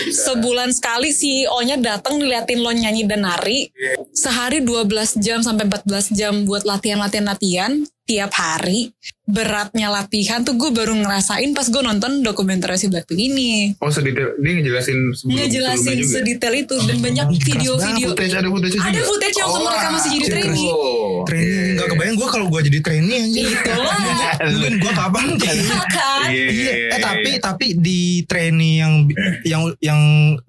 [0.07, 3.67] Sebulan sekali CEO-nya datang ngeliatin lo nyanyi dan nari.
[4.15, 7.71] Sehari 12 jam sampai 14 jam buat latihan-latihan latihan
[8.05, 8.93] tiap hari.
[9.23, 13.73] Beratnya latihan tuh gue baru ngerasain pas gue nonton dokumenter si Blackpink ini.
[13.79, 16.13] Oh sedetail dia ngejelasin sebelum Ngejelasin juga.
[16.15, 18.85] sedetail itu dan banyak keras video-video Footage ada footage juga.
[18.85, 20.69] ada footage waktu Oh, mereka masih jadi trainee.
[20.69, 21.23] oh.
[21.25, 23.45] Trainee nggak kebayang gue kalau gue jadi trainee anjir.
[23.47, 23.97] Itulah.
[24.45, 25.75] Mungkin gue kapan gitu.
[25.89, 27.41] kan Iya, Iya, iya, eh tapi iya.
[27.41, 28.93] tapi di trainee yang
[29.43, 29.99] yang yang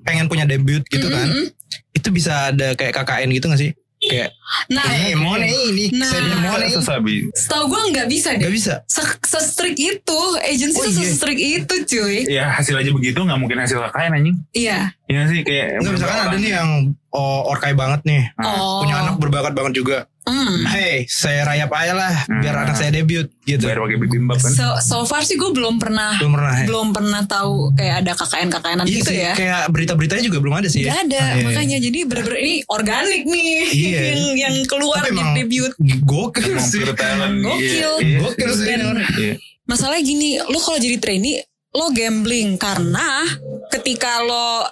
[0.00, 1.48] pengen punya debut gitu kan, Mm-mm.
[1.90, 3.72] itu bisa ada kayak KKN gitu gak sih?
[4.06, 4.30] Kayak
[4.66, 6.06] nah eh mau nih ini, Nah.
[6.06, 7.14] saya mau nih, Sesabi.
[7.32, 8.74] setahu gue nggak bisa deh gak bisa.
[8.86, 10.96] Se- se-strict itu agency Oh, iya.
[11.02, 14.36] se-strict itu cuy Ya hasil aja begitu nggak mungkin hasil KKN anjing.
[14.52, 16.70] iya Iya sih kayak Nggak misalkan ada nih yang
[17.16, 18.22] oh, orkai banget nih.
[18.36, 18.84] Oh.
[18.84, 19.98] Punya anak berbakat banget juga.
[20.22, 20.66] Hmm.
[20.66, 22.62] Hey, saya rayap aja lah biar Hmm.
[22.66, 23.62] anak saya debut gitu.
[23.62, 24.50] Bayar pakai bibimbap kan.
[24.50, 26.66] So, so far sih gue belum pernah Belum pernah ya?
[26.66, 29.32] belum pernah tahu kayak ada KKN-KKN Iya gitu sih, ya.
[29.32, 30.82] kayak berita-beritanya juga belum ada sih.
[30.82, 30.90] ya.
[30.90, 31.44] Gak ada, Ah, iya, iya.
[31.46, 34.00] makanya jadi bener-bener ini organik nih Iya.
[34.10, 35.72] yang yang keluar Tapi di debut.
[36.02, 36.78] Gokil Emang sih.
[36.80, 37.36] pure talent.
[37.38, 37.62] Gokil.
[37.62, 38.18] Iya, iya.
[38.20, 38.66] Gokil sih.
[38.66, 39.34] Iya.
[39.64, 41.38] Masalahnya gini, lo kalau jadi trainee
[41.70, 43.22] lo gambling karena
[43.68, 44.64] ketika lo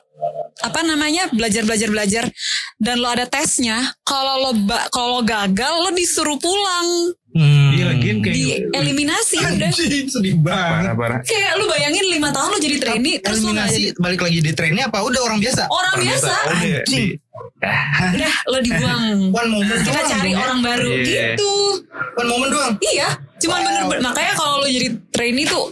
[0.56, 2.24] apa namanya belajar belajar belajar
[2.76, 4.50] dan lo ada tesnya kalau lo
[4.88, 7.74] kalau gagal lo disuruh pulang Hmm.
[7.74, 10.94] Iya lagian kayak di eliminasi udah Anjing, sedih banget.
[10.94, 11.18] parah-parah.
[11.26, 14.38] kayak lu bayangin lima tahun lo jadi trainee terus lo nggak jadi Eliminasi balik lagi
[14.38, 15.62] di trennya apa udah orang biasa?
[15.66, 17.06] orang biasa Oh, iya, Anjing.
[17.10, 17.18] di-
[18.14, 19.04] udah lo dibuang
[19.34, 20.44] One moment kita doang cari dong ya.
[20.46, 21.02] orang baru Iya.
[21.02, 21.52] gitu
[22.14, 22.72] One moment doang.
[22.78, 23.66] Iya, cuman Wow.
[23.66, 25.64] bener-bener makanya kalau lo jadi trainee tuh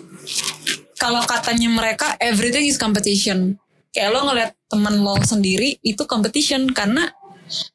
[0.96, 3.55] kalau katanya mereka everything is competition.
[3.93, 7.12] Kayak lo ngeliat temen lo sendiri itu competition karena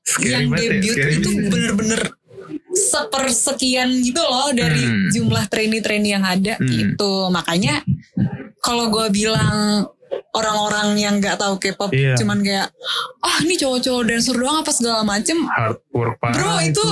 [0.02, 2.02] Scary yang ya, debut scary itu bener-bener
[2.74, 5.10] sepersekian gitu loh dari Hmm.
[5.14, 6.66] jumlah trainee-trainee yang ada Hmm.
[6.68, 7.30] gitu.
[7.30, 7.86] Makanya
[8.58, 9.86] kalau gue bilang
[10.34, 12.16] orang-orang yang nggak tahu K-pop Iya.
[12.16, 12.70] cuman kayak
[13.20, 16.86] ah ini cowok-cowok dancer doang apa segala macem hard work parah Bro itu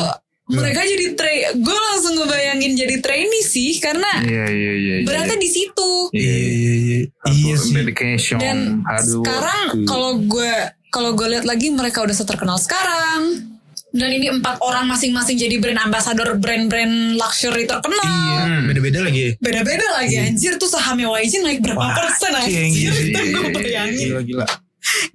[0.45, 4.95] mereka jadi train, gue langsung ngebayangin jadi trainee sih karena Iya iya iya.
[5.01, 5.05] iya.
[5.05, 5.91] beratnya di situ.
[6.13, 6.99] Iya, Iya iya iya.
[7.25, 7.73] Iya work, sih.
[7.73, 8.37] Dedication.
[8.37, 9.01] Dan work.
[9.01, 10.53] sekarang kalau gue
[10.87, 13.41] kalau gue lihat lagi mereka udah seterkenal sekarang.
[13.89, 18.03] Dan ini empat orang masing-masing jadi brand ambassador brand-brand luxury terkenal.
[18.03, 18.39] Iya.
[18.43, 18.61] Hmm.
[18.67, 19.39] Beda-beda lagi.
[19.39, 22.91] Beda-beda lagi anjir tuh sahamnya YG naik berapa Wah, persen iya, anjir.
[22.91, 24.07] iya, Itu iya, gue iya, bayangin.
[24.13, 24.45] Gila gila.
[24.45, 24.64] Iya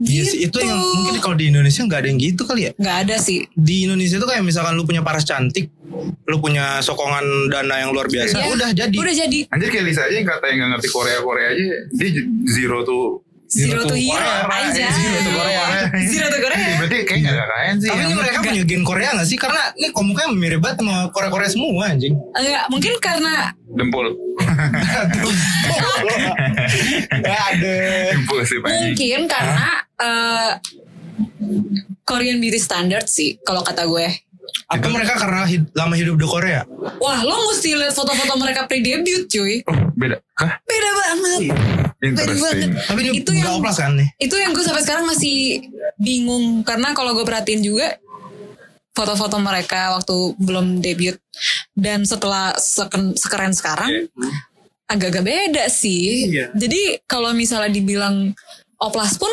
[0.00, 0.58] sih itu Gitu.
[0.60, 2.72] yang mungkin kalau di Indonesia nggak ada yang gitu kali ya.
[2.74, 3.46] Nggak ada sih.
[3.50, 5.70] Di Indonesia tuh kayak misalkan lu punya paras cantik,
[6.24, 8.46] lu punya sokongan dana yang luar biasa, Iya.
[8.50, 8.96] udah jadi.
[8.96, 9.38] Udah jadi.
[9.48, 12.10] Anjir kayak Lisa aja yang kata yang gak ngerti Korea Korea aja dia
[12.46, 14.86] zero tuh Zero to to hero Korea, aja.
[14.94, 15.62] Zero to Korea.
[16.06, 16.70] Zero to Korea.
[16.78, 17.88] Berarti kayak gak keren sih.
[17.90, 19.34] Tapi mereka punya gen Korea gak sih?
[19.34, 22.14] Karena ini komuknya mirip banget sama Korea-Korea semua anjing.
[22.14, 24.06] Enggak, mungkin karena Dempul.
[27.10, 27.74] Ada.
[28.14, 28.70] Dempul sih Pak.
[28.70, 30.50] mungkin karena eh,
[32.06, 34.29] Korean beauty standard sih kalau kata gue.
[34.66, 36.62] Apa mereka karena hid- lama hidup di Korea?
[36.96, 39.62] Wah, lo mesti lihat foto-foto mereka pre-debut, cuy.
[39.64, 40.16] Oh beda.
[40.36, 40.52] Hah?
[40.62, 41.38] Beda banget.
[41.96, 42.68] Beda banget.
[42.86, 44.08] Tapi Itu yang- oplas kan nih?
[44.16, 47.98] Itu yang gue sampai sekarang masih bingung karena kalau gue perhatiin juga
[48.90, 51.16] foto-foto mereka waktu belum debut
[51.72, 54.10] dan setelah seken- sekeren sekarang
[54.86, 56.26] agak-agak beda sih.
[56.28, 56.50] Iya.
[56.52, 58.34] Jadi kalau misalnya dibilang
[58.76, 59.30] oplas pun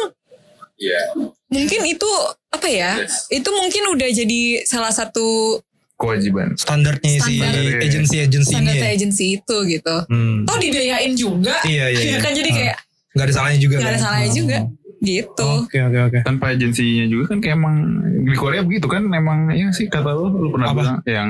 [0.77, 1.01] Iya.
[1.47, 2.09] mungkin itu
[2.47, 3.01] apa ya?
[3.27, 5.57] Itu mungkin udah jadi salah satu
[5.95, 6.53] Kewajiban.
[6.53, 7.81] Standarnya si Standar.
[7.81, 8.57] agensi-agensi ini.
[8.61, 8.93] standar ya?
[8.93, 9.95] agensi itu gitu.
[10.05, 10.45] Hmm.
[10.45, 11.57] Toh dibiayain juga.
[11.63, 12.17] Iya, iya, iya.
[12.19, 12.57] kan jadi Hmm.
[12.61, 12.77] kayak
[13.11, 14.03] Gak ada salahnya juga nggak ada kan?
[14.03, 14.37] salahnya Hmm.
[14.37, 14.57] juga.
[14.97, 15.49] Gitu.
[15.59, 16.19] Oke oke oke.
[16.21, 17.75] Tanpa agensinya juga kan kayak emang
[18.23, 20.77] di Korea begitu kan emang ya sih kata lu lu pernah Apa?
[20.77, 21.29] bilang yang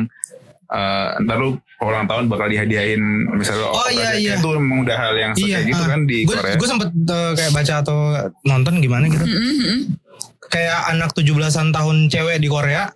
[0.68, 1.50] eh ntar lu
[1.80, 3.00] ulang tahun bakal dihadiahin
[3.32, 4.20] misalnya Oh, iya, operasi.
[4.20, 4.34] iya.
[4.36, 7.74] itu emang udah hal yang kayak gitu kan di Korea Gue sempet uh, kayak baca
[7.80, 7.98] atau
[8.44, 9.24] nonton gimana gitu.
[9.24, 9.80] Mm-mm.
[10.48, 12.90] Kayak anak 17-an tahun cewek di Korea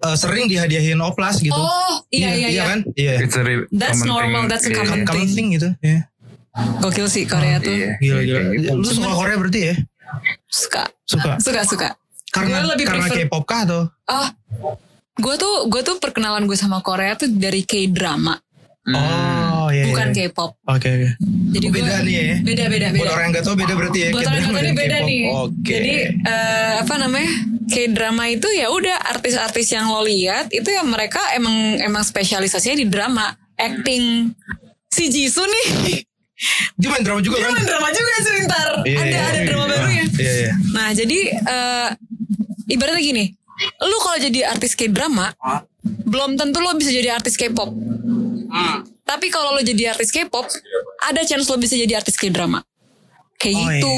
[0.00, 1.54] uh, sering dihadiahin oplas gitu.
[1.54, 2.64] Oh iya iya iya.
[2.68, 2.78] kan?
[2.92, 3.12] Iya.
[3.20, 4.48] It's a real That's common normal, thing.
[4.48, 5.06] that's a Iya, common iya.
[5.06, 5.68] Common thing gitu.
[5.80, 6.00] Iya.
[6.78, 7.70] Gokil sih Korea tuh.
[7.70, 8.40] Iya, Gila iya, gila.
[8.52, 8.70] gitu.
[8.76, 9.74] Lu suka Korea berarti ya?
[10.46, 10.82] Suka.
[11.04, 11.32] Suka.
[11.38, 11.88] Suka suka.
[12.28, 13.82] Karena Gue lebih karena K-pop kah atau?
[14.06, 14.28] Oh.
[15.20, 18.34] Gue tuh gue tuh perkenalan gue sama Korea tuh dari K-drama,
[18.80, 18.96] Hmm.
[18.96, 19.84] Oh iya.
[19.86, 20.26] bukan iya.
[20.26, 20.56] K-pop.
[20.64, 21.08] Oke oke.
[21.52, 22.36] Jadi Oh, beda gua- nih ya?
[22.40, 22.98] Beda beda beda.
[22.98, 24.08] Buat orang yang gak tau beda berarti ya.
[24.08, 25.22] Buat orang K-drama yang dan ini beda nih.
[25.30, 25.68] Oke.
[25.68, 25.94] Jadi
[26.24, 27.30] eh, apa namanya?
[27.70, 32.86] K-drama itu ya udah artis-artis yang lo lihat itu ya mereka emang emang spesialisasinya di
[32.86, 34.32] drama, acting.
[34.88, 36.02] Si Jisoo nih,
[36.74, 37.52] Dia main drama juga dia kan?
[37.52, 38.68] main drama juga sebentar.
[38.82, 39.46] Iya, ada iya, ada iya.
[39.46, 40.04] drama barunya.
[40.10, 40.52] Iya iya.
[40.72, 41.88] Nah jadi eh
[42.66, 43.24] ibaratnya gini,
[43.78, 45.32] lu kalau jadi artis K-drama,
[46.04, 47.70] belum tentu lo bisa jadi artis K-pop.
[49.02, 50.46] Tapi kalau lo jadi artis K-pop,
[51.02, 52.62] ada chance lo bisa jadi artis K-drama.
[53.36, 53.92] Kayak Oh, gitu.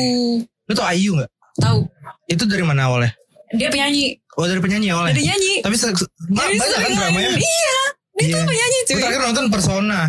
[0.64, 1.30] Lu tau Ayu gak?
[1.58, 1.78] Tahu?
[2.26, 3.12] Itu dari mana awalnya?
[3.52, 5.12] Dia penyanyi, Oh dari penyanyi awalnya?
[5.12, 5.60] Dia nyanyi.
[5.60, 7.30] Tapi se- Jadi banyak kan dramanya?
[7.34, 7.76] Iya,
[8.14, 8.32] dia Iya.
[8.32, 9.00] tuh penyanyi Gue cuy.
[9.02, 10.00] terakhir nonton Persona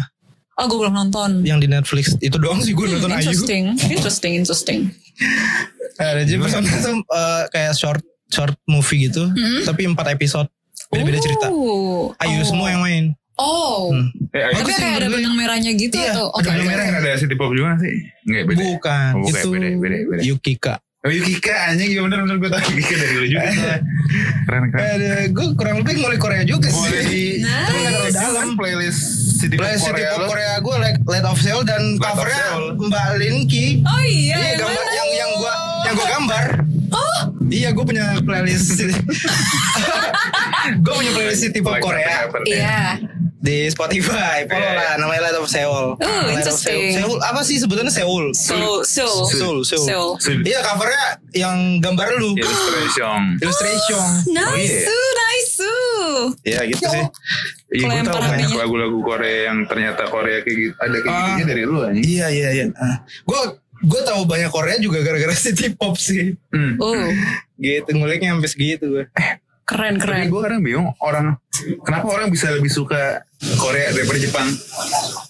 [0.53, 1.31] Oh gue belum nonton.
[1.41, 2.15] yang di Netflix.
[2.19, 3.19] Itu doang sih gue Hmm, nonton Ayu.
[3.27, 4.79] interesting, interesting, interesting.
[5.99, 7.99] Ada jadi Persona tuh eh, kayak short
[8.33, 9.29] short movie gitu.
[9.61, 10.49] Tapi empat episode.
[10.89, 11.47] Beda-beda cerita.
[11.47, 12.09] Oh.
[12.17, 12.45] Ayu Oh.
[12.45, 13.05] semua yang main.
[13.33, 13.89] Oh.
[13.89, 14.09] Hmm.
[14.29, 15.15] Eh, Ayu Tapi kayak ada gue.
[15.15, 16.27] benang merahnya gitu Iya, atau?
[16.33, 16.85] ada benang merah.
[16.95, 17.93] Ada City Pop juga sih?
[18.23, 18.57] Enggak beda.
[18.59, 19.11] Bukan.
[19.11, 20.21] Oh, bukan, itu beda, beda, beda.
[20.23, 20.75] Yukika.
[21.03, 23.43] Oh Yukika anjing iya bener bener gue tau Yukika dari lu juga.
[24.45, 24.83] Keren keren.
[24.87, 26.79] Ada gue kurang lebih ngulik Korea juga sih.
[26.79, 27.03] Boleh.
[27.41, 27.43] Nice.
[27.43, 28.47] Tapi nggak terlalu dalam.
[28.55, 29.01] Playlist
[29.35, 30.29] City Pop Play City Korea Pop.
[30.29, 32.47] Korea gue like Light of Seoul dan covernya.
[32.77, 33.65] Mbak Linky.
[33.81, 34.37] Oh iya.
[34.37, 35.53] Iya yang gambar yang yang gua
[35.83, 36.45] yang gua gambar.
[36.93, 37.19] Oh,
[37.53, 38.73] Iya, gue punya playlist.
[40.83, 42.79] gue punya playlist City Pop Like Korea Iya.
[43.37, 44.47] di Spotify.
[44.47, 45.93] Follow lah, namanya Light of Seoul.
[45.93, 46.95] Oh, Light of interesting.
[46.95, 47.13] Seoul.
[47.13, 48.31] Seoul apa sih sebutannya Seoul?
[48.33, 50.17] So, so, Seoul, Seoul.
[50.17, 50.29] so.
[50.31, 52.33] Iya, covernya yang gambar lu.
[52.33, 53.37] Illustration.
[53.37, 54.03] Illustration.
[54.31, 55.13] Nice, iya.
[55.13, 55.59] nice.
[56.43, 57.03] Iya gitu sih.
[57.73, 60.75] Iya, gue tau banyak lagu-lagu Korea yang ternyata Korea kayak gitu.
[60.77, 61.21] Ada kayak Ah.
[61.27, 61.99] gitunya dari lu aja.
[61.99, 62.65] Iya, iya, iya.
[63.23, 63.39] Gue
[63.83, 66.39] gue tahu banyak Korea juga gara-gara City Pop sih.
[66.55, 66.79] Hmm.
[66.79, 66.95] Oh,
[67.59, 69.05] Gitu, nguliknya sampai segitu gue.
[69.63, 70.25] Keren Tapi keren.
[70.27, 71.39] gue kadang bingung orang
[71.79, 73.23] kenapa orang bisa lebih suka
[73.55, 74.47] Korea daripada Jepang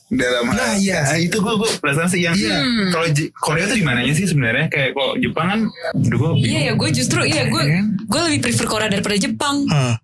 [0.07, 1.01] dalam hal- Nah, iya.
[1.17, 2.61] Itu gue gue perasaan sih yang Iya.
[2.89, 5.59] kalau J- Korea tuh di mananya sih sebenarnya kayak kalau Jepang kan
[5.95, 7.81] aduh gue Iya ya, gue justru iya gue Iya.
[8.03, 9.65] gue lebih prefer Korea daripada Jepang.
[9.67, 9.97] Hah.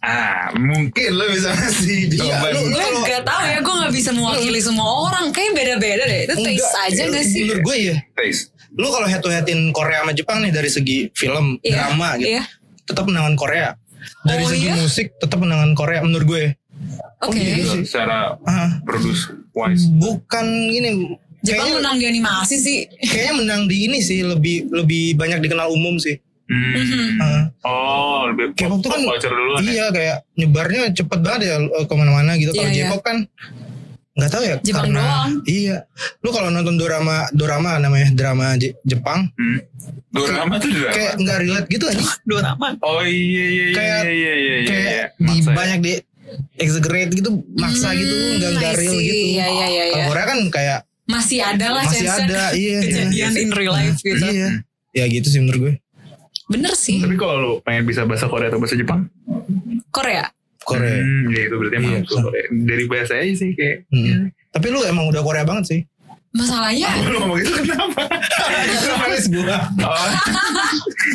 [0.00, 4.60] ah mungkin lo bisa ngasih jawaban lu- Gue gak tahu ya, gue gak bisa mewakili
[4.60, 5.30] semua orang.
[5.30, 6.20] Kayak beda-beda deh.
[6.24, 7.42] Itu taste Enggak, aja gak sih?
[7.44, 7.96] Menurut gue ya.
[8.12, 12.18] taste Lu kalau head to headin Korea sama Jepang nih dari segi film, Iya, drama
[12.18, 12.42] gitu.
[12.84, 12.86] Iya.
[12.86, 13.68] Tetap menangan Korea.
[14.20, 14.76] Dari Oh, segi iya?
[14.76, 16.44] musik tetap menangan Korea menurut gue.
[17.18, 17.40] Oke.
[17.40, 22.78] Gitu, secara Ah, produce wise bukan ini Jepang kayaknya, menang di animasi sih.
[23.00, 26.20] kayaknya menang di ini sih lebih lebih banyak dikenal umum sih.
[26.44, 27.16] Hmm.
[27.18, 29.70] Ah, oh lebih K-pop tuh kan pop culture dulu kan ya?
[29.70, 32.52] iya kayak nyebarnya cepet banget ya eh, ke mana-mana gitu.
[32.52, 32.84] Kalau Iya, iya.
[32.84, 33.16] J-pop kan
[34.14, 35.32] nggak tahu ya Jepang karena doang.
[35.44, 35.76] iya.
[36.20, 39.58] Lu kalau nonton drama drama namanya drama J- Jepang Hmm.
[40.08, 42.04] Dorama tuh drama kayak nggak relate gitu aja.
[42.28, 42.68] Drama.
[42.80, 43.10] oh iya
[43.44, 45.54] iya iya Kayak- iya iya iya iya kayak di Maksa ya.
[45.54, 45.92] banyak di
[46.56, 49.14] exaggerate gitu maksa Hmm, gitu nggak nggak real gitu.
[49.34, 50.06] Iya, iya, iya, Kalau iya.
[50.08, 52.80] Korea kan kayak Masih ada lah masih ada iya iya.
[53.12, 54.24] kejadian in real life gitu.
[54.24, 54.48] Iya.
[54.90, 55.74] Ya gitu sih menurut gue.
[56.46, 56.96] Bener sih.
[56.98, 59.10] tapi kalau lu pengen bisa bahasa Korea atau bahasa Jepang
[59.90, 60.30] Korea.
[60.64, 60.96] Korea.
[60.96, 62.00] Hmm, ya itu berarti emang Iya.
[62.02, 62.44] itu Korea.
[62.50, 63.76] Dari bahasa aja sih kayak.
[63.88, 64.22] Hmm.
[64.50, 65.80] Tapi lu emang udah Korea banget sih.
[66.34, 68.10] Masalahnya Lu ngomong gitu kenapa?
[69.00, 69.58] Manis gua.
[69.78, 70.10] oh.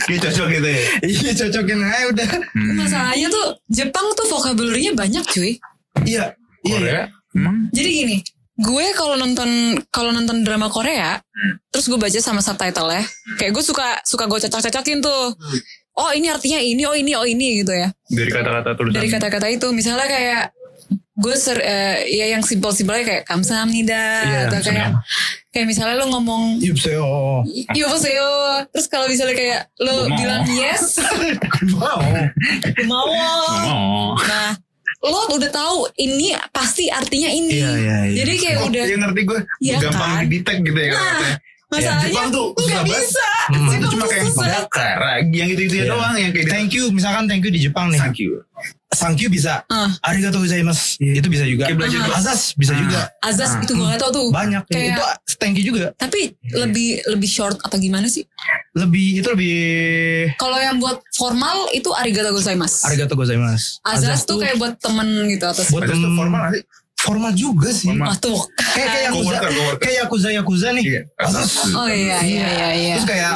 [0.06, 0.82] Kayak cocok gitu ya.
[1.04, 2.28] Iya cocokin aja udah.
[2.56, 2.74] Hmm.
[2.78, 5.60] masalahnya tuh Jepang tuh vocabulary-nya banyak cuy.
[6.02, 6.36] Iya.
[6.60, 6.72] Iya.
[6.72, 8.18] Korea emang Jadi gini,
[8.58, 9.48] gue kalau nonton
[9.88, 11.56] kalau nonton drama Korea, Hmm.
[11.68, 13.04] terus gue baca sama subtitle ya,
[13.36, 15.32] kayak gue suka suka gue cocok-cocokin tuh.
[15.32, 15.60] Hmm.
[16.00, 17.92] Oh ini artinya ini, oh ini, oh ini gitu ya.
[18.08, 18.96] dari kata-kata tulisan.
[18.96, 20.44] Dari kata-kata itu, misalnya kayak
[21.14, 24.90] gue ser, eh, ya yang simpel-simpelnya kayak kamsahamnida Iya, atau kayak
[25.50, 27.44] kayak misalnya lo ngomong Yupseo.
[27.76, 28.32] Yoboseo
[28.72, 30.16] terus kalau misalnya kayak lo Mau.
[30.16, 30.96] bilang yes
[31.76, 32.00] mau
[33.68, 34.16] Oh.
[34.18, 34.56] nah
[35.00, 38.16] lo udah tahu ini pasti artinya ini Iya, iya, iya.
[38.20, 39.40] jadi kayak Oh, udah iya ngerti gue.
[39.60, 40.24] Iya Gampang kan?
[40.24, 40.90] didetek gitu ya.
[40.90, 41.36] Nah, katanya.
[41.70, 43.00] Masalahnya Jepang tuh susah nggak banget.
[43.00, 43.66] bisa Hmm.
[43.68, 45.92] Itu cuma tuh kayak bakara, yang gitu-gitu ya Iya.
[45.92, 47.98] doang yang kayak Thank you, misalkan thank you di Jepang nih.
[47.98, 48.46] Thank you.
[48.92, 49.66] Thank you bisa.
[49.68, 49.90] Ah.
[50.04, 50.98] Arigatou gozaimasu.
[51.00, 51.66] Itu bisa juga.
[51.66, 52.18] Kayak belajar Ah.
[52.20, 52.80] Azas bisa Ah.
[52.80, 53.00] juga.
[53.22, 54.66] azas itu gue gak tau tuh Banyak.
[54.66, 55.94] Kayak- Itu thank you juga.
[55.96, 58.26] tapi lebih lebih short atau gimana sih
[58.72, 59.56] Lebih itu lebih
[60.36, 63.78] kalau yang buat formal itu arigatou gozaimasu arigatou gozaimasu.
[63.84, 66.64] azas tuh kayak buat temen gitu atau buat tuh temen- formal sih?
[67.00, 67.88] Formal juga sih.
[67.88, 68.12] Formal.
[68.12, 68.36] Ah, tuh
[68.76, 69.36] Kayak kayak yakuza,
[69.80, 70.84] kayak yakuza yakuza nih.
[70.86, 71.02] Iya.
[71.74, 73.34] Oh iya iya iya iya Terus kayak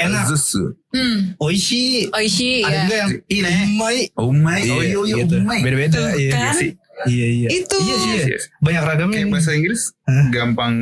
[0.00, 0.64] enak, Zuzu.
[0.94, 2.06] hmm oishi.
[2.14, 3.50] oishi Ada ya juga yang Ine.
[3.74, 3.96] umai.
[4.14, 4.60] Oh my.
[4.70, 5.34] Oh iya iya gitu.
[5.38, 5.60] oh my.
[5.60, 5.98] Beda-beda.
[6.14, 6.70] Iya, iya sih.
[7.10, 7.48] Iya iya.
[7.50, 7.76] Itu.
[7.82, 7.96] Iya
[8.26, 8.38] iya.
[8.62, 9.18] Banyak ragamnya.
[9.18, 10.26] Kayak bahasa Inggris Hah?
[10.30, 10.72] gampang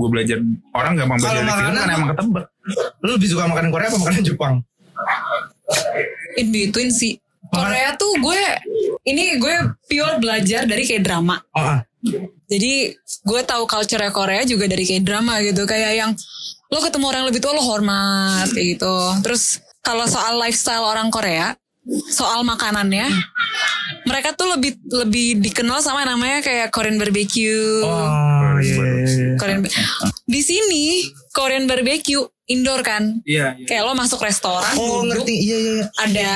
[0.00, 0.38] gue belajar
[0.72, 2.44] orang gampang Kalau belajar di film makanan kan emang ketebak.
[3.04, 4.54] Lu lebih suka makanan Korea apa makanan Jepang?
[6.36, 7.18] in between sih
[7.48, 8.42] Korea tuh gue
[9.04, 11.80] ini gue pure belajar dari kayak drama Oh, ah.
[12.46, 16.10] jadi gue tahu culture Korea juga dari kayak drama gitu kayak yang
[16.66, 21.54] lo ketemu orang lebih tua lo hormat kayak gitu terus kalau soal lifestyle orang Korea
[22.10, 23.06] soal makanannya
[24.02, 28.74] mereka tuh lebih lebih dikenal sama namanya kayak Korean barbecue Oh, iya.
[28.74, 29.30] iya, iya.
[29.38, 29.62] Korean
[30.26, 33.66] di sini Korean barbecue indoor kan Iya, iya.
[33.66, 35.34] kayak lo masuk restoran Oh, duduk, ngerti.
[35.38, 35.86] Iya, iya, iya.
[35.94, 36.30] ada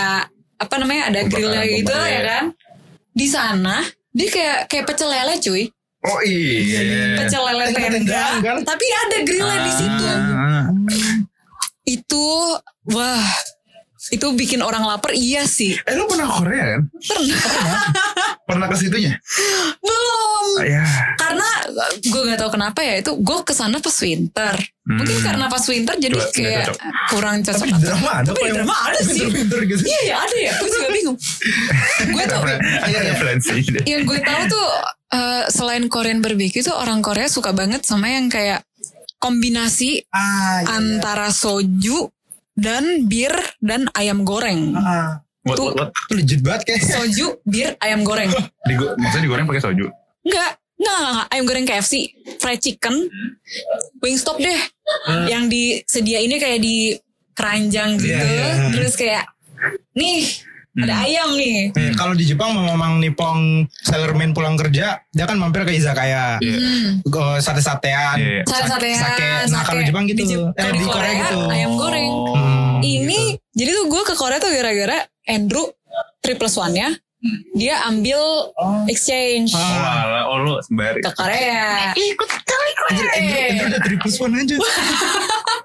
[0.61, 2.45] apa namanya ada Pembakaran, grillnya gitu ya kan.
[3.17, 3.77] Di sana
[4.13, 5.65] dia kayak kayak pecel lele cuy.
[6.01, 7.25] Oh iya.
[7.25, 8.25] pecel lele tenda.
[8.65, 10.07] tapi ada grillnya di situ.
[10.07, 10.65] Ah.
[11.89, 12.27] itu
[12.93, 13.27] wah
[14.11, 16.83] itu bikin orang lapar iya sih Eh lu pernah Korea kan?
[17.01, 17.79] pernah
[18.49, 19.15] Pernah ke situnya?
[19.79, 20.29] belum
[20.61, 20.83] Ya.
[21.15, 21.47] karena
[22.03, 25.25] gue gak tahu kenapa ya itu gue ke sana pas winter mungkin Hmm.
[25.25, 26.79] karena pas winter jadi Coba, kayak cocok.
[27.09, 29.83] kurang cocok Tapi di drama ada tapi drama ada sih pinter-pinter gitu.
[29.85, 31.17] iya ya ada ya gue juga bingung
[32.09, 32.41] gue tuh
[32.83, 33.53] Ada referensi.
[33.85, 34.67] yang gue tahu tuh
[35.13, 38.67] eh, selain Korean barbecue tuh orang Korea suka banget sama yang kayak
[39.17, 40.67] kombinasi Ah, iya.
[40.75, 42.11] antara soju
[42.61, 44.77] dan bir dan ayam goreng.
[44.77, 45.25] Ah.
[45.41, 45.73] What, Tuh.
[45.73, 45.91] what, what?
[46.05, 46.81] Itu legit banget kayak.
[46.85, 48.29] Soju, bir, ayam goreng.
[48.69, 49.89] Digo- maksudnya digoreng pakai soju?
[50.21, 51.27] Enggak, enggak, enggak, enggak.
[51.33, 51.93] Ayam goreng KFC,
[52.37, 53.09] fried chicken,
[53.99, 54.61] Wingstop deh.
[55.27, 56.93] Yang disedia ini kayak di
[57.33, 58.21] keranjang gitu.
[58.21, 58.69] Iya, iya.
[58.69, 59.25] Terus kayak
[59.97, 60.29] nih
[60.81, 61.71] ada ayam nih.
[61.71, 63.39] Eh, kalau di Jepang memang Nippon
[63.81, 66.37] Sailorman pulang kerja, dia kan mampir ke izakaya.
[66.39, 66.57] Iya.
[66.57, 66.89] Hmm.
[67.05, 68.17] Go sate-satean.
[68.17, 68.43] Iya.
[68.45, 69.29] Sate-satean, Sake.
[69.49, 70.21] Nah, kalau Jepang gitu.
[70.21, 71.39] Di Jep- eh, kalau di Korea gitu.
[71.47, 72.11] ayam goreng.
[72.31, 73.21] Hmm, Ini
[73.51, 75.69] jadi tuh gue ke Korea tuh gara-gara Andrew
[76.31, 76.89] plus one nya
[77.53, 78.49] dia ambil
[78.87, 80.01] exchange Oh, Ah.
[80.01, 81.03] alah, oh lu sembari.
[81.03, 81.93] ke Korea.
[81.93, 83.05] Ikut kali Korea.
[83.51, 84.57] Itu udah triple one aja.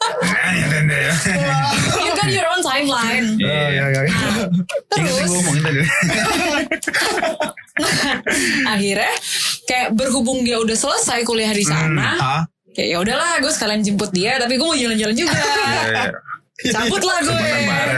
[1.96, 3.28] You got your own timeline.
[3.38, 4.02] Iya, iya, iya.
[4.90, 5.82] Terus gue ngomongin tadi.
[8.68, 9.12] akhirnya
[9.66, 12.42] kayak berhubung dia udah selesai kuliah di sana, Ah,
[12.72, 15.36] kayak ya udahlah gue sekalian jemput dia, tapi gue mau jalan-jalan juga.
[16.56, 16.72] Iya, iya.
[16.72, 17.36] Cabut lah gue.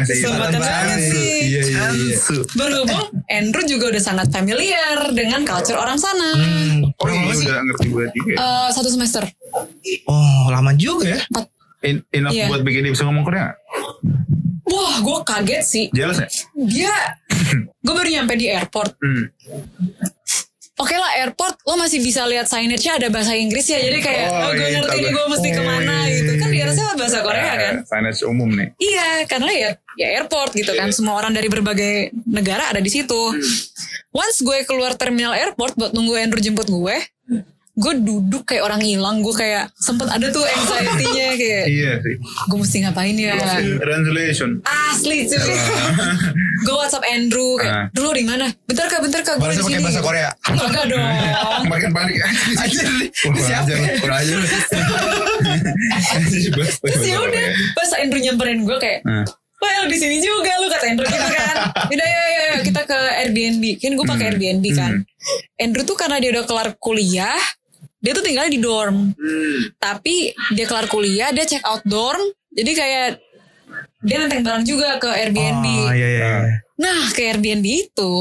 [0.01, 1.45] Kesempatan banget sih.
[1.45, 2.17] Iya, iya, iya.
[2.57, 6.33] Berhubung Andrew juga udah sangat familiar dengan culture orang sana.
[6.33, 7.05] Hmm, Oh,
[7.37, 7.45] sih?
[7.45, 8.09] udah ngerti juga?
[8.33, 9.29] Eh, satu semester.
[10.09, 11.21] Oh, lama juga ya.
[11.79, 12.47] In- Enough Iya.
[12.47, 13.53] buat bikin dia bisa ngomong Korea?
[14.63, 15.85] Wah, gue kaget sih.
[15.91, 16.27] Jelas ya?
[16.53, 16.93] Dia,
[17.85, 18.97] gue baru nyampe di airport.
[18.97, 19.31] Hmm.
[20.77, 23.79] Oke lah airport, lo masih bisa lihat signage-nya ada bahasa Inggris ya.
[23.79, 25.25] Jadi kayak, Oh, oh, gue iya, ngerti nih gue.
[25.27, 26.31] mesti Oh, ke mana iya, gitu.
[26.35, 27.73] Kan iya, di atasnya bahasa Korea kan.
[27.75, 28.67] Eh, Finance umum nih.
[28.77, 30.89] Iya, karena ya ya airport gitu kan.
[30.91, 31.93] Semua orang dari berbagai
[32.23, 33.21] negara ada di situ.
[34.11, 36.95] Once gue keluar terminal airport buat nunggu Andrew jemput gue,
[37.77, 39.21] gue duduk kayak orang hilang.
[39.21, 42.15] Gue kayak sempet ada tuh anxiety-nya kayak, Iya sih.
[42.19, 43.37] gue mesti ngapain ya?
[43.77, 44.49] Translation.
[44.65, 45.55] Asli cuy.
[46.65, 47.59] gue WhatsApp Andrew Ah.
[47.59, 48.49] kayak, dulu di mana?
[48.65, 49.77] Bentar kak, bentar kak, gue di sini.
[49.79, 50.29] bahasa Korea.
[50.49, 51.05] Enggak dong.
[51.67, 52.17] Makin panik.
[53.15, 53.73] Kurang siapa?
[53.97, 54.37] kurang ajar.
[56.77, 59.25] Terus ya udah, pas Andrew nyamperin gue kayak, Nah,
[59.57, 61.55] Well di sini juga lu kata Andrew gitu kan.
[61.87, 63.63] Udah ya, ya, ya kita ke Airbnb.
[63.75, 64.31] Kan gue pakai Hmm.
[64.31, 64.93] Airbnb kan.
[65.01, 65.59] Hmm.
[65.59, 67.33] Andrew tuh karena dia udah kelar kuliah,
[67.97, 69.13] dia tuh tinggal di dorm.
[69.13, 69.59] Hmm.
[69.77, 72.21] Tapi dia kelar kuliah, dia check out dorm.
[72.53, 73.09] Jadi kayak
[74.05, 75.65] dia nenteng barang juga ke Airbnb.
[75.65, 76.31] Oh, iya, iya.
[76.45, 76.55] iya.
[76.77, 78.15] Nah ke Airbnb itu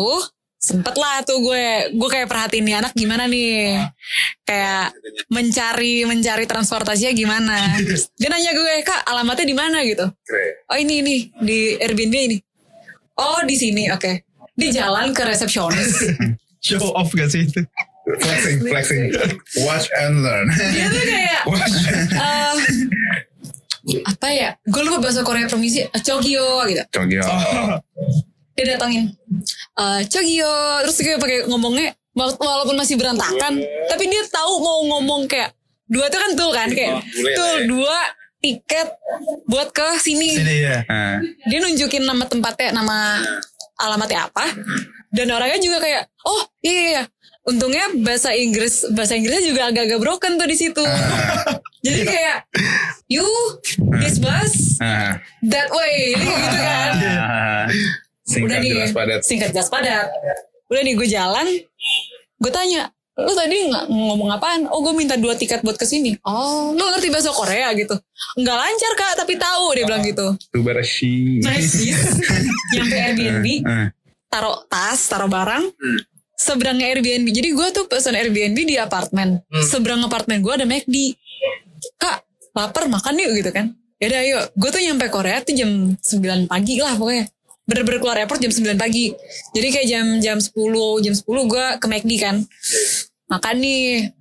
[0.57, 3.87] sempet lah tuh gue gue kayak perhatiin nih anak gimana nih
[4.43, 4.99] kayak
[5.31, 7.55] mencari mencari transportasinya gimana
[8.19, 10.11] dia nanya gue kak alamatnya di mana gitu
[10.67, 12.37] oh ini ini di Airbnb ini
[13.15, 14.27] oh di sini oke
[14.59, 16.03] di jalan ke resepsionis
[16.67, 17.63] Show off gak sih itu?
[18.07, 19.03] Flexing, flexing.
[19.61, 20.47] Watch and learn.
[20.49, 21.75] dia tuh kayak Watch.
[22.13, 22.55] eh,
[24.03, 27.23] apa ya gue lupa bahasa Korea permisi eh, Chogyo gitu Cogyo.
[28.53, 29.11] dia datangin
[29.73, 30.51] eh Chogyo
[30.83, 35.55] terus dia pakai ngomongnya wala- walaupun masih berantakan tapi dia tahu mau ngomong kayak
[35.87, 37.63] dua tuh kan tuh kan kayak tuh ya.
[37.65, 37.99] dua
[38.37, 38.89] tiket
[39.45, 40.83] buat ke sini Sini ya.
[41.45, 43.23] Dia nunjukin nama tempatnya nama
[43.77, 44.51] alamatnya apa
[45.09, 47.03] dan orangnya juga kayak oh iya iya, iya
[47.47, 50.85] untungnya bahasa Inggris bahasa Inggrisnya juga agak-agak broken tuh di situ.
[51.87, 52.39] Jadi kayak
[53.07, 53.23] you
[54.03, 55.23] this bus nah.
[55.47, 56.93] that way gitu kan.
[56.99, 59.21] Ah, udah Singkat nih jelas padat.
[59.23, 60.11] singkat jelas padat.
[60.67, 61.47] Udah nih gue jalan
[62.37, 64.69] gue tanya lu tadi nggak ngomong apaan?
[64.69, 67.71] Oh gue minta dua tiket buat ke sini oh lu ngerti bahasa Korea?
[67.79, 67.95] gitu.
[68.43, 70.35] Nggak lancar kak tapi tahu dia bilang gitu.
[70.51, 71.39] Tubarashi.
[71.47, 71.95] nice
[72.75, 73.47] nyampe Airbnb
[74.27, 75.65] taruh tas taruh barang
[76.37, 77.27] seberangnya Airbnb.
[77.29, 79.41] Jadi gue tuh pesan Airbnb di apartemen.
[79.63, 81.17] Seberang apartemen gue ada McD
[81.97, 83.73] kak lapar makan yuk gitu kan.
[83.97, 87.25] Yaudah yuk gue tuh nyampe Korea tuh jam 9 pagi lah pokoknya.
[87.67, 89.11] Bener-bener keluar airport jam 9 pagi.
[89.51, 90.53] Jadi kayak jam jam 10
[91.01, 92.37] jam 10 gue ke McD kan.
[93.27, 94.13] Makan nih.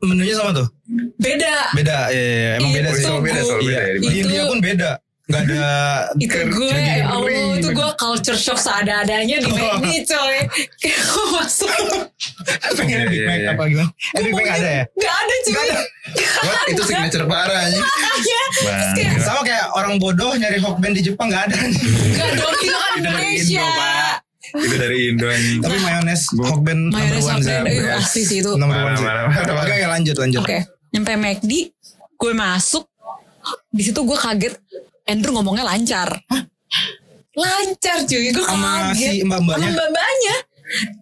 [0.00, 0.68] Menunya sama tuh?
[1.16, 1.54] beda.
[1.72, 2.50] Beda, iya, iya, iya.
[2.58, 3.04] emang beda Itu sih.
[3.04, 4.90] selalu beda, selalu Iya, beda ya, di di Itu- India pun beda.
[5.26, 5.66] Gak ada
[6.22, 7.58] itu gue ya Allah kering.
[7.58, 10.36] itu gue culture shock seadanya di McD coy
[10.78, 11.70] kayak gue masuk
[12.78, 13.50] pengen Iya, Big iya, Mac iya.
[13.50, 13.90] apa gimana?
[13.90, 14.84] Eh, Big Mac ada ya?
[14.86, 15.68] Gak ada cuy
[16.38, 16.66] What?
[16.70, 17.66] Itu signature parah.
[17.66, 17.82] Iya.
[18.54, 21.58] Terus kayak Sama kayak orang bodoh nyari Hokben di Jepang gak ada.
[21.58, 23.66] Gak dong itu kan Itu Indonesia.
[24.46, 25.58] Itu dari Indo anjing.
[25.58, 29.04] Tapi mayones Hokben number one eh, sih itu Oke Number one Parah, sih.
[29.04, 29.64] parah, parah, parah.
[29.66, 30.42] Oke, lanjut, lanjut.
[30.94, 31.52] Nyampe McD
[32.14, 32.86] Gue masuk
[33.68, 34.54] di situ gue kaget
[35.06, 36.08] Andrew ngomongnya lancar
[37.32, 39.68] Lancar cuy Gue Sama kaget si mbak-mbaknya?
[39.70, 40.34] Mbak-mbaknya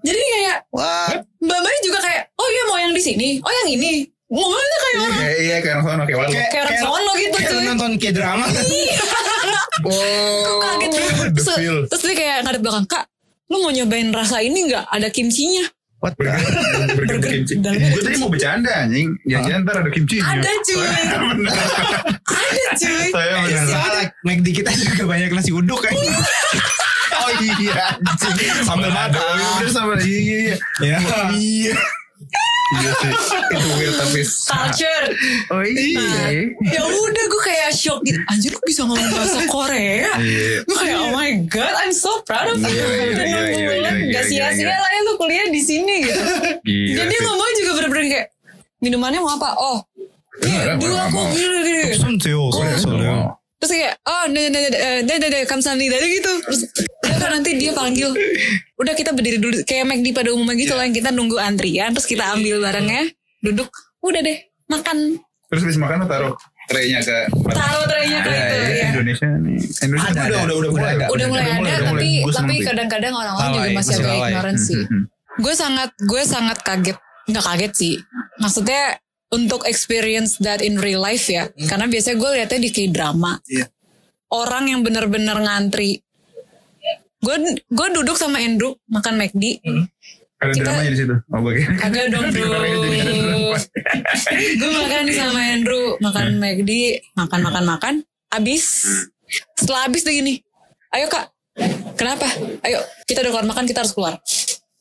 [0.03, 3.91] Jadi kayak Wah, Mbak-mbaknya juga kayak Oh iya mau yang di sini Oh yang ini
[4.27, 6.31] Ngomongnya kayak orang Kayak iya kayak orang sono kayak walau.
[6.31, 7.65] kayak Kayak orang sono gitu, kayak cuy.
[7.65, 8.45] nonton kayak drama.
[10.65, 11.01] Kaget The
[11.35, 11.77] terus, feel.
[11.87, 13.05] terus dia kayak ngadep belakang Kak
[13.47, 14.89] Lu mau nyobain rasa ini gak?
[14.89, 15.65] Ada kimchinya
[16.05, 17.01] What Burger, the?
[17.01, 17.57] burger Burger kimchi.
[17.65, 19.17] Gue tadi mau bercanda anjing.
[19.25, 20.21] Jangan-jangan ntar ada kimchi.
[20.21, 20.85] Ada cuy.
[22.29, 23.33] Ada cuy Saya.
[23.65, 25.97] Salah, McD kita juga banyak nasi uduk kan.
[27.25, 27.85] Oh iya Ada.
[28.93, 29.25] matang.
[29.25, 29.97] Oh, iya, Udah sambal.
[30.05, 30.41] Iya iya
[31.33, 31.73] iya.
[32.65, 32.81] Ya.
[32.81, 32.93] Iya.
[32.97, 33.13] Sih.
[33.53, 35.05] Itu weird tapi culture
[35.53, 36.49] Oh iya.
[36.65, 40.65] ya udah gue kayak shock gitu anjir gue bisa ngomong bahasa Korea Iya.
[40.65, 43.69] gue kayak oh my god I'm so proud of you Iya, iya, udah iya, enam
[43.69, 46.23] bulan gak sia-sia lah ya lu kuliah di sini gitu
[46.97, 48.27] jadi ngomong juga bener-bener kayak
[48.81, 49.79] minumannya mau apa oh
[50.41, 53.39] gini gini Sunseyo, sunseyo.
[53.65, 54.73] Terus kayak oh deh deh deh
[55.03, 56.61] deh deh deh kamsahamnida dari gitu terus
[57.01, 58.13] kan nanti dia panggil
[58.77, 62.05] udah kita berdiri dulu kayak McD pada umumnya gitu lah yang kita nunggu antrian terus
[62.05, 63.09] kita ambil barangnya
[63.41, 63.73] duduk
[64.05, 64.39] udah deh
[64.69, 66.35] makan Terus habis makan lo taruh
[66.67, 67.17] traynya ke
[67.53, 69.57] taruh traynya ke itu ya Indonesia nih.
[69.85, 70.45] Indonesia Ada, udah ada.
[70.45, 70.93] udah udah mulai.
[70.97, 72.65] Udah udah mulai ada udah tapi seneng tapi sih.
[72.65, 74.29] kadang-kadang orang-orang juga masih agak lalai.
[74.29, 75.05] ignorant sih Hmm, hmm.
[75.41, 77.95] gue sangat gue sangat kaget nggak kaget sih
[78.37, 78.83] maksudnya
[79.35, 81.51] untuk experience that in real life ya.
[81.67, 83.67] Karena biasanya gue liatnya di kayak drama Iya.
[84.31, 85.99] orang yang bener-bener ngantri.
[87.19, 87.37] Gue
[87.67, 89.59] gue duduk sama Andrew makan McD.
[90.39, 91.15] Ada Kita- dramanya di situ.
[91.27, 91.73] Oh bagian.
[91.75, 92.27] Kagak dong
[94.55, 96.71] Gue makan sama Andrew Makan McD
[97.15, 97.95] Makan makan makan.
[98.29, 98.85] Abis.
[99.57, 100.43] Setelah abis tuh gini.
[100.91, 101.33] Ayo kak.
[101.95, 102.27] Kenapa?
[102.61, 104.19] Ayo kita udah keluar makan kita harus keluar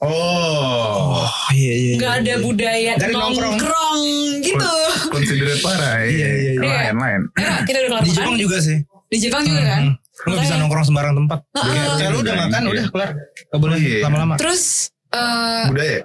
[0.03, 1.23] Oh.
[1.23, 1.93] Oh iya iya.
[1.95, 3.55] Gak ada budaya Gak ada nongkrong.
[3.55, 3.99] nongkrong
[4.41, 4.71] gitu
[5.09, 6.03] Considerate parah.
[6.03, 6.91] Iya, iya, iya.
[6.91, 7.21] Lain lain.
[7.33, 8.77] Kak kita udah Di Jepang juga sih.
[9.07, 9.83] Di Jepang juga kan
[10.23, 11.39] Lu gak bisa Makanya- nongkrong sembarang tempat.
[11.51, 11.95] Ah, Kayak ah.
[11.95, 12.69] kayak lu udah makan Iya.
[12.69, 13.09] udah kelar.
[13.43, 13.99] Gak boleh Iya.
[14.03, 14.35] lama-lama.
[14.35, 14.61] Terus
[15.09, 15.99] eh, Budaya.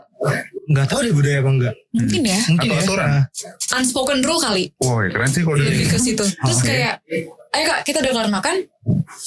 [0.69, 1.75] Gak tahu deh budaya apa enggak.
[1.95, 2.85] Mungkin ya Mungkin Atau ya.
[2.85, 3.09] aturan.
[3.09, 3.25] Nah,
[3.79, 6.67] Unspoken rule kali Wah keren sih kalau Lebih ke situ Terus Oke.
[6.67, 6.95] kayak
[7.49, 8.57] Ayo kak kita udah keluar makan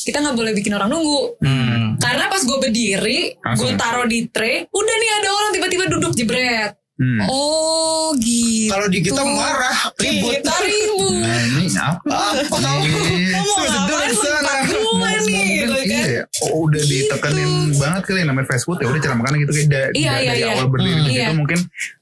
[0.06, 1.98] Kita gak boleh bikin orang nunggu Hmm.
[1.98, 6.74] Karena pas gue berdiri, gue taruh di tray, udah nih ada orang tiba-tiba duduk jebret.
[6.98, 7.26] Hmm.
[7.28, 8.70] Oh gitu.
[8.70, 10.38] Kalau di kita marah, ribut.
[10.38, 11.22] Kita ribut.
[11.22, 12.18] Nah, ini apa?
[12.42, 12.58] Apa?
[12.82, 13.38] Iya.
[13.38, 13.52] Kamu
[14.14, 16.04] Sudah ngapain gue nih gitu kan.
[16.04, 19.68] Iya, oh, udah ditekenin banget kali namanya fast food ya udah cara makan gitu kayak
[19.68, 20.52] da- Iya, dari iya, iya.
[20.52, 21.00] awal berdiri Hmm.
[21.00, 21.32] di situ Iya.
[21.34, 21.60] mungkin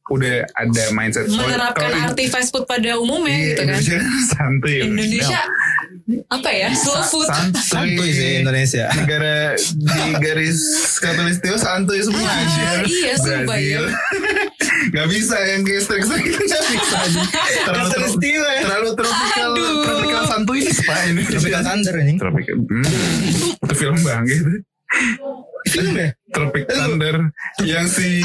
[0.10, 3.78] udah ada mindset Menerapkan kalau arti fast food pada umumnya iya, gitu kan.
[3.78, 3.98] Indonesia
[4.32, 5.42] santuy Indonesia
[6.28, 6.68] apa ya?
[6.74, 7.28] Slow food.
[7.28, 8.86] santuy, Santuy sih Indonesia.
[8.92, 9.86] negara di
[10.18, 10.58] garis
[10.98, 13.84] katulistiwa santuy semua Ah, aja iya, sumpah, Brazil
[14.80, 16.98] Gak bisa yang kayak strik-strik itu gak bisa.
[17.68, 18.62] Terlalu terlalu, ya.
[18.64, 19.84] terlalu tropical Aduh.
[19.84, 21.22] tropical santuy ini spa ini.
[21.28, 22.18] Tropical Thunder anjing.
[22.18, 22.56] Tropical.
[22.64, 22.86] Hmm.
[23.68, 24.50] Itu film bang gitu.
[25.70, 26.10] Film ya?
[26.34, 27.16] Tropic Thunder
[27.62, 28.24] yang si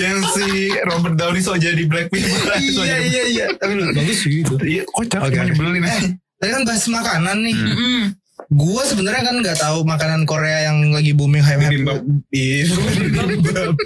[0.00, 2.56] yang si Robert Downey so jadi Black Panther.
[2.58, 3.46] Iya iya iya.
[3.54, 4.54] Tapi lu bagus sih itu.
[4.58, 6.08] Iya kocak Oke, cuma aja.
[6.40, 7.54] Tadi kan bahas makanan nih.
[7.54, 8.04] Hmm.
[8.48, 11.84] Gua sebenarnya kan nggak tahu makanan Korea yang lagi booming hype hype.
[12.32, 13.76] Bibimbap.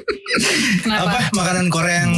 [0.86, 2.14] Apa makanan Korea yang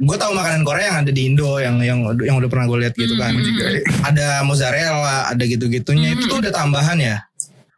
[0.00, 2.94] gue tahu makanan Korea yang ada di Indo yang yang yang udah pernah gue lihat
[2.96, 3.36] gitu kan.
[3.36, 4.08] Hmm.
[4.08, 6.16] Ada mozzarella, ada gitu-gitunya.
[6.16, 7.20] Itu tuh udah tambahan ya.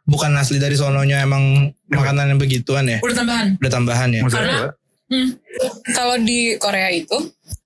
[0.03, 2.99] Bukan asli dari sononya emang makanan yang begituan ya.
[3.03, 3.47] Udah tambahan.
[3.59, 4.21] Udah tambahan ya.
[4.23, 4.71] Mozzarella.
[5.11, 5.29] Hmm.
[5.91, 7.17] Kalau di Korea itu,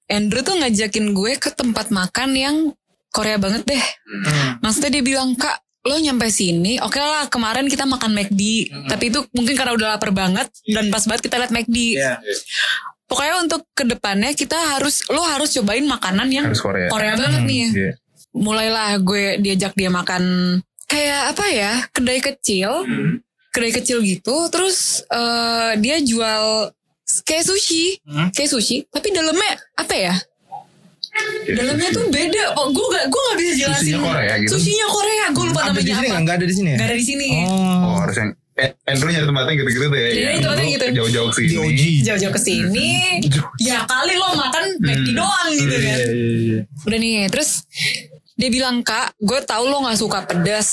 [0.10, 2.56] Andrew tuh ngajakin gue ke tempat makan yang
[3.14, 3.84] Korea banget deh.
[4.10, 4.62] Hmm.
[4.62, 8.42] Maksudnya dia bilang, Kak, lo nyampe sini, oke lah kemarin kita makan McD.
[8.86, 11.78] Tapi itu mungkin karena udah lapar banget dan pas banget kita lihat McD.
[11.96, 12.20] Iya.
[13.08, 16.92] Pokoknya untuk ke depannya kita harus, lo harus cobain makanan yang Harus Korea.
[16.92, 17.66] Korea banget nih.
[17.72, 17.92] Iya.
[18.36, 20.24] Mulailah gue diajak dia makan
[20.86, 22.84] kayak apa ya, kedai kecil.
[23.48, 26.70] Kedai kecil gitu, terus eh, dia jual
[27.24, 28.30] kayak sushi, Hmm.
[28.36, 30.14] kayak sushi, tapi dalamnya apa ya?
[31.48, 32.44] Dalamnya tuh beda.
[32.56, 33.84] Oh, gue gak, gue gak bisa jelasin.
[33.88, 34.50] Sushinya Korea gitu.
[34.52, 36.16] Sushinya Korea, gue lupa Ada namanya apa.
[36.20, 36.36] nggak?
[36.36, 36.78] Ada di sini ya?
[36.78, 37.28] Gak ada di sini.
[37.48, 37.80] Oh.
[37.88, 40.08] Oh harus yang eh, Andrew nyari tempatnya gitu-gitu tuh ya.
[40.08, 40.86] Iya, Yang tempatnya lu gitu.
[40.98, 41.88] Jauh-jauh ke sini.
[42.02, 42.90] Jauh-jauh ke sini,
[43.60, 45.98] ya kali lo makan McD doang gitu Iya kan.
[46.10, 46.60] iya iya.
[46.84, 47.50] Udah nih, terus
[48.34, 50.70] dia bilang kak, gue tahu lo nggak suka pedas,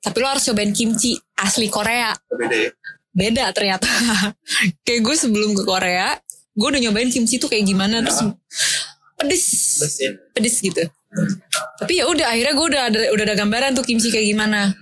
[0.00, 2.10] tapi lo harus cobain kimchi asli Korea.
[2.28, 2.70] Beda ya.
[3.10, 3.86] Beda ternyata.
[4.84, 6.18] kayak gue sebelum ke Korea,
[6.50, 8.18] gue udah nyobain kimchi tuh kayak gimana terus
[9.20, 9.44] pedes,
[10.00, 10.10] ya.
[10.32, 10.82] pedes gitu.
[11.76, 14.72] Tapi ya udah akhirnya gue udah ada udah ada gambaran tuh kimchi kayak gimana.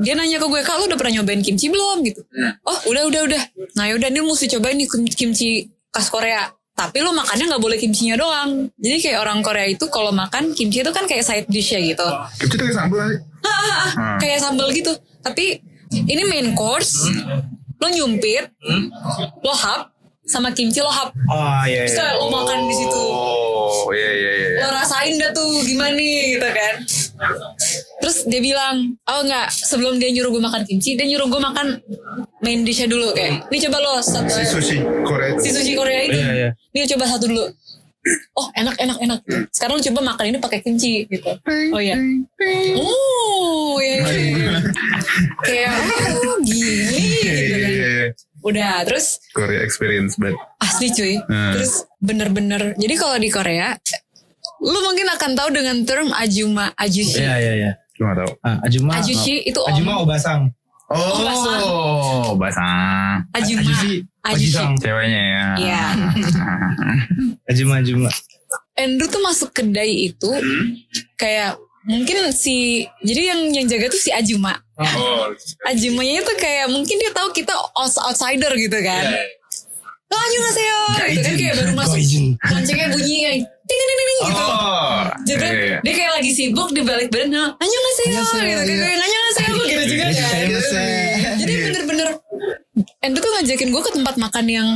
[0.00, 2.24] Dia nanya ke gue, kak lo udah pernah nyobain kimchi belum gitu?
[2.64, 3.42] Oh udah udah udah.
[3.76, 6.48] Nah yaudah ini lo mesti cobain nih kim- kimchi khas Korea.
[6.76, 8.68] Tapi lo makannya nggak boleh kimchinya doang.
[8.76, 12.04] Jadi kayak orang Korea itu kalau makan kimchi itu kan kayak side dish ya gitu.
[12.40, 13.16] Kimchi tuh kayak sambal aja.
[13.96, 14.16] Hmm.
[14.20, 14.92] Kayak sambal gitu.
[15.24, 15.60] Tapi
[15.92, 17.08] ini main course.
[17.76, 18.48] Lo nyumpit,
[19.44, 19.92] lo hap,
[20.26, 21.14] sama kimchi lo hap.
[21.30, 22.18] Oh iya Terus iya.
[22.18, 23.02] lo makan di situ.
[23.14, 24.48] Oh iya iya iya.
[24.66, 26.74] Lo rasain dah tuh gimana nih gitu kan.
[28.02, 28.76] Terus dia bilang,
[29.06, 31.80] oh enggak, sebelum dia nyuruh gue makan kimchi, dia nyuruh gue makan
[32.44, 35.40] main dishnya dulu kayak, ini coba lo satu Si sushi Korea itu.
[35.42, 36.18] si sushi Korea itu.
[36.20, 36.50] Iya, iya.
[36.76, 37.46] Ini coba satu dulu.
[38.38, 39.18] Oh enak enak enak.
[39.50, 41.26] Sekarang lo coba makan ini pakai kimchi gitu.
[41.74, 41.98] Oh iya.
[42.78, 43.98] Oh iya.
[44.06, 44.58] iya.
[45.42, 45.74] Kayak
[46.22, 47.70] oh, gini Iya gitu iya kan.
[48.46, 51.52] Udah terus Korea experience but asli cuy Hmm.
[51.52, 53.74] terus bener-bener jadi kalau di Korea
[54.58, 57.72] lu mungkin akan tahu dengan term ajuma ajushi Iya iya iya.
[57.92, 58.30] gak tau.
[58.40, 58.92] Ah, Ajuma.
[58.94, 60.52] ajushi itu om Ajuma obasang.
[60.86, 63.18] Oh, basah.
[63.32, 64.04] ajuma Ajushi.
[64.22, 64.64] ajushi.
[64.78, 65.44] Ceweknya ya.
[65.58, 65.84] Iya.
[67.50, 68.10] Ajuma Ajuma.
[68.76, 70.30] Andrew tuh masuk kedai itu
[71.16, 71.56] kayak
[71.86, 74.58] mungkin si jadi yang yang jaga tuh si Ajuma.
[74.76, 75.30] Oh,
[75.70, 79.06] Ajumanya itu kayak mungkin dia tahu kita outs- outsider gitu kan.
[80.06, 80.78] Oh annyeonghaseyo
[81.18, 81.98] gitu kan kayak baru masuk
[82.46, 84.44] loncengnya bunyi kayak ting ting ting gitu.
[84.46, 85.78] Oh, Jadi iya, iya.
[85.82, 88.84] dia kayak lagi sibuk di balik badan nah, annyeonghaseyo Annyeonghaseyo, gitu iya.
[88.86, 91.34] kayak annyeonghaseyo gitu juga kan.
[91.42, 92.08] jadi bener-bener
[93.02, 94.68] Andrew tuh ngajakin gue ke tempat makan yang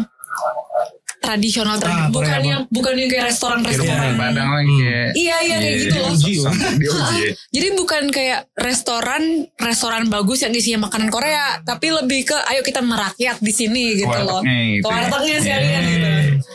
[1.20, 5.10] tradisional Ah, bukan yang bukan yang kayak restoran-restoran rumah Padang lagi kayak.
[5.12, 6.12] Iya iya kayak gitu loh.
[6.16, 6.56] Uji, Bang.
[6.80, 7.22] Dia uji.
[7.52, 9.22] Jadi bukan kayak restoran
[9.60, 14.16] restoran bagus yang isinya makanan Korea, tapi lebih ke ayo kita merakyat di sini gitu
[14.24, 14.40] loh.
[14.40, 16.08] Wartegnya Ke wartegnya sekalian gitu.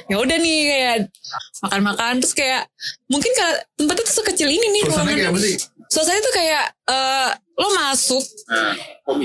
[0.06, 0.96] Ya udah nih kayak
[1.66, 2.62] makan-makan terus kayak
[3.10, 4.82] mungkin kalau tempatnya tuh sekecil ini nih
[5.42, 5.56] sih?
[5.94, 8.24] Suasananya tuh kayak eh, lo masuk,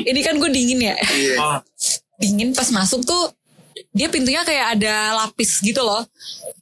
[0.05, 0.97] ini kan gue dingin ya.
[1.01, 1.65] Iya.
[2.21, 3.33] Dingin pas masuk tuh
[3.91, 4.95] dia pintunya kayak ada
[5.25, 6.07] lapis gitu loh.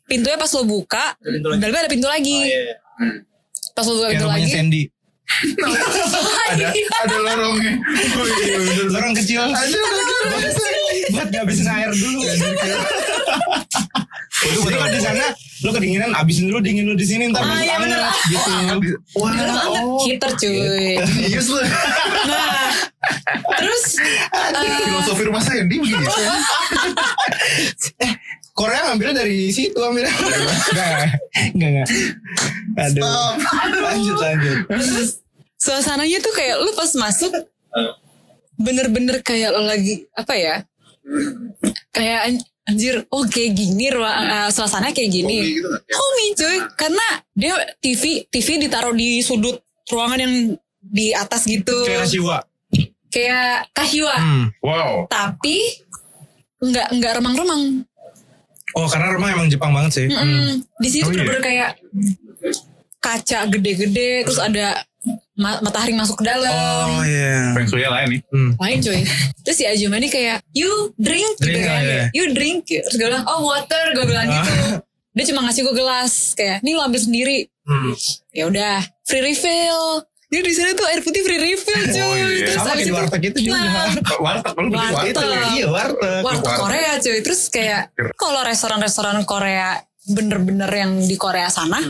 [0.09, 2.49] Pintunya pas lo buka, dalamnya ada pintu lagi.
[3.77, 4.83] Pas lo buka pintu lagi, Sandy.
[6.49, 7.77] Ada ada lorongnya.
[8.17, 8.57] Oh iya.
[8.97, 9.45] Orang kecil.
[11.13, 12.25] Buat ngabisin air dulu.
[14.39, 15.25] Waduh, Jadi kalau di sana
[15.59, 18.01] lu kedinginan abisin dulu dingin lu di sini ntar Ah, iya, anget bener.
[18.31, 18.51] gitu.
[19.19, 19.99] Wah, Bener banget oh.
[20.07, 20.95] heater cuy.
[21.27, 21.59] Iya, lu.
[21.59, 22.71] Nah,
[23.59, 26.07] terus eh, Filosofi rumah Sandy begini.
[28.59, 30.11] Korea ngambilnya dari situ ambilnya.
[30.11, 30.91] Enggak,
[31.55, 31.89] enggak, enggak.
[32.79, 33.03] Aduh.
[33.83, 34.59] Lanjut, lanjut.
[34.67, 35.11] terus
[35.59, 37.31] suasananya tuh kayak lu pas masuk
[38.59, 40.57] bener-bener kayak lo lagi apa ya?
[41.91, 45.37] Kayak anjir, oh kayak gini ruang eh, suasananya kayak gini.
[45.57, 45.83] gitu nggak?
[45.89, 49.57] Homey cuy, karena dia TV TV ditaruh di sudut
[49.89, 50.35] ruangan yang
[50.79, 51.73] di atas gitu.
[51.89, 52.37] Kayak Rashiwa.
[53.09, 54.15] Kayak kahiwa.
[54.15, 54.45] Hmm.
[54.61, 55.09] Wow.
[55.09, 55.81] Tapi
[56.61, 57.89] nggak nggak remang-remang.
[58.77, 60.07] Oh, karena rumah emang Jepang banget sih.
[60.13, 60.61] Mm-mm.
[60.77, 61.25] Di situ Oh, iya.
[61.25, 61.71] bener-bener kayak
[63.01, 64.85] kaca gede-gede, terus ada
[65.35, 66.51] ma- matahari masuk ke dalam.
[66.91, 67.53] Oh iya.
[67.53, 68.19] Feng Shui lah ini.
[68.29, 68.55] Hmm.
[68.57, 69.01] Lain coy.
[69.41, 71.79] Terus si Ajuma ini kayak, you drink, gitu Drink, kan.
[71.79, 72.05] oh, iya.
[72.13, 72.67] You drink.
[72.67, 73.85] Terus gue bilang, oh water.
[73.93, 74.53] Gue bilang gitu.
[75.11, 76.13] Dia cuma ngasih gue gelas.
[76.33, 77.39] Kayak, nih lo ambil sendiri.
[77.63, 77.93] Hmm.
[78.31, 80.03] Ya udah, free refill.
[80.29, 82.03] Jadi di sana tuh air putih free refill cuy.
[82.03, 82.45] Oh, iya.
[82.45, 83.57] Terus Sama di itu- warteg itu juga.
[83.57, 83.89] Nah,
[84.27, 85.15] Warteg lu beli Warteg.
[85.17, 85.49] warteg.
[85.55, 86.21] Iya, warteg.
[86.21, 87.19] warteg Korea cuy.
[87.23, 91.81] Terus kayak kalau restoran-restoran Korea bener-bener yang di Korea sana,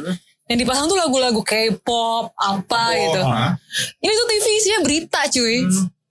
[0.48, 3.20] yang dipasang tuh lagu-lagu K-pop apa gitu.
[3.20, 3.52] Hah?
[3.96, 5.64] Ini tuh TV isinya berita cuy.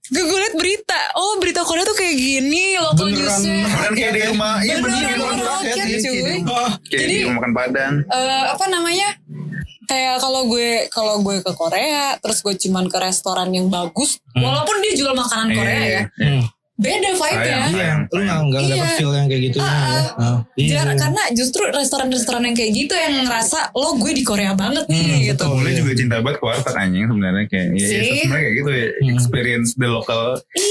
[0.07, 0.95] Gue gue liat berita.
[1.13, 3.59] Oh berita Korea tuh kayak gini local Beneran newsnya.
[3.65, 4.53] Beneran kayak di rumah.
[4.57, 5.15] Iya Beneran bener.
[5.17, 5.45] rumah bener.
[5.51, 6.35] rakyat, Kayak di- cuy.
[6.47, 7.93] Oh, Kayak Jadi- di rumah makan Padang.
[8.07, 9.09] Eh, apa namanya?
[9.83, 14.75] Kayak kalau gue kalau gue ke Korea, terus gue cuman ke restoran yang bagus, walaupun
[14.79, 16.43] dia jual makanan Korea ya, Hmm.
[16.77, 17.57] Beda vibe-nya.
[17.67, 18.69] Iya, lu nggak nggak Iya.
[18.71, 19.57] dapet feel yang kayak gitu.
[19.59, 20.05] Ah, ah.
[20.15, 20.85] Oh, iya.
[20.87, 25.21] Karena justru restoran-restoran yang kayak gitu yang ngerasa lo gue di Korea banget nih Hmm,
[25.25, 25.45] gitu.
[25.49, 27.97] Boleh juga cinta banget ke warteg anjing sebenarnya kayak ya, Sih.
[28.19, 30.23] sebenarnya kayak gitu ya experience the local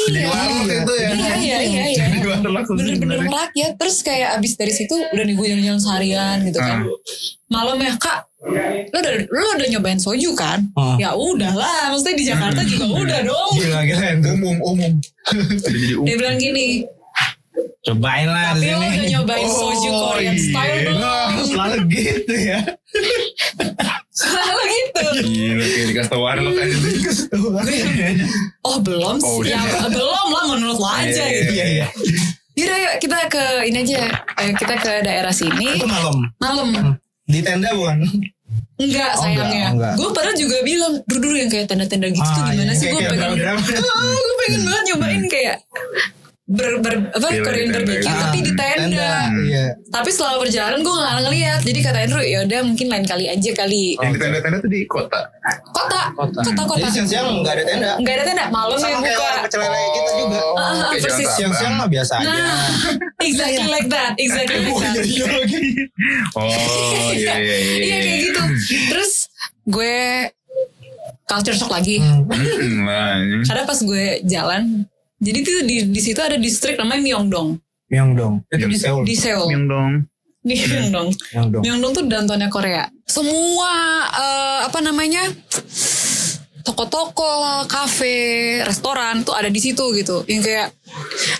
[0.07, 0.27] Iya.
[0.29, 2.05] warteg itu ya Iya iya iya iya.
[2.07, 6.39] jadi warteg langsung Bener-bener merakyat Terus kayak abis dari situ Udah nih gue jalan-jalan seharian
[6.45, 7.46] gitu kan Ah.
[7.47, 8.27] Malam ya kak.
[8.91, 10.67] Lo udah, lo udah nyobain soju kan?
[10.75, 10.95] Ah.
[10.97, 13.53] Ya udah lah Maksudnya di Jakarta juga udah dong.
[13.55, 14.09] Gila, gila.
[14.33, 14.93] Umum umum.
[16.03, 16.83] Dia bilang gini
[17.83, 18.87] Cobain lah Tapi lo sini.
[18.93, 20.43] udah nyobain soju Oh, Korean iya.
[20.43, 21.03] style belum?
[21.33, 22.59] Oh, selalu gitu ya.
[24.11, 25.05] Selalu gitu.
[25.23, 26.37] Gila kayak dikasih tau kan
[28.63, 31.51] Oh belum Oh, sih ya, Belum lah menurut lo aja Iya, gitu.
[31.55, 31.87] Iya, iya.
[32.57, 34.01] Yaudah yuk kita ke ini aja
[34.35, 35.77] Ayo kita ke daerah sini.
[35.77, 36.17] Itu malam.
[36.39, 36.69] Malam
[37.27, 37.99] Di tenda bukan?
[38.77, 39.93] Enggak Oh, sayangnya enggak, oh, enggak.
[39.97, 42.87] Gue padahal juga bilang Dulu dulu yang kayak tenda-tenda gitu tuh Ah, gimana iya, sih
[42.93, 43.57] Gue kayak pengen
[44.23, 45.57] Gue pengen banget nyobain kayak
[46.47, 48.23] ber, ber, apa Iya, Korean di tenda barbecue gitu.
[48.23, 49.11] tapi di Ah, tenda.
[49.43, 49.65] Iya.
[49.89, 51.61] Tapi selama perjalanan gue gak ngeliat.
[51.61, 53.85] Jadi kata Andrew ya udah mungkin lain kali aja kali.
[53.97, 55.21] yang di tenda-tenda tuh di kota
[55.69, 56.41] Kota, Kota.
[56.41, 56.79] kota, kota.
[56.81, 57.91] Jadi siang-siang nggak ada tenda.
[57.99, 58.45] Nggak ada tenda.
[58.49, 59.27] Malam ya Sama kayak buka.
[59.27, 60.39] orang pecel lele kita juga.
[60.41, 61.19] Oh, Ah, kayak persis.
[61.19, 61.37] Jakarta.
[61.37, 62.27] Siang-siang mah biasa aja.
[62.29, 62.67] Nah,
[63.29, 64.95] exactly like that, exactly like that.
[65.05, 65.67] Iya lagi.
[66.39, 66.47] oh
[67.13, 68.41] iya iya iya Iya kayak gitu.
[68.89, 69.13] Terus
[69.65, 69.97] gue
[71.25, 71.99] culture shock lagi.
[71.99, 73.43] Hmm, ini.
[73.43, 74.63] Karena pas gue jalan,
[75.27, 78.43] jadi tuh di di situ ada distrik namanya Myeongdong Myeongdong.
[78.51, 79.03] Itu di Seoul.
[79.07, 79.49] di Seoul.
[79.51, 79.93] Yang dong
[80.47, 81.09] Di Myeongdong.
[81.35, 81.63] Myeongdong.
[81.63, 82.87] Myeongdong tuh downtownnya Korea.
[83.07, 83.71] Semua
[84.11, 85.27] eh, apa namanya
[86.67, 90.27] toko-toko lah, kafe, restoran tuh ada di situ gitu.
[90.27, 90.69] Yang kayak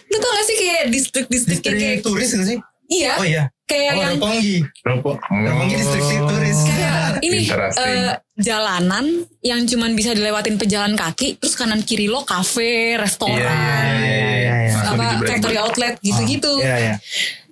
[0.07, 2.59] lu tau gak sih kayak distrik-distrik kayak, kayak turis gak sih?
[2.87, 3.51] iya, Oh iya.
[3.67, 4.57] Kayak Oh, yang Roponggi.
[4.81, 5.17] Rokok.
[5.27, 6.59] Roponggi distrik turis.
[6.65, 6.95] kayak
[7.27, 9.05] ini eh, jalanan
[9.43, 14.55] yang cuman bisa dilewatin pejalan kaki, terus kanan kiri lo kafe, restoran, Iya, iya, iya.
[14.71, 16.63] Langsung apa factory outlet gitu-gitu.
[16.63, 16.95] Iya, iya.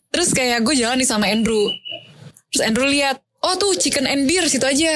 [0.09, 1.67] Terus kayak gue jalan nih sama Andrew.
[2.55, 4.95] Terus Andrew lihat, oh tuh chicken and beer situ aja.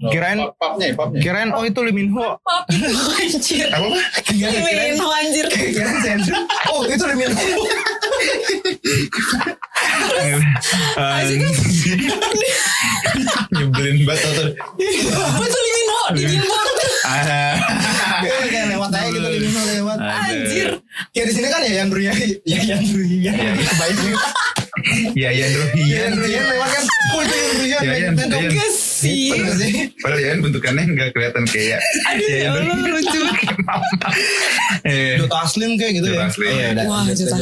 [0.00, 1.20] Kirain Papnya, papnya.
[1.20, 2.40] kirain oh itu Liminho.
[3.20, 3.68] anjir.
[3.68, 4.00] Apa?
[4.32, 5.46] Kirain anjir.
[5.50, 6.20] Kirain.
[6.72, 7.36] Oh, itu Liminho.
[13.50, 14.46] Nyebelin banget atau
[15.10, 16.78] Apa tuh Limino di billboard?
[18.20, 19.98] Kayak lewat aja gitu Liminho lewat.
[19.98, 20.68] Anjir.
[21.10, 22.12] Kayak di sini kan ya yang Ruya,
[22.44, 23.32] ya yang Ruya.
[23.34, 24.18] Kebayang.
[25.12, 25.64] Iya, iya, Bro.
[25.76, 26.84] Iya, Yang Ruya lewat kan.
[27.60, 28.50] Iya, iya, Bentuk iya.
[28.54, 29.32] gas sih.
[30.00, 31.80] Padahal ya bentukannya nggak kelihatan kayak
[32.12, 33.20] Aduh ya Allah lucu.
[34.80, 36.24] Eh, Jota Aslim kayak gitu ya.
[36.28, 36.52] Aslim.
[36.52, 36.84] Iya, udah.
[36.88, 37.36] Wah juta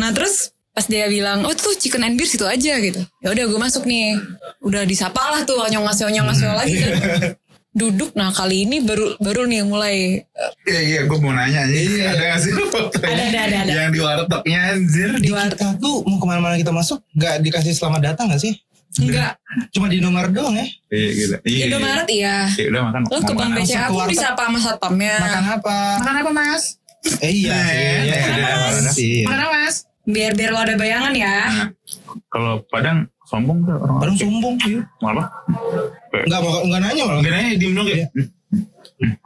[0.00, 2.98] Nah terus pas dia bilang, oh tuh chicken and beer situ aja gitu.
[3.20, 4.18] Ya udah gue masuk nih.
[4.60, 6.92] Udah disapa lah tuh nyongaseo nyongaseo lagi kan.
[7.70, 10.22] Duduk, nah kali ini baru baru nih mulai
[10.62, 12.06] Iya iya gue mau nanya nih Iya.
[12.08, 13.72] Ada gak sih Ada, ada, ada, ada.
[13.72, 15.58] Yang di wartegnya anjir di warteg.
[15.58, 18.54] Kita tuh mau ke mana-mana kita masuk gak dikasih selamat datang gak sih?
[18.94, 19.34] Enggak,
[19.70, 20.66] Cuma di nomor doang ya.
[20.88, 22.36] Iya gitu Iya Indomaret iya.
[22.48, 23.50] Ya udah makan Lo ke makan.
[23.58, 24.10] BCA warteg.
[24.12, 25.14] bisa apa sama satpamnya.
[25.18, 25.76] Makan apa?
[25.98, 26.62] Makan apa mas?
[27.18, 27.74] Eh iya sih.
[27.74, 28.90] ya, Iya, ya, iya, ya.
[28.94, 29.14] sih.
[29.26, 29.76] Makan apa mas?
[30.04, 31.34] Biar biar lo ada bayangan ya.
[32.28, 34.76] Kalau Padang sombong tuh orang Padahal sombong sih.
[35.00, 35.26] Malah
[36.14, 37.20] Enggak enggak nanya malah.
[37.20, 38.08] Enggak nanya diem dong kayak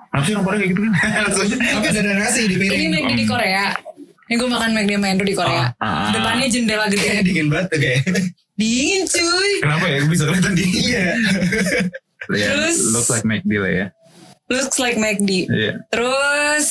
[0.09, 0.93] Kenapa sih orang Padang kayak gitu kan
[1.75, 2.79] Tapi ada nasi di piring.
[2.79, 3.65] Ini McD di Korea.
[4.29, 5.65] Ini gue makan McD sama Andrew di Korea.
[5.75, 6.09] Ah, ah.
[6.13, 7.25] Depannya jendela Kayak gede.
[7.29, 8.01] dingin banget tuh kayak.
[8.55, 9.53] Dingin cuy.
[9.59, 11.07] Kenapa ya bisa kelihatan di Iya.
[12.29, 13.87] Ya, Terus- Looks like McD lah ya
[14.47, 15.49] Looks like McD.
[15.49, 16.69] Iya Terus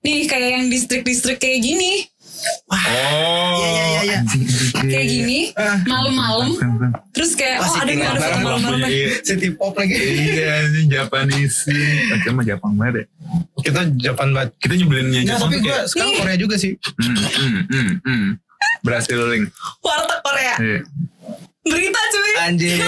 [0.00, 2.08] nih kayak yang distrik-distrik kayak gini,
[2.66, 4.18] Oh Iya, iya, iya, iya.
[4.84, 5.78] kayak gini, Ah.
[5.84, 6.52] malam-malam.
[7.10, 8.88] Terus kayak oh ada nggak ada foto malam-malam?
[9.22, 9.94] City pop lagi.
[10.28, 11.64] Iya ini Japanese
[12.14, 13.04] Kita mah Jepang banget ya
[13.62, 14.50] Kita Japan banget.
[14.58, 16.72] Kita nyebelinnya Jepang tapi gue sekarang Korea juga sih.
[16.76, 18.30] hmm, hmm, hmm, hmm.
[18.82, 19.48] Berhasil link
[19.80, 20.54] Warteg Korea.
[20.58, 20.80] Iya
[21.66, 22.32] Berita cuy.
[22.38, 22.78] Anjir.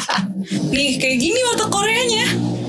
[0.74, 2.24] Nih kayak gini warteg Koreanya.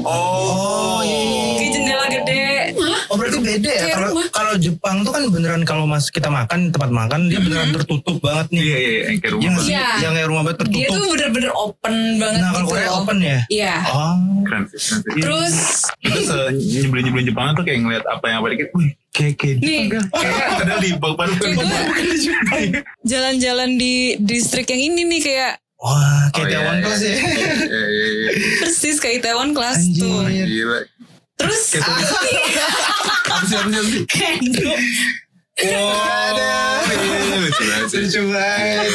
[0.06, 1.58] Oh, iya.
[1.58, 2.44] Kayak jendela gede.
[2.76, 3.00] Hah?
[3.06, 6.90] Oh berarti beda ya kalau kalau Jepang tuh kan beneran kalau mas kita makan tempat
[6.90, 8.62] makan dia beneran tertutup banget nih.
[8.62, 9.70] Iya iya iya Yang kayak rumah Yang banget.
[9.70, 9.86] Iya.
[9.98, 10.94] yang kayak rumah banget Dia tertutup.
[10.94, 13.40] tuh bener-bener open banget Nah kalau gitu Korea open ya.
[13.50, 13.74] Iya.
[13.88, 14.16] Oh.
[14.46, 15.22] Keren sih keren sih.
[15.22, 15.56] Terus
[16.00, 19.82] Itu se nyebelin-nyebelin Jepang tuh kayak ngeliat apa yang apa dikit Wih kayak kayak Nih.
[19.88, 20.90] Jepang Kayak padahal di
[23.06, 25.54] jalan-jalan di distrik yang ini nih kayak
[25.86, 26.86] Wah kayak Oh, iya, Taiwan iya.
[26.86, 27.14] Plus ya.
[27.66, 30.26] Iya iya iya persis kayak Taiwan kelas tuh.
[30.26, 30.46] Iya.
[30.50, 30.80] Gila
[31.36, 33.90] Terus Apa sih apa sih apa sih
[35.56, 36.82] Waduh.
[36.90, 38.92] Iya, Lucu banget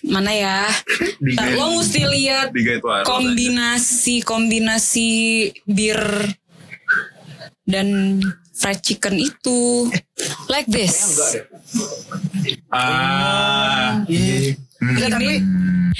[0.00, 0.64] mana ya?
[1.20, 2.48] Ntar lo mesti lihat
[3.04, 5.10] kombinasi kombinasi
[5.68, 6.00] bir
[7.68, 8.18] dan
[8.56, 9.86] fried chicken itu
[10.48, 10.96] like this.
[12.72, 14.56] Ah Iya.
[14.80, 14.90] Hmm.
[14.90, 15.34] Enggak, tapi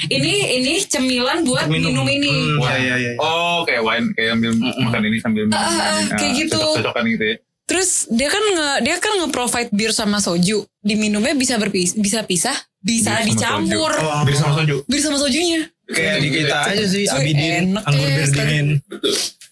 [0.01, 2.25] Ini ini cemilan buat minum, ini.
[2.25, 3.11] Hmm, Wah, Iya iya iya.
[3.19, 5.59] Oh kayak wine kayak ambil makan ini sambil minum.
[5.59, 6.57] Ah, Ah, kayak gitu.
[6.57, 7.35] Cocok-cocokan gitu ya.
[7.61, 10.63] Terus dia kan nge dia kan nge-provide bir sama soju.
[10.79, 13.91] Diminumnya bisa berpis bisa pisah, bisa Bir dicampur.
[13.91, 14.07] soju.
[14.07, 14.75] Oh, Bir sama soju.
[14.87, 15.61] Bir sama sojunya.
[15.85, 18.67] Kayak di kita aja sih Cuy, Abidin enak anggur ya, bir dingin.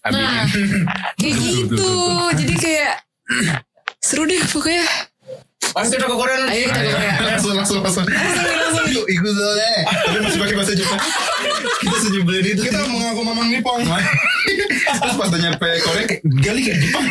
[0.02, 0.48] Nah,
[1.14, 1.90] kayak gitu.
[2.40, 2.92] Jadi kayak
[4.00, 4.88] seru deh pokoknya.
[5.70, 6.52] Pasti udah ke Korea nanti.
[6.54, 7.14] Ayo kita ke Korea.
[7.22, 8.04] langsung langsung langsung.
[8.90, 9.70] Ikut ikut soalnya.
[9.86, 11.00] Tapi masih pakai bahasa Jepang.
[11.80, 12.62] Kita senyebelin itu.
[12.66, 13.80] Kita mengaku mamang Nippon.
[14.90, 16.04] Terus pas tanya pe Korea
[16.42, 17.04] gali kayak Jepang.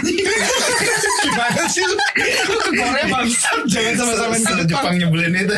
[1.20, 1.96] Gimana sih lu?
[2.60, 3.60] Ke Korea bangsat.
[3.72, 4.68] Jangan sama-sama ke Jepang.
[4.68, 5.56] Jepang nyebelin itu.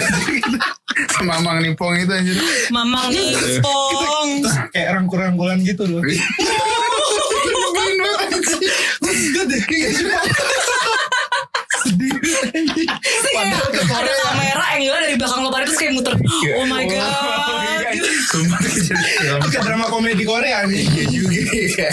[1.17, 2.35] Sama Mang Nipong itu anjir.
[2.69, 4.45] Mamang Nippong.
[4.75, 6.01] Kayak rangkul-rangkulan gitu loh.
[6.05, 8.71] Nyebelin banget anjir.
[9.41, 10.29] Deh kayak Jepang.
[11.91, 12.87] Sedih.
[13.35, 13.67] Padahal
[14.01, 16.13] ada kamera angle dari belakang lo pada terus kayak muter.
[16.57, 17.07] Oh my god.
[17.91, 18.09] gitu.
[18.31, 19.39] Sumpah jadi film.
[19.51, 20.83] Kayak drama komedi Korea nih.
[20.87, 21.87] Iya juga.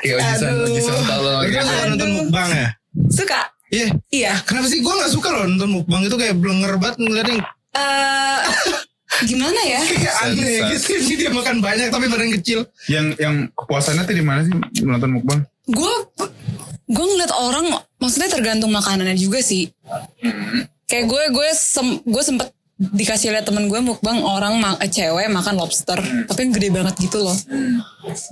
[0.00, 1.40] Kayak ojisan ojisan tolong.
[1.44, 2.68] Lu kan suka nonton mukbang ya?
[3.12, 3.40] Suka?
[3.72, 3.88] Iya.
[4.12, 4.32] Iya.
[4.44, 7.40] Kenapa sih gue gak suka loh nonton mukbang itu kayak blenger banget ngeliatnya
[7.72, 8.40] Eh
[9.24, 9.80] gimana ya?
[9.90, 11.00] kayak aneh gitu.
[11.00, 12.68] Jadi dia makan banyak tapi badan kecil.
[12.88, 14.54] Yang yang kepuasannya tuh di mana sih
[14.84, 15.40] nonton mukbang?
[15.68, 15.92] Gue
[16.92, 17.64] gue ngeliat orang
[17.96, 19.72] maksudnya tergantung makanannya juga sih.
[20.84, 25.30] Kayak gue gue sem, gue sempet dikasih lihat temen gue mukbang orang ma- eh, cewek
[25.30, 25.94] makan lobster
[26.26, 27.36] tapi yang gede banget gitu loh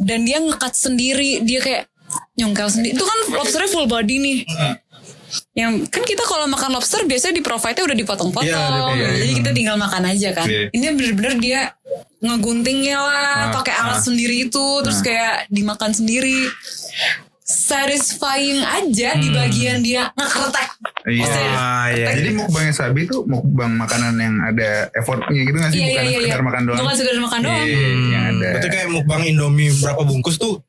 [0.02, 1.86] dan dia ngekat sendiri dia kayak
[2.34, 4.38] nyongkel sendiri itu kan lobsternya full body nih
[5.54, 9.08] yang kan kita kalau makan lobster biasanya di provide-nya udah dipotong-potong Iya, iya, iya.
[9.22, 10.66] jadi kita tinggal makan aja kan Iya.
[10.74, 11.60] ini bener-bener dia
[12.18, 14.02] ngeguntingnya lah Ah, pakai alat ah.
[14.02, 16.50] sendiri itu terus kayak dimakan sendiri
[17.70, 20.68] satisfying aja di bagian dia ngekretek
[21.00, 21.24] Iya.
[21.50, 22.12] Ah, iya.
[22.12, 25.80] Jadi mukbangnya Sabi tuh mukbang makanan yang ada effortnya gitu gak sih?
[25.80, 26.20] Iya Bukan iya iya.
[26.20, 26.78] sekedar makan doang.
[26.78, 27.64] Bukan sekedar makan doang.
[27.64, 28.48] Iya, yang ada.
[28.52, 30.60] Berarti kayak mukbang Indomie berapa bungkus tuh?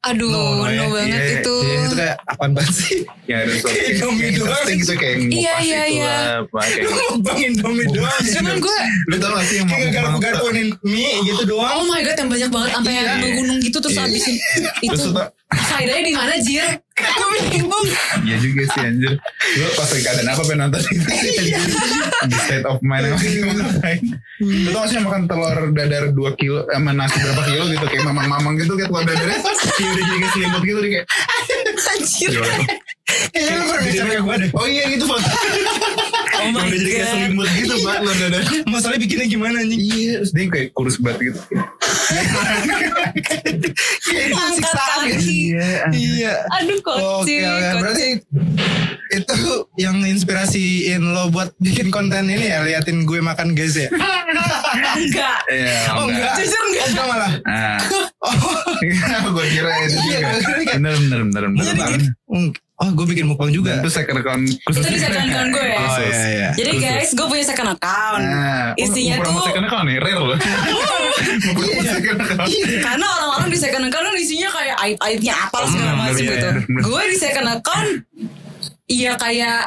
[0.00, 0.84] Aduh, no, No, ya.
[0.86, 1.54] banget Iya, itu.
[1.60, 2.98] Iya, itu kayak apaan banget sih?
[3.26, 3.60] yang ada yang
[3.90, 4.64] Indomie yang doang.
[4.70, 6.14] gitu kayak Iya, ngupas iya, itu iya.
[6.52, 6.88] kayak gitu.
[7.10, 8.20] mukbang Indomie doang.
[8.30, 11.72] Cuman gue, Lu tau gak sih yang kayak mukbang garpu-garpuin mie gitu doang.
[11.74, 13.00] oh my god yang banyak banget sampai Iya.
[13.02, 14.02] yang ngegunung gitu terus Iya.
[14.04, 14.34] habisin
[14.78, 14.92] itu.
[14.92, 15.04] Terus
[15.50, 16.62] Faedahnya di mana Jir?
[16.94, 17.86] Gue bingung.
[18.20, 19.12] Iya juga sih anjir
[19.56, 21.08] Lu pas lagi keadaan apa pengen nonton itu
[21.40, 21.58] Iya.
[22.28, 24.00] Di state of mind yang lagi ngapain
[24.38, 27.86] Lu tau gak sih yang makan telur dadar 2 kilo Sama nasi berapa kilo gitu
[27.88, 31.06] Kayak mamang-mamang gitu Kayak telur dadarnya Kayak udah jadi kayak selimut gitu dia kayak
[31.90, 32.30] Anjir.
[33.32, 34.50] Kayaknya lu pernah bicara gue deh.
[34.52, 35.18] Oh iya gitu Pak
[36.30, 37.12] Oh my Udah jadi kayak god.
[37.16, 39.80] selimut gitu Pak telur dadar Masalahnya bikinnya gimana anjing?
[39.80, 41.40] Iya Terus dia kayak kurus banget gitu
[44.30, 45.54] Angkat kaki.
[45.92, 46.34] Iya.
[46.52, 47.40] Aduh Oke, kocik.
[47.42, 47.76] oke.
[47.78, 48.06] berarti
[49.10, 49.34] itu
[49.74, 53.90] yang inspirasiin lo buat bikin konten ini ya, liatin gue makan guys ya.
[54.90, 55.38] Enggak.
[55.46, 56.86] Iya Oh enggak, Jujur enggak.
[56.88, 57.32] Enggak malah.
[57.44, 57.78] Ah,
[58.20, 58.36] Oh,
[59.34, 60.72] gue kira itu Iya, juga.
[60.76, 62.00] Bener, bener, bener, bener.
[62.80, 63.76] Oh, gue bikin mukbang juga.
[63.76, 64.80] Itu second account khusus.
[64.80, 65.78] Itu di second account gue ya?
[65.78, 66.48] Oh iya iya.
[66.56, 68.22] Jadi guys, gue punya second account.
[68.22, 70.38] Nah, Isinya promo tuh second account nih, rare loh.
[71.90, 72.48] Second account.
[72.80, 76.30] karena orang-orang di second account kan isinya kayak aib-aibnya apa lah segala Hmm, macam iya,
[76.30, 76.48] gitu.
[76.48, 76.80] iya.
[76.80, 77.88] Gue di second account
[78.86, 79.60] Iya kayak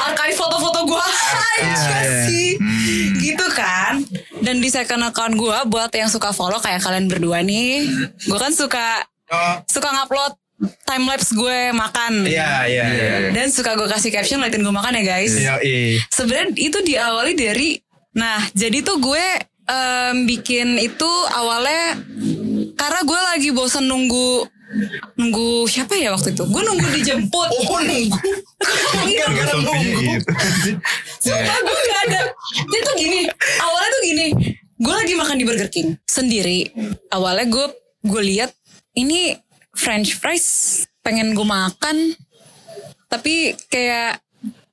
[0.00, 2.24] archive foto-foto gue aja iya.
[2.26, 3.14] sih Hmm.
[3.16, 4.02] gitu kan
[4.40, 7.86] dan di second account gue buat yang suka follow kayak kalian berdua nih
[8.18, 10.34] gue kan suka Oh, suka ngupload
[10.84, 12.28] time lapse gue makan.
[12.28, 13.30] Iya iya iya.
[13.32, 15.32] dan suka gue kasih caption liatin gue makan ya guys.
[15.32, 16.00] Iya, iya.
[16.12, 17.80] sebenarnya itu diawali dari
[18.10, 19.24] nah jadi tuh gue
[19.70, 21.94] em, bikin itu awalnya
[22.74, 24.44] karena gue lagi bosan nunggu
[25.18, 26.44] nunggu siapa ya waktu itu?
[26.46, 27.48] Gue nunggu dijemput.
[27.70, 28.18] Oh, nunggu.
[29.06, 30.14] Iya, Gara-gara Sofinya nunggu.
[31.22, 32.20] Sumpah gue gak ada.
[32.50, 33.20] Jadi tuh gini
[33.62, 34.26] Awalnya tuh gini.
[34.80, 36.70] Gue lagi makan di Burger King Sendiri.
[37.14, 37.66] Awalnya gue
[38.00, 38.50] Gue lihat
[38.96, 39.38] Ini
[39.72, 40.46] French fries
[41.00, 42.14] Pengen gue makan
[43.06, 43.34] Tapi
[43.66, 44.20] kayak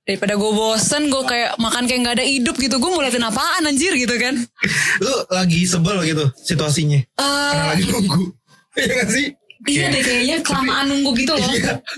[0.03, 3.64] Daripada gue bosen Gue kayak makan kayak gak ada hidup gitu Gue mau liatin apaan
[3.64, 4.36] anjir gitu kan
[4.99, 6.99] Lu lagi sebel gitu situasinya.
[7.14, 8.24] Karena Eh, lagi nunggu.
[8.78, 9.26] Iya gak sih?
[9.65, 11.49] Iya deh kayaknya kelamaan nunggu gitu loh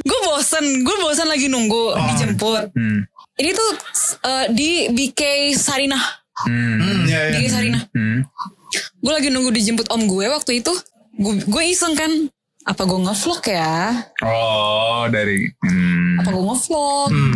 [0.02, 3.04] Gue bosen Gue bosen lagi nunggu Dijemput Hmm.
[3.36, 3.70] Ini tuh
[4.24, 5.22] eh, Di BK
[5.54, 6.80] Sarinah Hmm.
[6.80, 7.36] Hmm, iya iya.
[7.36, 8.24] BK Sarinah Hmm.
[8.96, 10.72] gue lagi nunggu dijemput om gue waktu itu
[11.20, 12.08] gue iseng kan
[12.62, 13.76] apa gue ngevlog ya
[14.22, 16.20] Oh, dari hmm.
[16.20, 17.34] apa gue ngevlog Hmm.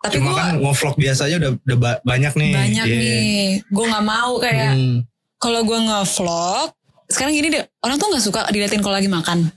[0.00, 2.52] tapi Cuma gue kan ngevlog biasa aja udah, udah ba- banyak nih.
[2.54, 2.94] banyak Iya.
[2.94, 4.96] nih gue nggak mau kayak Hmm.
[5.36, 6.68] kalau gue ngevlog
[7.06, 9.52] sekarang gini deh orang tuh nggak suka diliatin kalau lagi makan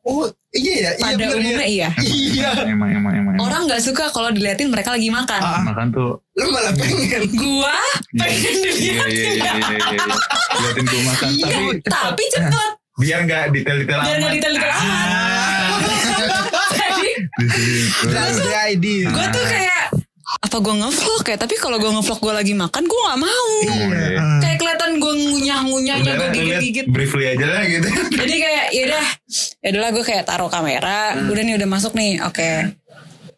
[0.00, 0.90] Oh iya ya.
[0.94, 1.68] Iya pada bener umumnya ya.
[1.68, 2.50] iya Iya.
[2.66, 3.34] Emang, emang, emang.
[3.34, 3.44] emang.
[3.44, 5.60] orang nggak suka kalau diliatin mereka lagi makan Ah.
[5.62, 6.16] Makan tuh.
[6.32, 7.28] Lu malah pengen.
[7.28, 7.76] gue
[8.16, 10.16] pengen Iya, diliatin iya, iya, iya, iya.
[10.56, 11.28] Liatin gue makan.
[11.28, 14.34] Iya, Tapi tapi cepet biar nggak detail-detail biar nggak amat.
[14.34, 14.82] detail-detail Ah.
[14.82, 16.70] amat
[18.44, 19.08] jadi idea.
[19.08, 19.82] gue tuh kayak
[20.28, 24.18] apa gue ngevlog ya tapi kalau gue ngevlog gue lagi makan gue nggak mau Iya.
[24.18, 24.38] Ah.
[24.38, 27.88] kayak kelihatan gue ngunyah-ngunyahnya Udah gue lah, gigit-gigit lihat briefly aja lah gitu.
[28.12, 29.06] jadi kayak yaudah
[29.62, 32.50] yaudahlah gue kayak taruh kamera udah nih udah masuk nih oke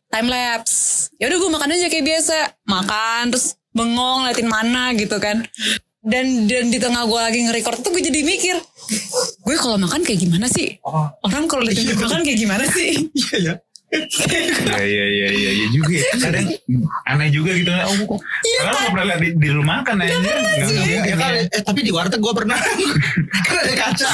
[0.09, 0.77] time lapse
[1.16, 5.47] ya udah gue makan aja kayak biasa makan terus bengong liatin mana gitu kan
[6.02, 8.56] dan dan di tengah gue lagi nge-record tuh gue jadi mikir
[9.39, 11.05] gue kalau makan kayak gimana sih Oh.
[11.22, 13.55] orang kalau liatin gue makan kayak gimana sih Iya ya.
[13.90, 16.06] Iya iya iya iya iya juga ya.
[16.16, 16.47] Kadang
[17.05, 17.74] aneh juga gitu.
[17.74, 18.22] Oh kok.
[18.22, 20.14] Karena nggak pernah lihat di, di rumah makan aja.
[20.14, 20.35] Iya,
[20.94, 21.16] mungkin.
[21.18, 21.43] kan, ya.
[21.51, 22.55] eh, tapi di warteg gue pernah
[23.47, 24.06] kan ada kaca.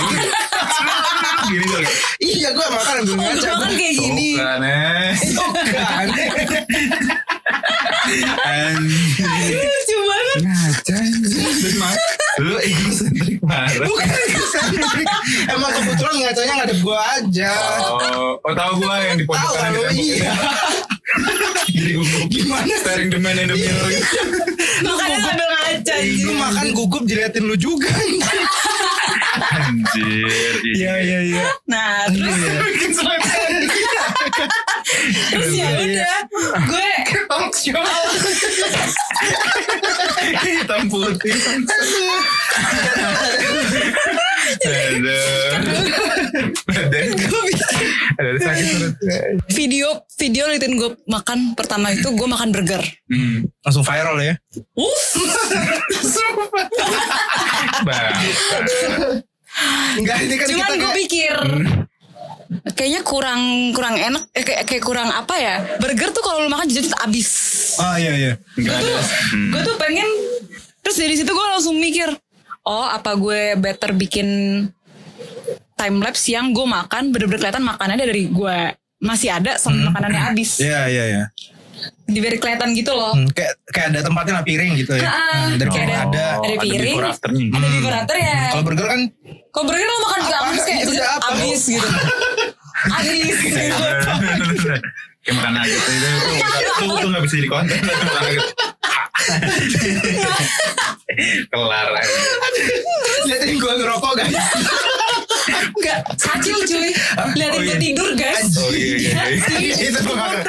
[1.46, 1.84] Gini tuh.
[2.24, 3.48] iya gue makan ambil Oh, kaca.
[3.52, 5.12] makan kayak gini Bukan eh.
[5.68, 6.08] Kan.
[10.36, 10.98] Banget Ngaca.
[12.44, 13.72] Lu egosentrik marah.
[13.80, 14.08] Bukan.
[15.48, 17.50] Emang kebetulan ngacanya ngadep gue aja.
[17.80, 20.32] Oh, oh tahu gua yang di pojokan lu di iya.
[21.72, 22.74] Jadi gugup gimana?
[22.84, 24.16] Staring the man in the mirror gitu.
[24.84, 27.88] makanya sambil ngaca Lu makan gugup diliatin lu juga.
[29.56, 30.54] Anjir.
[30.76, 31.44] Iya iya iya.
[31.64, 32.36] nah terus
[32.76, 33.50] Bikin selesai.
[35.32, 36.16] Terus ya udah,
[36.68, 36.88] gue
[40.46, 41.34] Hitam putih.
[44.66, 45.20] Ada.
[46.70, 46.98] Ada.
[48.16, 48.94] Ada sakit perut.
[49.52, 52.82] video video liatin gue makan pertama itu gue makan burger.
[53.10, 53.44] Hmm.
[53.60, 54.34] Langsung viral ya.
[54.78, 55.06] Uff,
[57.84, 58.16] Bang.
[59.96, 61.36] Enggak ini kan cuman kita gue pikir
[62.76, 65.54] kayaknya kurang kurang enak, eh, kayak, kayak kurang apa ya?
[65.82, 67.30] Burger tuh kalau lu makan jadi abis.
[67.80, 68.32] Oh iya iya.
[68.54, 68.92] Enggak ada.
[69.32, 69.50] Hmm.
[69.50, 70.08] Gue tuh pengen
[70.84, 72.06] terus dari situ gue langsung mikir,
[72.62, 74.28] oh apa gue better bikin
[75.76, 78.56] time lapse yang gue makan bener-bener kelihatan makanannya dari gue
[79.02, 80.62] masih ada sama makanannya habis.
[80.62, 81.24] Iya iya iya.
[82.06, 83.12] Diberi kelihatan gitu loh.
[83.12, 85.10] Hmm, kayak kayak ada tempatnya lah piring gitu ya.
[85.10, 86.46] Hmm, dari kayak bawah ada- ada.
[86.46, 86.94] ada piring.
[86.94, 87.46] before afternya.
[87.50, 87.78] Ada di
[88.16, 88.38] ya.
[88.48, 89.00] Kalau burger kan
[89.48, 91.26] Kalau burger lo makan juga habis kayak Itu udah apa?
[91.28, 91.88] habis gitu.
[92.86, 93.58] Habis gitu.
[95.18, 98.44] Kayak makan nugget itu itu itu itu nggak bisa jadi konten makan nugget.
[101.48, 102.18] Kelar aja.
[103.24, 104.36] liatin gue ngerokok guys.
[105.46, 106.90] Enggak, sacil cuy.
[107.38, 107.78] Liatin Oh, gue iya.
[107.78, 108.50] tidur guys.
[108.58, 109.22] Oh iya iya.
[109.62, 109.74] iya.
[109.90, 110.42] Itu gue makan.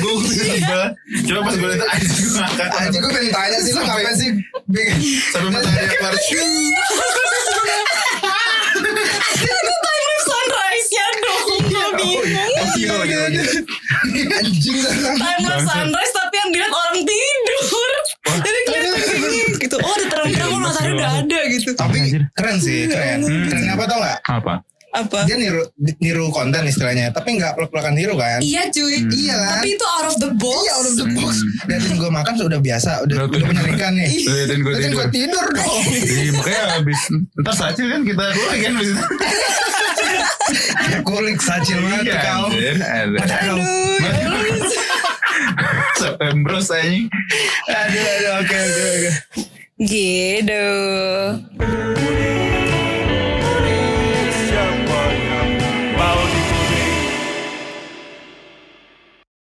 [0.00, 0.82] Gue gue sebel.
[1.30, 2.68] Coba pas gue lihat aja gue makan.
[2.74, 4.30] Anjing gue pengen tanya sih lo ngapain sih
[5.30, 6.14] Sampai matahari keluar.
[12.00, 12.24] bingung.
[12.60, 13.44] Oh iya iya iya.
[14.40, 14.78] anjing
[15.64, 17.90] sunrise tapi yang dilihat orang tidur.
[18.40, 19.76] Jadi kelihatan gitu.
[19.80, 21.70] Oh udah terang-terang matahari udah ada gitu.
[21.76, 21.98] Tapi
[22.32, 23.20] keren sih, keren.
[23.24, 24.18] Keren apa tau gak?
[24.26, 24.54] Apa?
[24.90, 25.22] Apa?
[25.22, 25.62] Dia niru
[25.98, 28.38] niru konten istilahnya, tapi nggak pelak-pelakan niru kan?
[28.38, 29.06] Iya cuy.
[29.06, 29.50] Iya kan?
[29.56, 30.60] Tapi itu out of the box.
[30.60, 31.32] Iya, out of the box.
[31.64, 33.48] Liatin gue makan sudah biasa, udah Udah, udah udah.
[33.48, 34.10] menyerikan nih.
[34.20, 35.46] Liatin gue Liatin gue tidur.
[35.46, 35.84] tidur dong.
[36.10, 37.00] Iya makanya abis
[37.36, 39.04] Ntar sacil kan kita keluar kan abis itu
[41.06, 42.46] Kulik sacil banget Iya kau.
[45.94, 47.06] September saya
[47.68, 49.10] Aduh, aduh, oke, oke, oke.
[49.80, 50.66] Gitu.